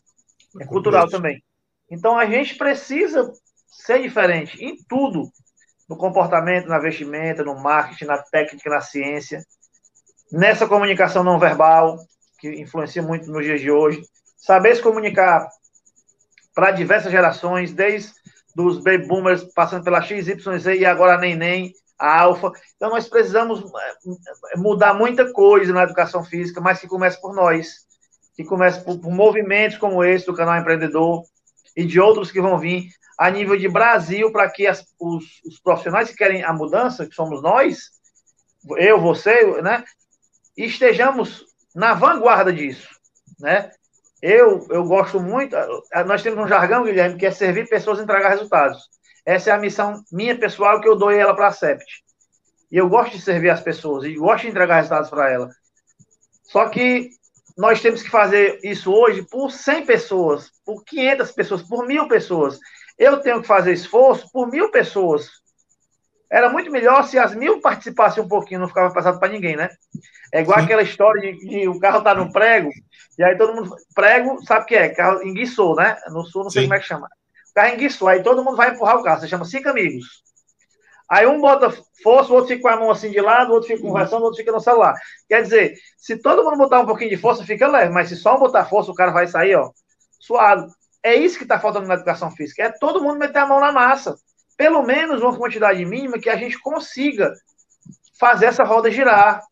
[0.61, 1.41] É cultural também.
[1.89, 3.33] Então a gente precisa
[3.67, 5.31] ser diferente em tudo
[5.89, 9.45] no comportamento, na vestimenta, no marketing, na técnica, na ciência,
[10.33, 11.99] nessa comunicação não verbal,
[12.39, 14.03] que influencia muito nos dias de hoje.
[14.37, 15.49] Saber se comunicar
[16.55, 18.13] para diversas gerações, desde
[18.55, 22.51] dos baby boomers, passando pela X, Y, Z e agora nem nem a alfa.
[22.75, 27.87] Então nós precisamos é, mudar muita coisa na educação física, mas que comece por nós,
[28.35, 31.23] que comece por, por movimentos como esse do canal Empreendedor
[31.77, 32.89] e de outros que vão vir
[33.19, 37.15] a nível de Brasil, para que as, os, os, profissionais que querem a mudança, que
[37.15, 37.91] somos nós,
[38.77, 39.85] eu, você, né,
[40.57, 41.45] estejamos
[41.75, 42.89] na vanguarda disso,
[43.39, 43.71] né?
[44.23, 45.55] Eu, eu gosto muito,
[46.07, 48.89] nós temos um jargão, Guilherme, que é servir pessoas e entregar resultados.
[49.25, 51.85] Essa é a missão minha pessoal que eu dou ela para a Sept.
[52.71, 55.51] E eu gosto de servir as pessoas e gosto de entregar resultados para ela.
[56.45, 57.11] Só que
[57.57, 62.59] nós temos que fazer isso hoje por 100 pessoas, por 500 pessoas, por mil pessoas.
[62.99, 65.31] Eu tenho que fazer esforço por mil pessoas.
[66.31, 69.71] Era muito melhor se as mil participassem um pouquinho, não ficava pesado para ninguém, né?
[70.33, 70.65] É igual Sim.
[70.65, 72.71] aquela história de, o carro tá no prego,
[73.19, 73.75] e aí todo mundo.
[73.95, 74.89] Prego, sabe o que é?
[74.89, 75.97] Carro enguiçou, né?
[76.09, 76.69] No sul, não sei Sim.
[76.69, 77.07] como é que chama.
[77.51, 79.21] O carro enguiçou, aí todo mundo vai empurrar o carro.
[79.21, 80.05] Você chama cinco amigos.
[81.09, 81.71] Aí um bota
[82.03, 84.25] força, o outro fica com a mão assim de lado, o outro fica conversando, o
[84.25, 84.95] outro fica no celular.
[85.29, 88.37] Quer dizer, se todo mundo botar um pouquinho de força, fica leve, mas se só
[88.37, 89.71] um botar força, o cara vai sair, ó,
[90.19, 90.67] suado.
[91.03, 93.71] É isso que está faltando na educação física, é todo mundo meter a mão na
[93.71, 94.17] massa.
[94.57, 97.33] Pelo menos uma quantidade mínima que a gente consiga
[98.19, 99.43] fazer essa roda girar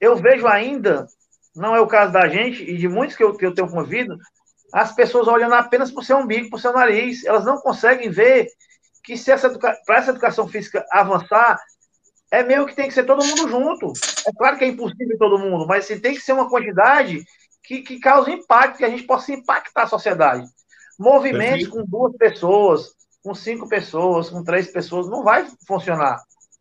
[0.00, 1.06] eu vejo ainda,
[1.54, 4.16] não é o caso da gente e de muitos que eu, que eu tenho convido,
[4.72, 7.24] as pessoas olhando apenas para o seu umbigo, para o seu nariz.
[7.24, 8.48] Elas não conseguem ver
[9.08, 11.58] que se essa para essa educação física avançar,
[12.30, 13.90] é meio que tem que ser todo mundo junto.
[14.26, 17.24] É claro que é impossível todo mundo, mas assim, tem que ser uma quantidade
[17.64, 20.46] que, que cause impacto, que a gente possa impactar a sociedade.
[20.98, 21.70] Movimentos Perfeito.
[21.70, 22.90] com duas pessoas,
[23.24, 26.20] com cinco pessoas, com três pessoas, não vai funcionar.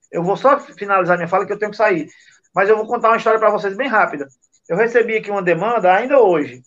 [0.10, 2.07] Eu vou só finalizar minha fala que eu tenho que sair.
[2.56, 4.26] Mas eu vou contar uma história para vocês bem rápida.
[4.69, 6.64] Eu recebi aqui uma demanda ainda hoje,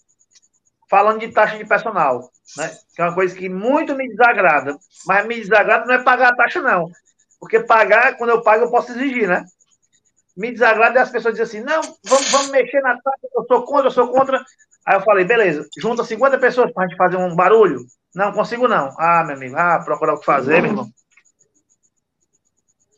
[0.90, 2.76] falando de taxa de personal, né?
[2.94, 4.76] Que é uma coisa que muito me desagrada.
[5.06, 6.90] Mas me desagrada não é pagar a taxa, não.
[7.38, 9.44] Porque pagar, quando eu pago, eu posso exigir, né?
[10.36, 13.64] Me desagrada é as pessoas dizem assim: não, vamos, vamos mexer na taxa, eu sou
[13.64, 14.42] contra, eu sou contra.
[14.86, 17.84] Aí eu falei: beleza, junta 50 pessoas para a gente fazer um barulho.
[18.14, 18.94] Não, consigo não.
[18.98, 20.90] Ah, meu amigo, ah, procurar o que fazer, meu irmão.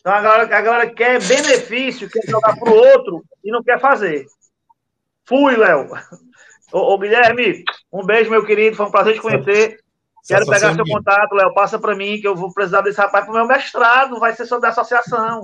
[0.01, 4.27] Então a galera, a galera quer benefício, quer jogar pro outro e não quer fazer.
[5.25, 5.89] Fui, Léo.
[6.73, 8.77] Ô, ô, Guilherme, um beijo, meu querido.
[8.77, 9.79] Foi um prazer te conhecer.
[10.27, 11.53] Quero pegar seu contato, Léo.
[11.53, 14.19] Passa para mim que eu vou precisar desse rapaz para o meu mestrado.
[14.19, 15.43] Vai ser sobre a associação.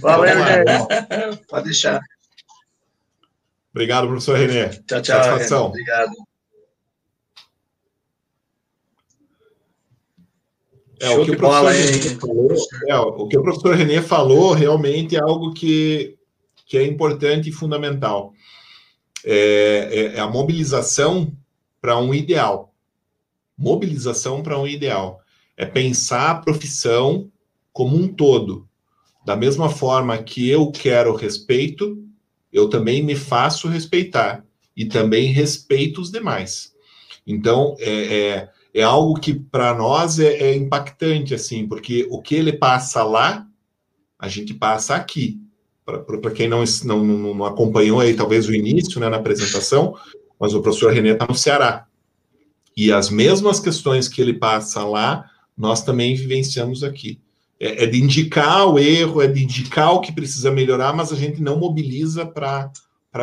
[0.00, 1.46] Valeu, gente.
[1.48, 2.00] Pode deixar.
[3.70, 4.68] Obrigado, professor Renê.
[4.68, 5.22] Tchau, tchau.
[5.22, 5.66] Satisfação.
[5.66, 6.12] Obrigado.
[11.00, 12.56] É, o que o, professor Renê falou,
[12.88, 16.18] é, o que o professor Renê falou realmente é algo que,
[16.66, 18.32] que é importante e fundamental.
[19.30, 21.32] É, é, é a mobilização
[21.80, 22.72] para um ideal.
[23.56, 25.20] Mobilização para um ideal.
[25.56, 27.30] É pensar a profissão
[27.72, 28.68] como um todo.
[29.26, 32.02] Da mesma forma que eu quero respeito,
[32.52, 34.44] eu também me faço respeitar.
[34.76, 36.72] E também respeito os demais.
[37.26, 38.48] Então, é, é
[38.78, 43.46] é algo que para nós é, é, impactante, assim, porque o que ele passa lá,
[44.18, 45.40] a gente passa aqui.
[46.20, 49.96] Para quem não, não, não, acompanhou aí, talvez o início né, na apresentação,
[50.38, 51.86] mas o professor Renê está no Ceará.
[52.76, 55.24] E as mesmas questões que ele passa lá,
[55.56, 57.18] nós também vivenciamos aqui.
[57.58, 61.16] É, é de indicar o erro, é de indicar o que precisa melhorar, mas a
[61.16, 62.70] gente não mobiliza para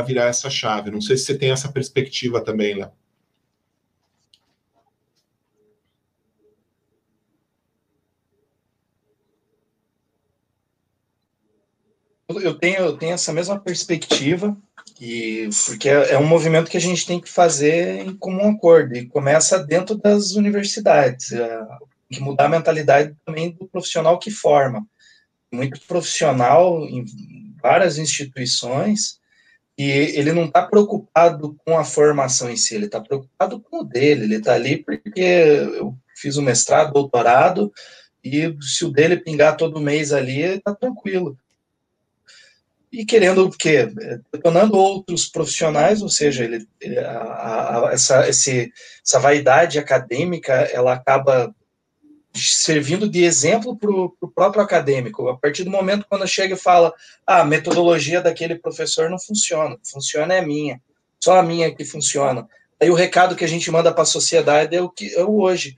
[0.06, 0.92] virar essa chave.
[0.92, 2.92] Não sei se você tem essa perspectiva também, Léo.
[12.42, 14.56] Eu tenho, eu tenho essa mesma perspectiva,
[15.00, 18.96] e, porque é, é um movimento que a gente tem que fazer em comum acordo,
[18.96, 21.66] e começa dentro das universidades, é,
[22.12, 24.86] que mudar a mentalidade também do profissional que forma.
[25.52, 27.06] Muito profissional em
[27.62, 29.20] várias instituições,
[29.78, 33.84] e ele não está preocupado com a formação em si, ele está preocupado com o
[33.84, 37.74] dele, ele está ali porque eu fiz o mestrado, doutorado,
[38.24, 41.38] e se o dele pingar todo mês ali, está tranquilo
[42.96, 43.90] e querendo o quê?
[44.32, 46.66] Detonando outros profissionais, ou seja, ele,
[47.00, 48.72] a, a, essa, esse,
[49.06, 51.54] essa vaidade acadêmica, ela acaba
[52.34, 55.28] servindo de exemplo para o próprio acadêmico.
[55.28, 56.94] A partir do momento quando chega e fala,
[57.28, 60.82] ah, a metodologia daquele professor não funciona, funciona é a minha,
[61.20, 62.48] só a minha que funciona.
[62.82, 65.42] Aí o recado que a gente manda para a sociedade é o que é o
[65.42, 65.78] hoje.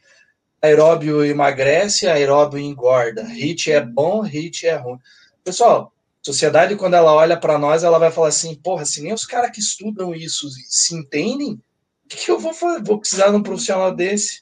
[0.61, 3.23] Aeróbio emagrece, aeróbio engorda.
[3.23, 4.99] HIT é bom, HIT é ruim.
[5.44, 5.94] Pessoal,
[6.27, 9.51] sociedade, quando ela olha para nós, ela vai falar assim: porra, se nem os caras
[9.51, 12.83] que estudam isso se entendem, o que, que, eu vou fazer?
[12.83, 14.41] Vou precisar de um profissional desse?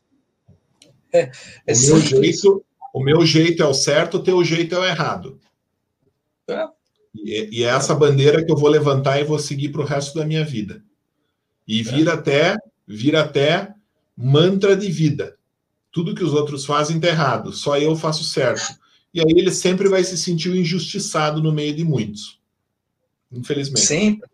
[1.13, 1.31] É,
[1.67, 4.85] é o, meu jeito, o meu jeito é o certo, o teu jeito é o
[4.85, 5.39] errado.
[6.47, 6.65] É.
[7.15, 10.17] E, e, é essa bandeira que eu vou levantar e vou seguir para o resto
[10.17, 10.83] da minha vida.
[11.67, 12.11] E vir é.
[12.11, 12.57] até,
[12.87, 13.73] vir até
[14.17, 15.37] mantra de vida.
[15.91, 18.75] Tudo que os outros fazem está errado, só eu faço certo.
[19.15, 22.37] E aí ele sempre vai se sentir injustiçado no meio de muitos.
[23.31, 23.79] Infelizmente.
[23.79, 24.29] Sempre.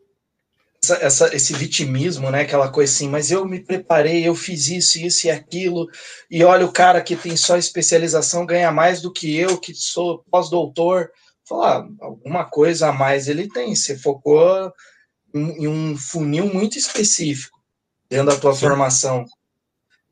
[0.83, 2.41] Essa, essa, esse vitimismo, né?
[2.41, 5.87] Aquela coisa assim, mas eu me preparei, eu fiz isso, isso e aquilo,
[6.31, 10.25] e olha o cara que tem só especialização ganha mais do que eu, que sou
[10.31, 11.11] pós-doutor.
[11.47, 13.75] Falar, ah, alguma coisa a mais ele tem.
[13.75, 14.73] Você focou
[15.31, 17.61] em, em um funil muito específico
[18.09, 18.61] dentro da tua Sim.
[18.61, 19.25] formação.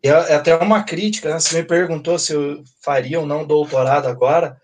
[0.04, 1.40] E é, é até uma crítica, né?
[1.40, 4.58] Você me perguntou se eu faria ou não doutorado agora.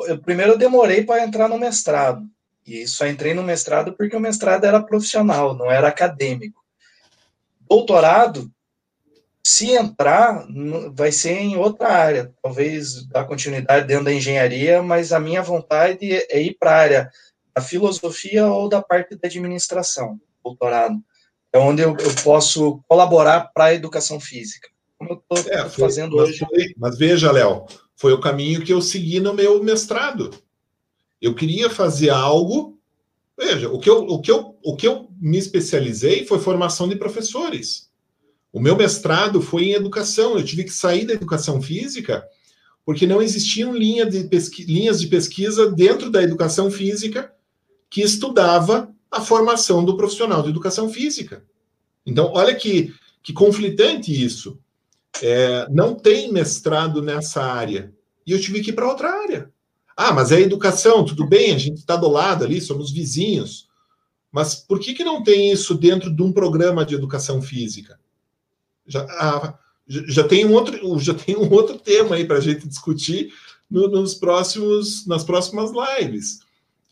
[0.00, 2.22] Eu, primeiro eu demorei para entrar no mestrado.
[2.66, 6.64] E só entrei no mestrado porque o mestrado era profissional, não era acadêmico.
[7.68, 8.50] Doutorado,
[9.42, 10.46] se entrar,
[10.92, 16.10] vai ser em outra área, talvez dar continuidade dentro da engenharia, mas a minha vontade
[16.30, 17.10] é ir para a área
[17.54, 20.98] da filosofia ou da parte da administração, doutorado
[21.54, 24.68] é onde eu, eu posso colaborar para a educação física.
[24.98, 26.38] Como eu estou é, fazendo mas hoje.
[26.40, 27.64] Foi, mas veja, Léo,
[27.94, 30.30] foi o caminho que eu segui no meu mestrado.
[31.22, 32.76] Eu queria fazer algo.
[33.38, 36.96] Veja, o que eu, o que eu, o que eu me especializei foi formação de
[36.96, 37.88] professores.
[38.52, 40.36] O meu mestrado foi em educação.
[40.36, 42.24] Eu tive que sair da educação física
[42.84, 44.28] porque não existiam linha de
[44.66, 47.32] linhas de pesquisa dentro da educação física
[47.88, 51.44] que estudava a formação do profissional de educação física.
[52.04, 52.92] Então, olha que,
[53.22, 54.58] que conflitante isso.
[55.22, 57.92] É, não tem mestrado nessa área.
[58.26, 59.50] E eu tive que ir para outra área.
[59.96, 63.68] Ah, mas é educação, tudo bem, a gente está do lado ali, somos vizinhos.
[64.32, 68.00] Mas por que, que não tem isso dentro de um programa de educação física?
[68.84, 72.66] Já, ah, já, tem, um outro, já tem um outro tema aí para a gente
[72.66, 73.32] discutir
[73.70, 76.40] no, nos próximos, nas próximas lives.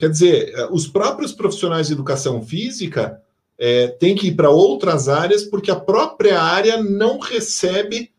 [0.03, 3.23] Quer dizer, eh, os próprios profissionais de educação física
[3.57, 8.13] é, têm que ir para outras áreas porque a própria área não recebe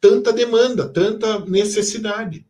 [0.00, 2.44] tanta demanda, tanta necessidade.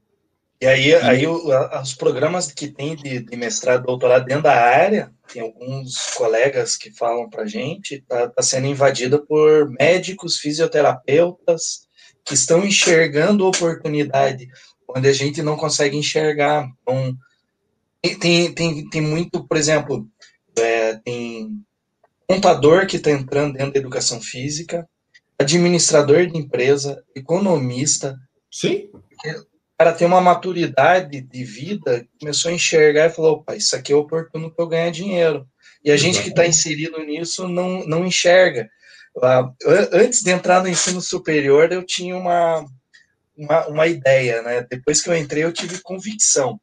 [0.62, 5.42] E aí, aí os programas que tem de, de mestrado doutorado dentro da área, tem
[5.42, 11.82] alguns colegas que falam para gente, está tá sendo invadida por médicos, fisioterapeutas,
[12.24, 14.48] que estão enxergando oportunidade
[14.88, 16.66] onde a gente não consegue enxergar.
[16.80, 17.14] Então,
[18.02, 20.08] tem, tem, tem muito, por exemplo,
[20.56, 21.62] é, tem
[22.26, 24.88] contador que está entrando dentro da educação física,
[25.38, 28.18] administrador de empresa, economista.
[28.50, 28.88] Sim.
[28.94, 33.92] O cara tem uma maturidade de vida, começou a enxergar e falou: opa, isso aqui
[33.92, 35.46] é oportuno para eu ganhar dinheiro.
[35.84, 38.68] E a gente que está inserido nisso não, não enxerga.
[39.92, 42.64] Antes de entrar no ensino superior, eu tinha uma,
[43.36, 44.66] uma, uma ideia, né?
[44.70, 46.60] Depois que eu entrei, eu tive convicção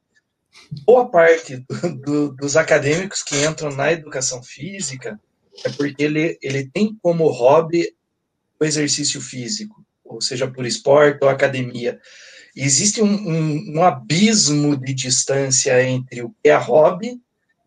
[0.86, 5.20] boa parte do, do, dos acadêmicos que entram na educação física
[5.66, 7.96] é porque ele, ele tem como hobby
[8.60, 12.00] o exercício físico, ou seja, por esporte ou academia.
[12.56, 17.20] E existe um, um, um abismo de distância entre o que é hobby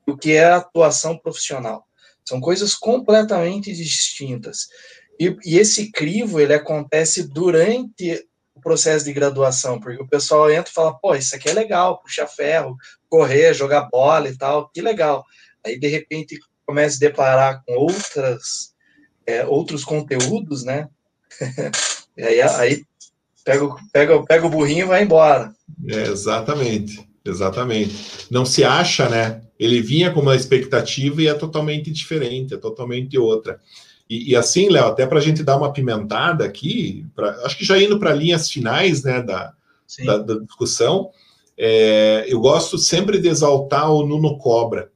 [0.07, 1.87] e o que é atuação profissional.
[2.25, 4.69] São coisas completamente distintas.
[5.19, 8.27] E, e, esse crivo, ele acontece durante
[8.61, 11.99] o processo de graduação, porque o pessoal entra e fala, pô, isso aqui é legal,
[12.01, 12.77] puxar ferro,
[13.09, 15.25] correr, jogar bola e tal, que legal.
[15.65, 18.75] Aí, de repente, começa a deparar com outras,
[19.27, 20.89] é, outros conteúdos, né?
[22.19, 22.85] aí, aí
[23.45, 25.53] pega, pega, pega o burrinho e vai embora.
[25.89, 28.27] É, exatamente, exatamente.
[28.31, 29.41] Não se acha, né?
[29.59, 33.61] Ele vinha com uma expectativa e é totalmente diferente, é totalmente outra.
[34.11, 37.65] E, e assim, Léo, até para a gente dar uma pimentada aqui, pra, acho que
[37.65, 39.55] já indo para linhas finais né, da,
[40.05, 41.11] da, da, discussão,
[41.57, 44.91] é, eu gosto sempre de exaltar o Nuno Cobra,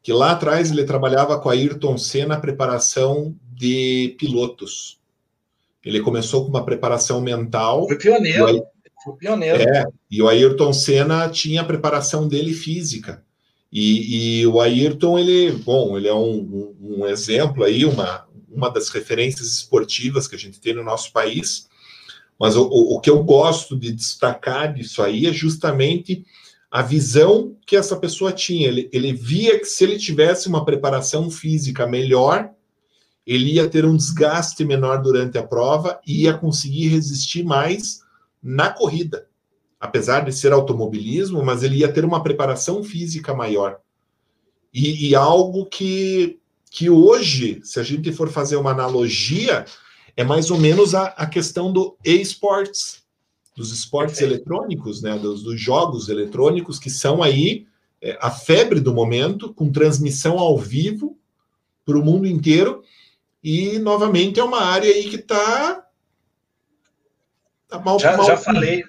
[0.00, 5.00] que lá atrás ele trabalhava com a Ayrton Senna na preparação de pilotos.
[5.84, 7.88] Ele começou com uma preparação mental.
[7.88, 8.62] Foi pioneiro.
[9.02, 9.60] Foi pioneiro.
[9.60, 13.24] É, e o Ayrton Senna tinha a preparação dele física.
[13.72, 18.68] E, e o Ayrton, ele, bom, ele é um, um, um, exemplo aí, uma, uma
[18.68, 21.68] das referências esportivas que a gente tem no nosso país.
[22.38, 26.24] Mas o, o, que eu gosto de destacar disso aí é justamente
[26.70, 28.66] a visão que essa pessoa tinha.
[28.66, 32.50] Ele, ele via que se ele tivesse uma preparação física melhor,
[33.26, 38.00] ele ia ter um desgaste menor durante a prova e ia conseguir resistir mais
[38.42, 39.28] na corrida.
[39.80, 43.80] Apesar de ser automobilismo, mas ele ia ter uma preparação física maior.
[44.72, 46.38] E, e algo que,
[46.70, 49.64] que hoje, se a gente for fazer uma analogia,
[50.16, 53.02] é mais ou menos a, a questão do e-sports,
[53.56, 57.66] dos esportes eletrônicos, né, dos, dos, jogos eletrônicos, que são aí
[58.02, 61.18] é, a febre do momento, com transmissão ao vivo
[61.84, 62.84] para o mundo inteiro,
[63.42, 65.86] e, novamente, é uma área aí que está
[67.66, 68.84] tá mal, já, mal já falei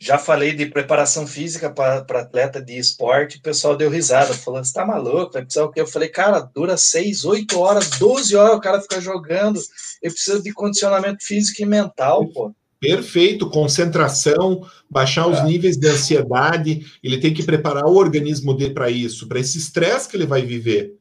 [0.00, 4.72] já falei de preparação física para atleta de esporte, o pessoal deu risada, falando, você
[4.72, 5.82] tá maluco, vai precisar o quê?
[5.82, 9.60] Eu falei, cara, dura 6, 8 horas, 12 horas o cara fica jogando,
[10.02, 12.50] eu preciso de condicionamento físico e mental, pô.
[12.80, 15.44] Perfeito, concentração, baixar os é.
[15.44, 20.08] níveis de ansiedade, ele tem que preparar o organismo dele para isso, para esse estresse
[20.08, 20.94] que ele vai viver.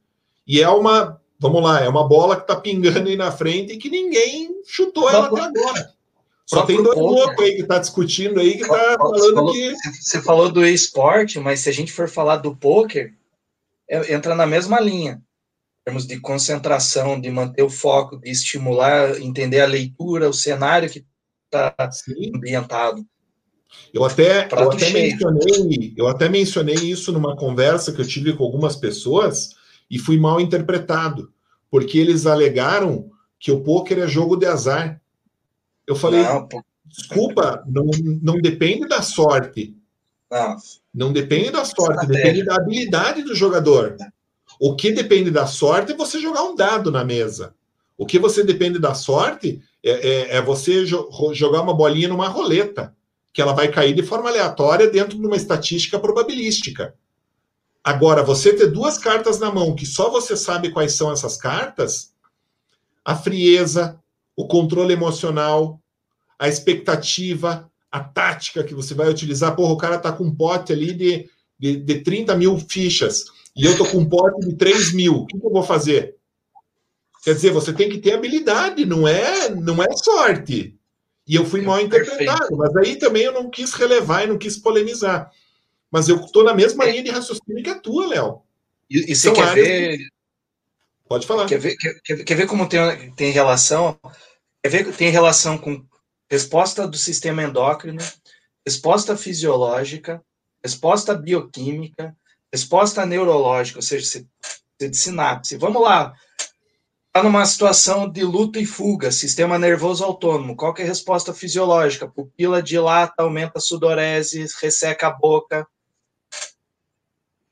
[0.46, 3.78] E é uma Vamos lá, é uma bola que tá pingando aí na frente e
[3.78, 5.94] que ninguém chutou ela até agora.
[6.50, 9.76] Só tem dois loucos aí que tá discutindo aí, que tá falando falou, que.
[10.02, 13.14] Você falou do esporte, mas se a gente for falar do poker,
[13.88, 15.22] é, entra na mesma linha.
[15.82, 20.90] Em termos de concentração, de manter o foco, de estimular, entender a leitura, o cenário
[20.90, 21.06] que
[21.46, 21.76] está
[22.36, 23.06] ambientado.
[23.94, 28.44] Eu até, eu até mencionei, eu até mencionei isso numa conversa que eu tive com
[28.44, 29.52] algumas pessoas
[29.90, 31.32] e fui mal interpretado,
[31.70, 35.00] porque eles alegaram que o pôquer é jogo de azar.
[35.90, 36.48] Eu falei, não,
[36.86, 37.90] desculpa, não,
[38.22, 39.76] não depende da sorte.
[40.30, 40.56] Não.
[40.94, 43.98] Não depende da sorte, depende da habilidade do jogador.
[44.60, 47.56] O que depende da sorte é você jogar um dado na mesa.
[47.98, 52.28] O que você depende da sorte é, é, é você jo jogar uma bolinha numa
[52.28, 52.95] roleta,
[53.34, 56.94] que ela vai cair de forma aleatória dentro de uma estatística probabilística.
[57.84, 62.14] Agora, você ter duas cartas na mão que só você sabe quais são essas cartas,
[63.03, 63.99] a frieza,
[64.40, 65.82] o controle emocional,
[66.40, 69.53] a expectativa, a tática que você vai utilizar.
[69.53, 71.30] Porra, o cara tá com um pote ali de,
[71.60, 75.14] de, de 30 mil fichas e eu tô com um pote de 3 mil.
[75.16, 76.16] O que, que eu vou fazer?
[77.22, 80.74] Quer dizer, você tem que ter habilidade, não é, não é sorte.
[81.28, 84.56] E eu fui mal interpretado, mas aí também eu não quis relevar e não quis
[84.56, 85.30] polemizar.
[85.91, 86.91] Mas eu estou na mesma é.
[86.91, 88.41] linha de raciocínio que a tua, Léo.
[88.90, 89.98] E, e você quer ver.
[89.98, 90.07] Que...
[91.10, 91.45] Pode falar.
[91.45, 91.76] Quer ver,
[92.06, 93.99] quer, quer ver como tem, tem relação?
[94.65, 95.86] Ver tem relação com
[96.30, 98.02] resposta do sistema endócrino,
[98.65, 100.23] resposta fisiológica,
[100.64, 102.15] resposta bioquímica,
[102.52, 104.26] resposta neurológica, ou seja,
[104.80, 105.57] de sinapse.
[105.57, 106.14] Vamos lá.
[107.07, 110.56] Está numa situação de luta e fuga, sistema nervoso autônomo.
[110.56, 112.07] Qual é a resposta fisiológica?
[112.07, 115.68] Pupila dilata, aumenta a sudorese, resseca a boca,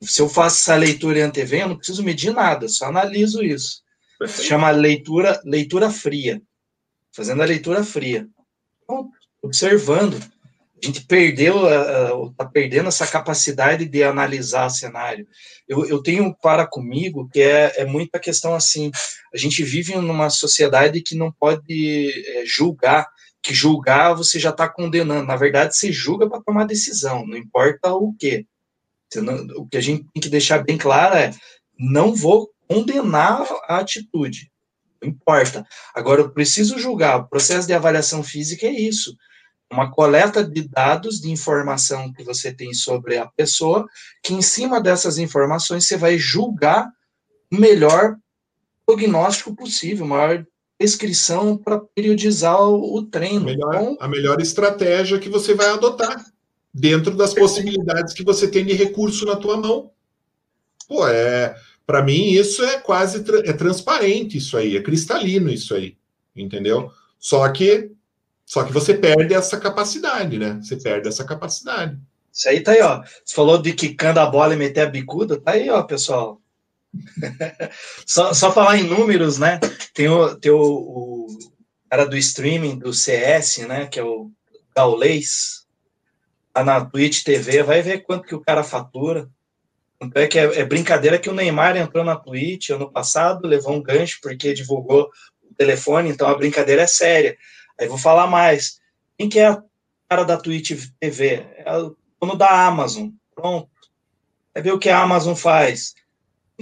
[0.00, 3.82] se eu faço essa leitura em antevém, eu não preciso medir nada, só analiso isso.
[4.18, 4.48] Perfeito.
[4.48, 6.40] Chama leitura, leitura fria.
[7.18, 8.28] Fazendo a leitura fria.
[9.42, 10.14] Observando.
[10.80, 11.64] A gente perdeu,
[12.30, 15.26] está perdendo essa capacidade de analisar cenário.
[15.66, 18.92] Eu, eu tenho para comigo que é, é muita questão assim.
[19.34, 23.08] A gente vive numa sociedade que não pode é, julgar,
[23.42, 25.26] que julgar você já está condenando.
[25.26, 28.46] Na verdade, você julga para tomar decisão, não importa o quê.
[29.56, 31.32] O que a gente tem que deixar bem claro é:
[31.76, 34.52] não vou condenar a atitude,
[35.02, 35.66] importa.
[35.94, 37.16] Agora, eu preciso julgar.
[37.16, 39.16] O processo de avaliação física é isso.
[39.70, 43.86] uma coleta de dados, de informação que você tem sobre a pessoa,
[44.22, 46.88] que em cima dessas informações você vai julgar
[47.52, 48.16] o melhor
[48.86, 50.46] prognóstico possível, maior
[50.78, 53.42] prescrição para periodizar o, o treino.
[53.42, 56.24] A melhor, então, a melhor estratégia que você vai adotar
[56.72, 59.90] dentro das possibilidades que você tem de recurso na tua mão.
[60.86, 61.54] Pô, é,
[61.88, 65.96] para mim isso é quase é transparente isso aí, é cristalino isso aí,
[66.36, 66.92] entendeu?
[67.18, 67.90] Só que
[68.44, 70.60] só que você perde essa capacidade, né?
[70.62, 71.98] Você perde essa capacidade.
[72.30, 73.02] Isso aí tá aí, ó.
[73.24, 76.40] Você falou de quicando a bola e meter a bicuda, tá aí, ó, pessoal.
[78.06, 79.58] só, só falar em números, né?
[79.94, 81.26] Tem o, tem o, o
[81.90, 83.86] cara do streaming do CS, né?
[83.86, 84.30] Que é o
[84.76, 85.66] Gaulês,
[86.52, 89.28] tá na Twitch TV, vai ver quanto que o cara fatura.
[89.98, 93.74] Tanto é que é, é, brincadeira que o Neymar entrou na Twitch ano passado, levou
[93.74, 95.10] um gancho porque divulgou
[95.42, 97.36] o telefone, então a brincadeira é séria.
[97.78, 98.80] Aí vou falar mais.
[99.16, 99.62] Quem que é o
[100.08, 101.46] cara da Twitch TV?
[101.58, 103.10] É o dono da Amazon.
[103.34, 103.68] Pronto.
[104.54, 105.94] Vai ver o que a Amazon faz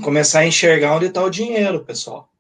[0.03, 2.31] começar a enxergar onde está o dinheiro, pessoal.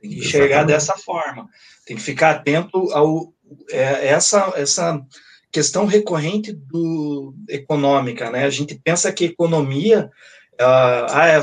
[0.00, 0.72] Tem que enxergar Exatamente.
[0.72, 1.48] dessa forma.
[1.86, 3.32] Tem que ficar atento ao
[3.70, 5.00] é, essa essa
[5.50, 8.44] questão recorrente do econômica, né?
[8.44, 10.10] A gente pensa que economia
[10.60, 11.40] uh, ah, é,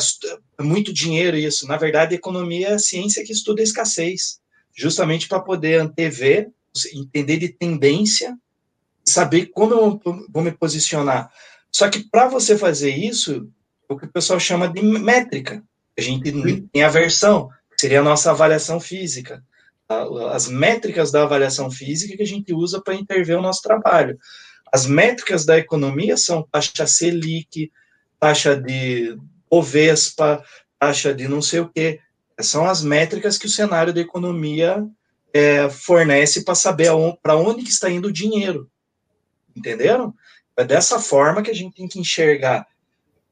[0.59, 1.67] é muito dinheiro isso.
[1.67, 4.39] Na verdade, economia é a ciência que estuda a escassez,
[4.75, 6.49] justamente para poder antever,
[6.93, 8.37] entender de tendência,
[9.03, 11.31] saber como eu vou me posicionar.
[11.71, 13.49] Só que para você fazer isso,
[13.87, 15.63] o que o pessoal chama de métrica.
[15.97, 16.67] A gente Sim.
[16.71, 19.43] tem a versão, que seria a nossa avaliação física.
[20.31, 24.17] As métricas da avaliação física que a gente usa para intervir o nosso trabalho.
[24.71, 27.71] As métricas da economia são taxa Selic,
[28.19, 29.17] taxa de
[29.49, 30.43] Ovespa,
[30.79, 31.99] taxa de não sei o quê.
[32.41, 34.85] São as métricas que o cenário da economia
[35.33, 36.89] é, fornece para saber
[37.21, 38.69] para onde que está indo o dinheiro.
[39.55, 40.13] Entenderam?
[40.57, 42.67] É dessa forma que a gente tem que enxergar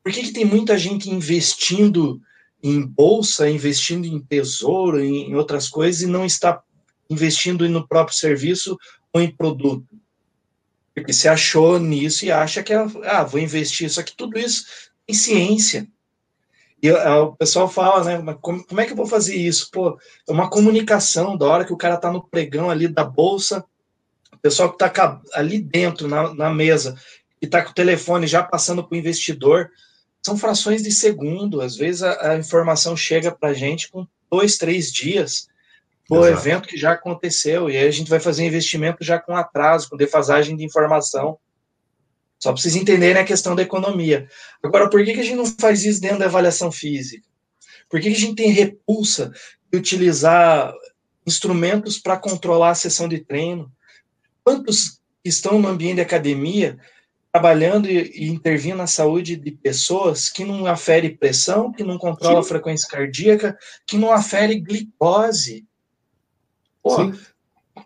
[0.04, 2.22] por que, que tem muita gente investindo
[2.64, 6.64] em bolsa, investindo em tesouro, em, em outras coisas, e não está
[7.10, 8.77] investindo no próprio serviço
[9.11, 9.85] ou em produto?
[10.95, 13.90] Porque se achou nisso e acha que, ah, vou investir.
[13.90, 14.65] Só que tudo isso
[15.06, 15.88] tem ciência.
[16.81, 19.69] E o pessoal fala, né, como, como, é que eu vou fazer isso?
[19.72, 23.64] Pô, é uma comunicação da hora que o cara tá no pregão ali da bolsa,
[24.34, 26.99] o pessoal que tá ali dentro, na, na mesa,
[27.41, 29.69] e tá com o telefone já passando para o investidor,
[30.26, 31.62] são frações de segundo.
[31.62, 35.48] Às vezes a, a informação chega para a gente com dois, três dias
[36.10, 37.70] do evento que já aconteceu.
[37.70, 41.38] E aí a gente vai fazer investimento já com atraso, com defasagem de informação.
[42.40, 44.28] Só para vocês entenderem a questão da economia.
[44.62, 47.26] Agora, por que, que a gente não faz isso dentro da avaliação física?
[47.90, 49.32] Por que, que a gente tem repulsa
[49.72, 50.74] de utilizar
[51.26, 53.72] instrumentos para controlar a sessão de treino?
[54.44, 56.78] Quantos estão no ambiente de academia
[57.34, 62.35] trabalhando e, e intervindo na saúde de pessoas que não afere pressão, que não controla
[62.35, 62.39] Sim.
[62.41, 63.57] a frequência cardíaca,
[63.88, 65.65] que não afere glicose.
[66.84, 67.11] Pô,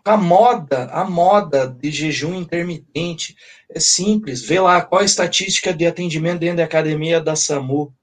[0.04, 3.34] a moda, a moda de jejum intermitente
[3.70, 4.42] é simples.
[4.42, 7.94] Vê lá qual a estatística de atendimento dentro da academia da SAMU.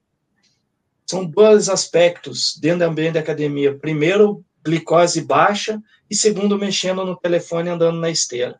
[1.05, 3.77] São dois aspectos dentro do ambiente da academia.
[3.77, 8.59] Primeiro, glicose baixa, e segundo, mexendo no telefone andando na esteira.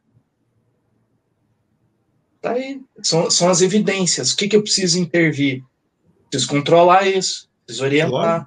[2.46, 2.80] Tá aí.
[3.02, 4.32] São, são as evidências.
[4.32, 5.64] O que, que eu preciso intervir?
[6.30, 8.12] Preciso controlar isso, preciso orientar.
[8.12, 8.46] Claro.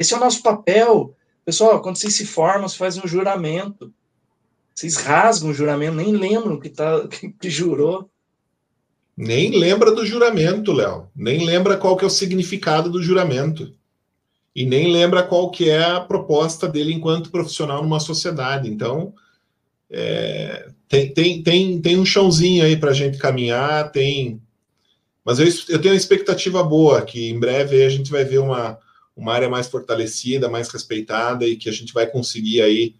[0.00, 1.14] Esse é o nosso papel.
[1.44, 3.92] Pessoal, quando vocês se formam, vocês fazem um juramento.
[4.74, 8.08] Vocês rasgam o juramento, nem lembram que, tá, que, que jurou.
[9.14, 11.10] Nem lembra do juramento, Léo.
[11.14, 13.74] Nem lembra qual que é o significado do juramento.
[14.56, 18.70] E nem lembra qual que é a proposta dele enquanto profissional numa sociedade.
[18.70, 19.12] Então,
[19.90, 24.40] é, tem, tem, tem, tem um chãozinho aí para a gente caminhar, tem.
[25.24, 28.78] Mas eu, eu tenho uma expectativa boa, que em breve a gente vai ver uma,
[29.16, 32.94] uma área mais fortalecida, mais respeitada e que a gente vai conseguir aí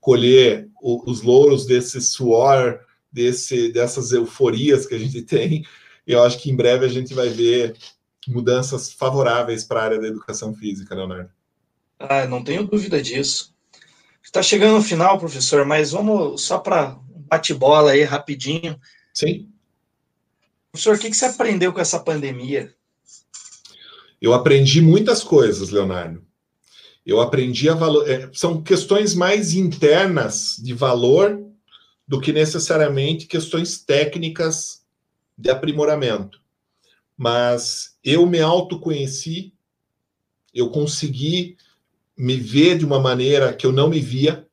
[0.00, 2.80] colher o, os louros desse suor,
[3.12, 5.64] desse, dessas euforias que a gente tem.
[6.06, 7.76] E eu acho que em breve a gente vai ver
[8.28, 11.30] mudanças favoráveis para a área da educação física, Leonardo.
[11.98, 13.54] Ah, não tenho dúvida disso.
[14.22, 16.98] Está chegando no final, professor, mas vamos só para
[17.30, 18.78] bate-bola aí rapidinho.
[19.14, 19.48] Sim.
[20.72, 22.74] Professor, o que, que você aprendeu com essa pandemia?
[24.20, 26.24] Eu aprendi muitas coisas, Leonardo.
[27.06, 28.08] Eu aprendi a valor.
[28.08, 31.40] É, são questões mais internas de valor
[32.06, 34.82] do que necessariamente questões técnicas
[35.38, 36.40] de aprimoramento.
[37.16, 39.54] Mas eu me autoconheci,
[40.52, 41.56] eu consegui
[42.16, 44.46] me ver de uma maneira que eu não me via,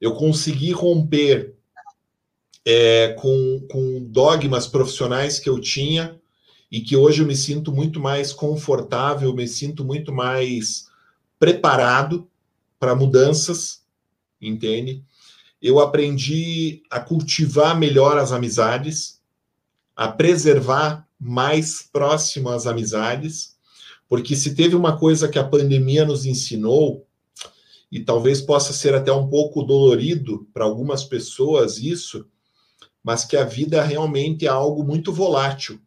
[0.00, 1.57] eu consegui romper
[2.70, 6.20] é, com, com dogmas profissionais que eu tinha
[6.70, 10.86] e que hoje eu me sinto muito mais confortável, me sinto muito mais
[11.38, 12.28] preparado
[12.78, 13.82] para mudanças,
[14.38, 15.02] entende?
[15.62, 19.18] Eu aprendi a cultivar melhor as amizades,
[19.96, 23.56] a preservar mais próximo as amizades,
[24.06, 27.06] porque se teve uma coisa que a pandemia nos ensinou,
[27.90, 32.26] e talvez possa ser até um pouco dolorido para algumas pessoas isso,
[33.02, 35.80] mas que a vida realmente é algo muito volátil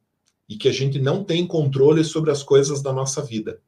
[0.47, 3.59] e que a gente não tem controle sobre as coisas da nossa vida.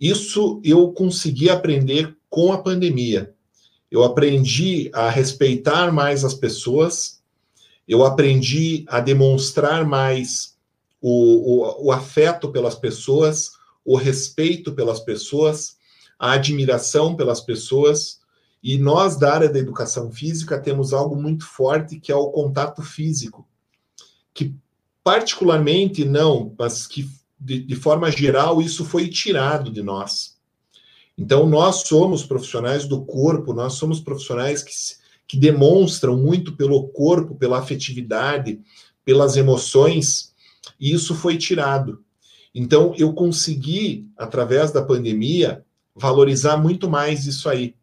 [0.00, 3.34] Isso eu consegui aprender com a pandemia.
[3.90, 7.22] Eu aprendi a respeitar mais as pessoas,
[7.88, 10.56] eu aprendi a demonstrar mais
[11.00, 13.52] o, o, o afeto pelas pessoas,
[13.84, 15.76] o respeito pelas pessoas,
[16.18, 18.20] a admiração pelas pessoas.
[18.66, 22.82] E nós, da área da educação física, temos algo muito forte que é o contato
[22.82, 23.46] físico,
[24.34, 24.56] que
[25.04, 30.36] particularmente não, mas que de, de forma geral isso foi tirado de nós.
[31.16, 34.72] Então, nós somos profissionais do corpo, nós somos profissionais que,
[35.28, 38.60] que demonstram muito pelo corpo, pela afetividade,
[39.04, 40.34] pelas emoções,
[40.80, 42.02] e isso foi tirado.
[42.52, 45.64] Então, eu consegui, através da pandemia,
[45.94, 47.76] valorizar muito mais isso aí.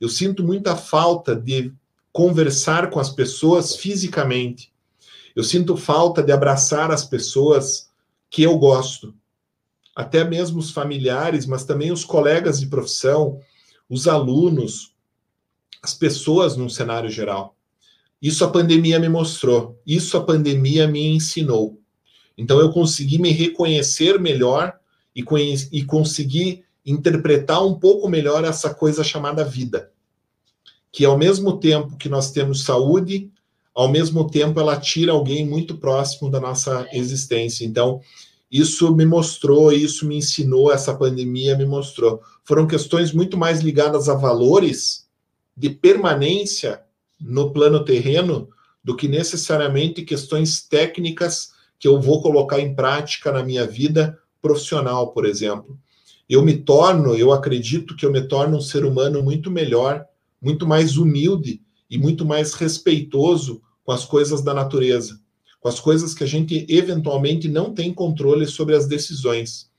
[0.00, 1.72] Eu sinto muita falta de
[2.12, 4.72] conversar com as pessoas fisicamente.
[5.34, 7.90] Eu sinto falta de abraçar as pessoas
[8.30, 9.14] que eu gosto.
[9.94, 13.40] Até mesmo os familiares, mas também os colegas de profissão,
[13.88, 14.94] os alunos,
[15.82, 17.56] as pessoas num cenário geral.
[18.20, 21.80] Isso a pandemia me mostrou, isso a pandemia me ensinou.
[22.36, 24.78] Então eu consegui me reconhecer melhor
[25.14, 25.24] e,
[25.72, 29.90] e consegui interpretar um pouco melhor essa coisa chamada vida.
[30.90, 33.30] Que ao mesmo tempo que nós temos saúde,
[33.74, 37.64] ao mesmo tempo ela tira alguém muito próximo da nossa existência.
[37.64, 38.00] Então,
[38.50, 42.22] isso me mostrou, isso me ensinou, essa pandemia me mostrou.
[42.42, 45.06] Foram questões muito mais ligadas a valores
[45.54, 46.82] de permanência
[47.20, 48.48] no plano terreno
[48.82, 55.12] do que necessariamente questões técnicas que eu vou colocar em prática na minha vida profissional,
[55.12, 55.78] por exemplo
[56.28, 60.04] eu me torno, eu acredito que eu me torno um ser humano muito melhor,
[60.42, 65.18] muito mais humilde e muito mais respeitoso com as coisas da natureza,
[65.58, 69.70] com as coisas que a gente eventualmente não tem controle sobre as decisões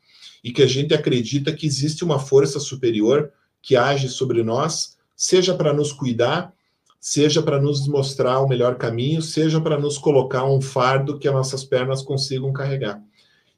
[0.44, 3.32] e que a gente acredita que existe uma força superior
[3.62, 6.52] que age sobre nós, seja para nos cuidar,
[7.00, 11.34] seja para nos mostrar o melhor caminho, seja para nos colocar um fardo que as
[11.34, 13.00] nossas pernas consigam carregar.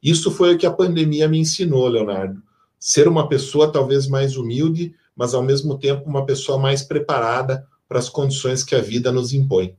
[0.03, 2.41] Isso foi o que a pandemia me ensinou, Leonardo
[2.81, 7.99] ser uma pessoa talvez mais humilde, mas ao mesmo tempo uma pessoa mais preparada para
[7.99, 9.77] as condições que a vida nos impõe.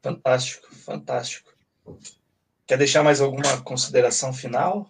[0.00, 1.52] Fantástico, fantástico.
[2.64, 4.88] Quer deixar mais alguma consideração final?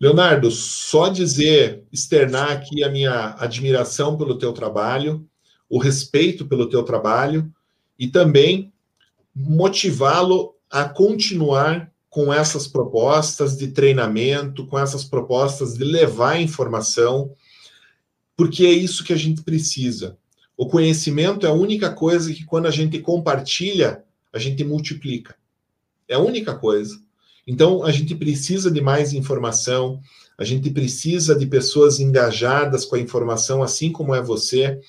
[0.00, 5.28] Leonardo, só dizer, externar aqui a minha admiração pelo teu trabalho,
[5.68, 7.52] o respeito pelo teu trabalho
[7.98, 8.72] e também
[9.34, 17.30] motivá-lo a continuar com essas propostas de treinamento, com essas propostas de levar informação,
[18.36, 20.16] porque é isso que a gente precisa.
[20.56, 24.02] O conhecimento é a única coisa que, quando a gente compartilha,
[24.32, 25.36] a gente multiplica.
[26.08, 26.98] É a única coisa.
[27.46, 30.00] Então, a gente precisa de mais informação,
[30.36, 34.80] a gente precisa de pessoas engajadas com a informação, assim como é você.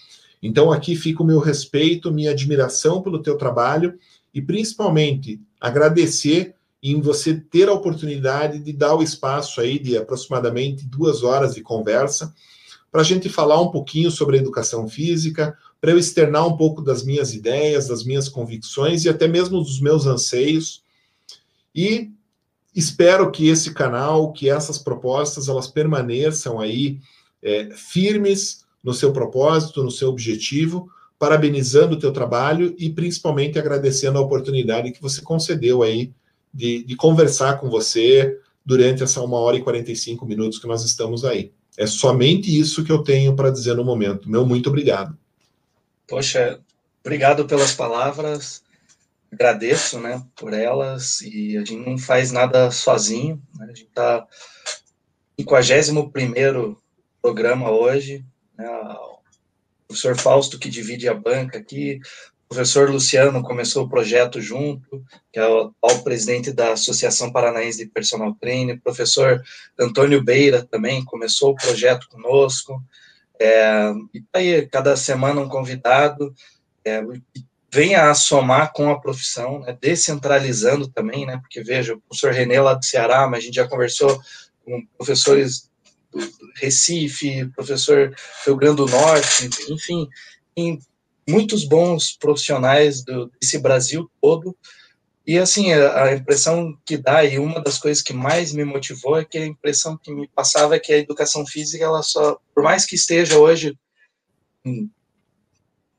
[0.41, 3.97] Então, aqui fica o meu respeito, minha admiração pelo teu trabalho
[4.33, 10.85] e, principalmente, agradecer em você ter a oportunidade de dar o espaço aí de aproximadamente
[10.85, 12.34] duas horas de conversa
[12.91, 16.81] para a gente falar um pouquinho sobre a educação física, para eu externar um pouco
[16.81, 20.84] das minhas ideias, das minhas convicções e até mesmo dos meus anseios.
[21.73, 22.10] E
[22.76, 26.99] espero que esse canal, que essas propostas, elas permaneçam aí
[27.41, 34.18] é, firmes no seu propósito, no seu objetivo, parabenizando o teu trabalho e principalmente agradecendo
[34.18, 36.11] a oportunidade que você concedeu aí
[36.53, 41.26] de, de conversar com você durante essa uma hora e 45 minutos que nós estamos
[41.26, 41.51] aí.
[41.77, 44.30] É somente isso que eu tenho para dizer no momento.
[44.30, 45.17] Meu muito obrigado.
[46.07, 46.59] Poxa,
[47.01, 48.63] obrigado pelas palavras.
[49.31, 51.21] Agradeço, né, por elas.
[51.21, 53.41] E a gente não faz nada sozinho.
[53.57, 53.65] Né?
[53.65, 54.27] A gente está
[55.39, 56.81] 51 primeiro
[57.21, 58.26] programa hoje.
[58.57, 58.67] Né?
[58.67, 59.19] O
[59.88, 61.99] professor Fausto que divide a banca aqui,
[62.49, 67.85] professor Luciano começou o projeto junto, que é o atual presidente da Associação Paranaense de
[67.85, 69.43] Personal Training, o professor
[69.80, 72.84] Antônio Beira também começou o projeto conosco,
[73.39, 76.34] é, e tá aí, cada semana um convidado,
[76.84, 77.03] é,
[77.71, 82.59] venha a somar com a profissão, né, descentralizando também, né, porque veja, o professor René
[82.59, 84.19] lá do Ceará, mas a gente já conversou
[84.65, 85.69] com professores
[86.11, 86.19] do
[86.55, 88.11] Recife, professor
[88.43, 90.09] Rio Grande do Norte, enfim,
[90.57, 90.80] em
[91.30, 94.56] muitos bons profissionais do, desse Brasil todo,
[95.30, 99.23] e assim, a, impressão que dá, e uma das coisas que mais me motivou é
[99.23, 102.84] que a impressão que me passava é que a educação física, ela só, por mais
[102.84, 103.77] que esteja hoje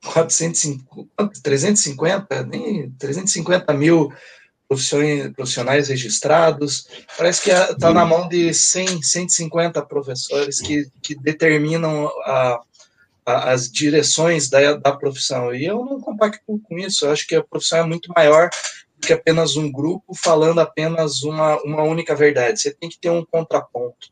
[0.02, 4.12] 450, 350, nem 350 mil
[5.36, 12.60] profissionais, registrados, parece que está na mão de 100, 150 professores que, que determinam a,
[13.38, 15.54] as direções da, da profissão.
[15.54, 18.50] E eu não compacto com isso, eu acho que a profissão é muito maior
[18.98, 22.60] do que apenas um grupo falando apenas uma, uma única verdade.
[22.60, 24.08] Você tem que ter um contraponto.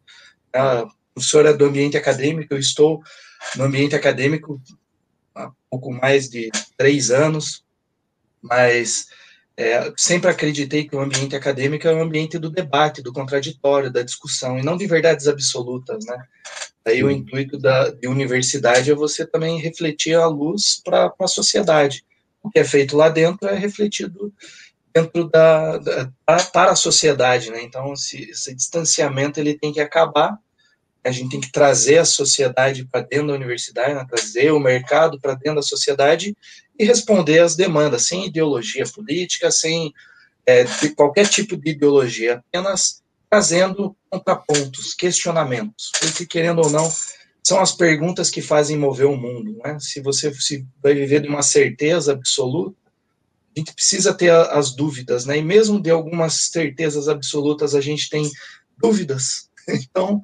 [0.52, 3.02] Ah, o senhor é do ambiente acadêmico, eu estou
[3.56, 4.60] no ambiente acadêmico
[5.34, 7.64] há pouco mais de três anos,
[8.40, 9.08] mas
[9.58, 14.04] é, sempre acreditei que o ambiente acadêmico é um ambiente do debate, do contraditório, da
[14.04, 16.16] discussão, e não de verdades absolutas, né?
[16.86, 22.04] Aí o intuito da de universidade é você também refletir a luz para a sociedade.
[22.40, 24.32] O que é feito lá dentro é refletido
[24.94, 26.12] dentro da, da
[26.52, 27.60] para a sociedade, né?
[27.60, 30.38] Então esse, esse distanciamento ele tem que acabar
[31.08, 35.18] a gente tem que trazer a sociedade para dentro da universidade, né, trazer o mercado
[35.20, 36.36] para dentro da sociedade
[36.78, 39.92] e responder às demandas, sem ideologia política, sem
[40.46, 40.64] é,
[40.96, 46.90] qualquer tipo de ideologia, apenas trazendo contrapontos, questionamentos, porque querendo ou não,
[47.42, 49.58] são as perguntas que fazem mover o mundo.
[49.64, 49.78] Né?
[49.80, 52.76] Se você se vai viver de uma certeza absoluta,
[53.56, 55.38] a gente precisa ter as dúvidas, né?
[55.38, 58.30] E mesmo de algumas certezas absolutas, a gente tem
[58.76, 59.48] dúvidas.
[59.70, 60.22] Então,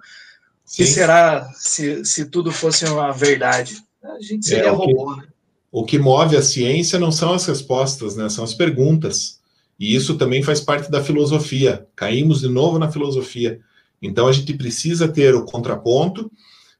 [0.72, 3.76] que será se, se tudo fosse uma verdade?
[4.02, 5.26] A gente seria é, robô, né?
[5.70, 8.28] O que move a ciência não são as respostas, né?
[8.28, 9.40] São as perguntas.
[9.78, 11.86] E isso também faz parte da filosofia.
[11.96, 13.60] Caímos de novo na filosofia.
[14.00, 16.30] Então a gente precisa ter o contraponto,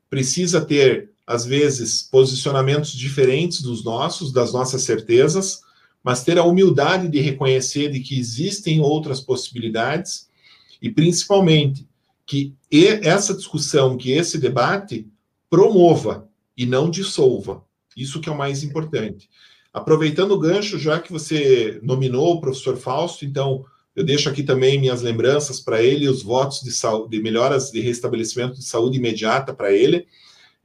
[0.08, 5.60] precisa ter, às vezes, posicionamentos diferentes dos nossos, das nossas certezas,
[6.02, 10.28] mas ter a humildade de reconhecer de que existem outras possibilidades
[10.80, 11.86] e, principalmente,
[12.26, 12.54] que
[13.02, 15.06] essa discussão, que esse debate
[15.50, 17.64] promova e não dissolva.
[17.96, 19.28] Isso que é o mais importante.
[19.72, 23.64] Aproveitando o gancho, já que você nominou o professor Fausto, então
[23.94, 27.80] eu deixo aqui também minhas lembranças para ele, os votos de, saúde, de melhoras de
[27.80, 30.06] restabelecimento de saúde imediata para ele.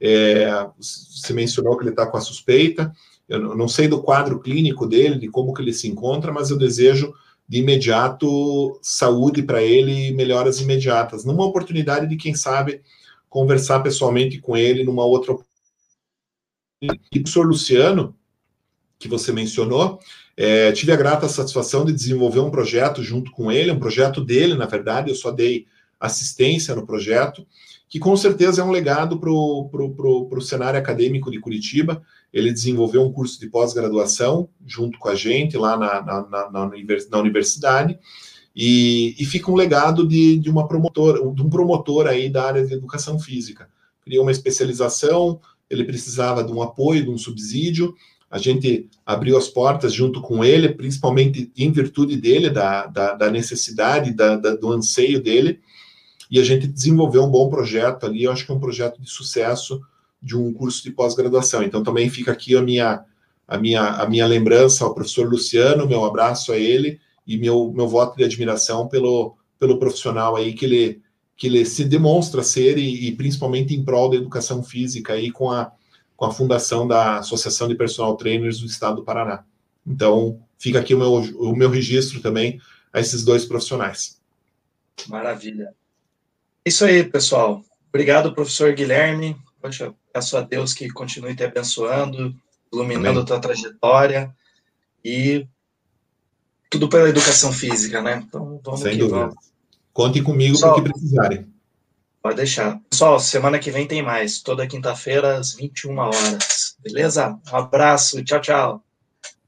[0.00, 2.92] É, você mencionou que ele está com a suspeita.
[3.28, 6.58] Eu não sei do quadro clínico dele, de como que ele se encontra, mas eu
[6.58, 7.14] desejo
[7.50, 11.24] de imediato saúde para ele e melhoras imediatas.
[11.24, 12.80] Numa oportunidade de, quem sabe,
[13.28, 15.50] conversar pessoalmente com ele numa outra oportunidade.
[17.12, 18.14] E o professor Luciano,
[19.00, 19.98] que você mencionou,
[20.36, 24.54] é, tive a grata satisfação de desenvolver um projeto junto com ele, um projeto dele,
[24.54, 25.66] na verdade, eu só dei
[25.98, 27.44] assistência no projeto,
[27.88, 32.00] que com certeza é um legado para o cenário acadêmico de Curitiba.
[32.32, 36.70] Ele desenvolveu um curso de pós-graduação junto com a gente lá na, na, na,
[37.10, 37.98] na universidade,
[38.54, 42.66] e, e, fica um legado de, de uma promotora, de um promotor aí da área
[42.66, 43.68] de educação física.
[44.04, 47.94] Criou uma especialização, ele precisava de um apoio, de um subsídio,
[48.30, 53.30] a gente abriu as portas junto com ele, principalmente em virtude dele, da, da, da
[53.30, 55.60] necessidade, da, da, do anseio dele,
[56.30, 59.10] e a gente desenvolveu um bom projeto ali, eu acho que é um projeto de
[59.10, 59.80] sucesso
[60.22, 61.62] de um curso de pós-graduação.
[61.62, 63.04] Então também fica aqui a minha,
[63.46, 67.88] a minha, a minha lembrança ao professor Luciano, meu abraço a ele e meu, meu
[67.88, 71.02] voto de admiração pelo, pelo profissional aí que ele,
[71.36, 75.50] que ele se demonstra ser e, e principalmente em prol da educação física aí com
[75.50, 75.72] a,
[76.16, 79.44] com a fundação da Associação de Personal Trainers do Estado do Paraná.
[79.86, 82.60] Então, fica aqui o meu, o meu registro também
[82.92, 84.20] a esses dois profissionais.
[85.08, 85.72] Maravilha.
[86.64, 87.64] Isso aí, pessoal.
[87.88, 89.36] Obrigado, professor Guilherme.
[89.60, 92.34] Poxa, peço a Deus que continue te abençoando,
[92.72, 93.22] iluminando Amém.
[93.22, 94.34] a tua trajetória
[95.04, 95.46] e
[96.70, 98.22] tudo pela educação física, né?
[98.26, 99.18] Então, vamos Sem que dúvida.
[99.18, 99.50] vamos.
[99.92, 101.46] Contem comigo para o que precisarem.
[102.22, 102.80] Pode deixar.
[102.88, 104.40] Pessoal, semana que vem tem mais.
[104.40, 106.76] Toda quinta-feira, às 21 horas.
[106.78, 107.38] Beleza?
[107.50, 108.22] Um abraço.
[108.22, 108.84] Tchau, tchau.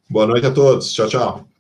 [0.09, 0.93] Boa noite a todos.
[0.93, 1.52] Tchau, tchau.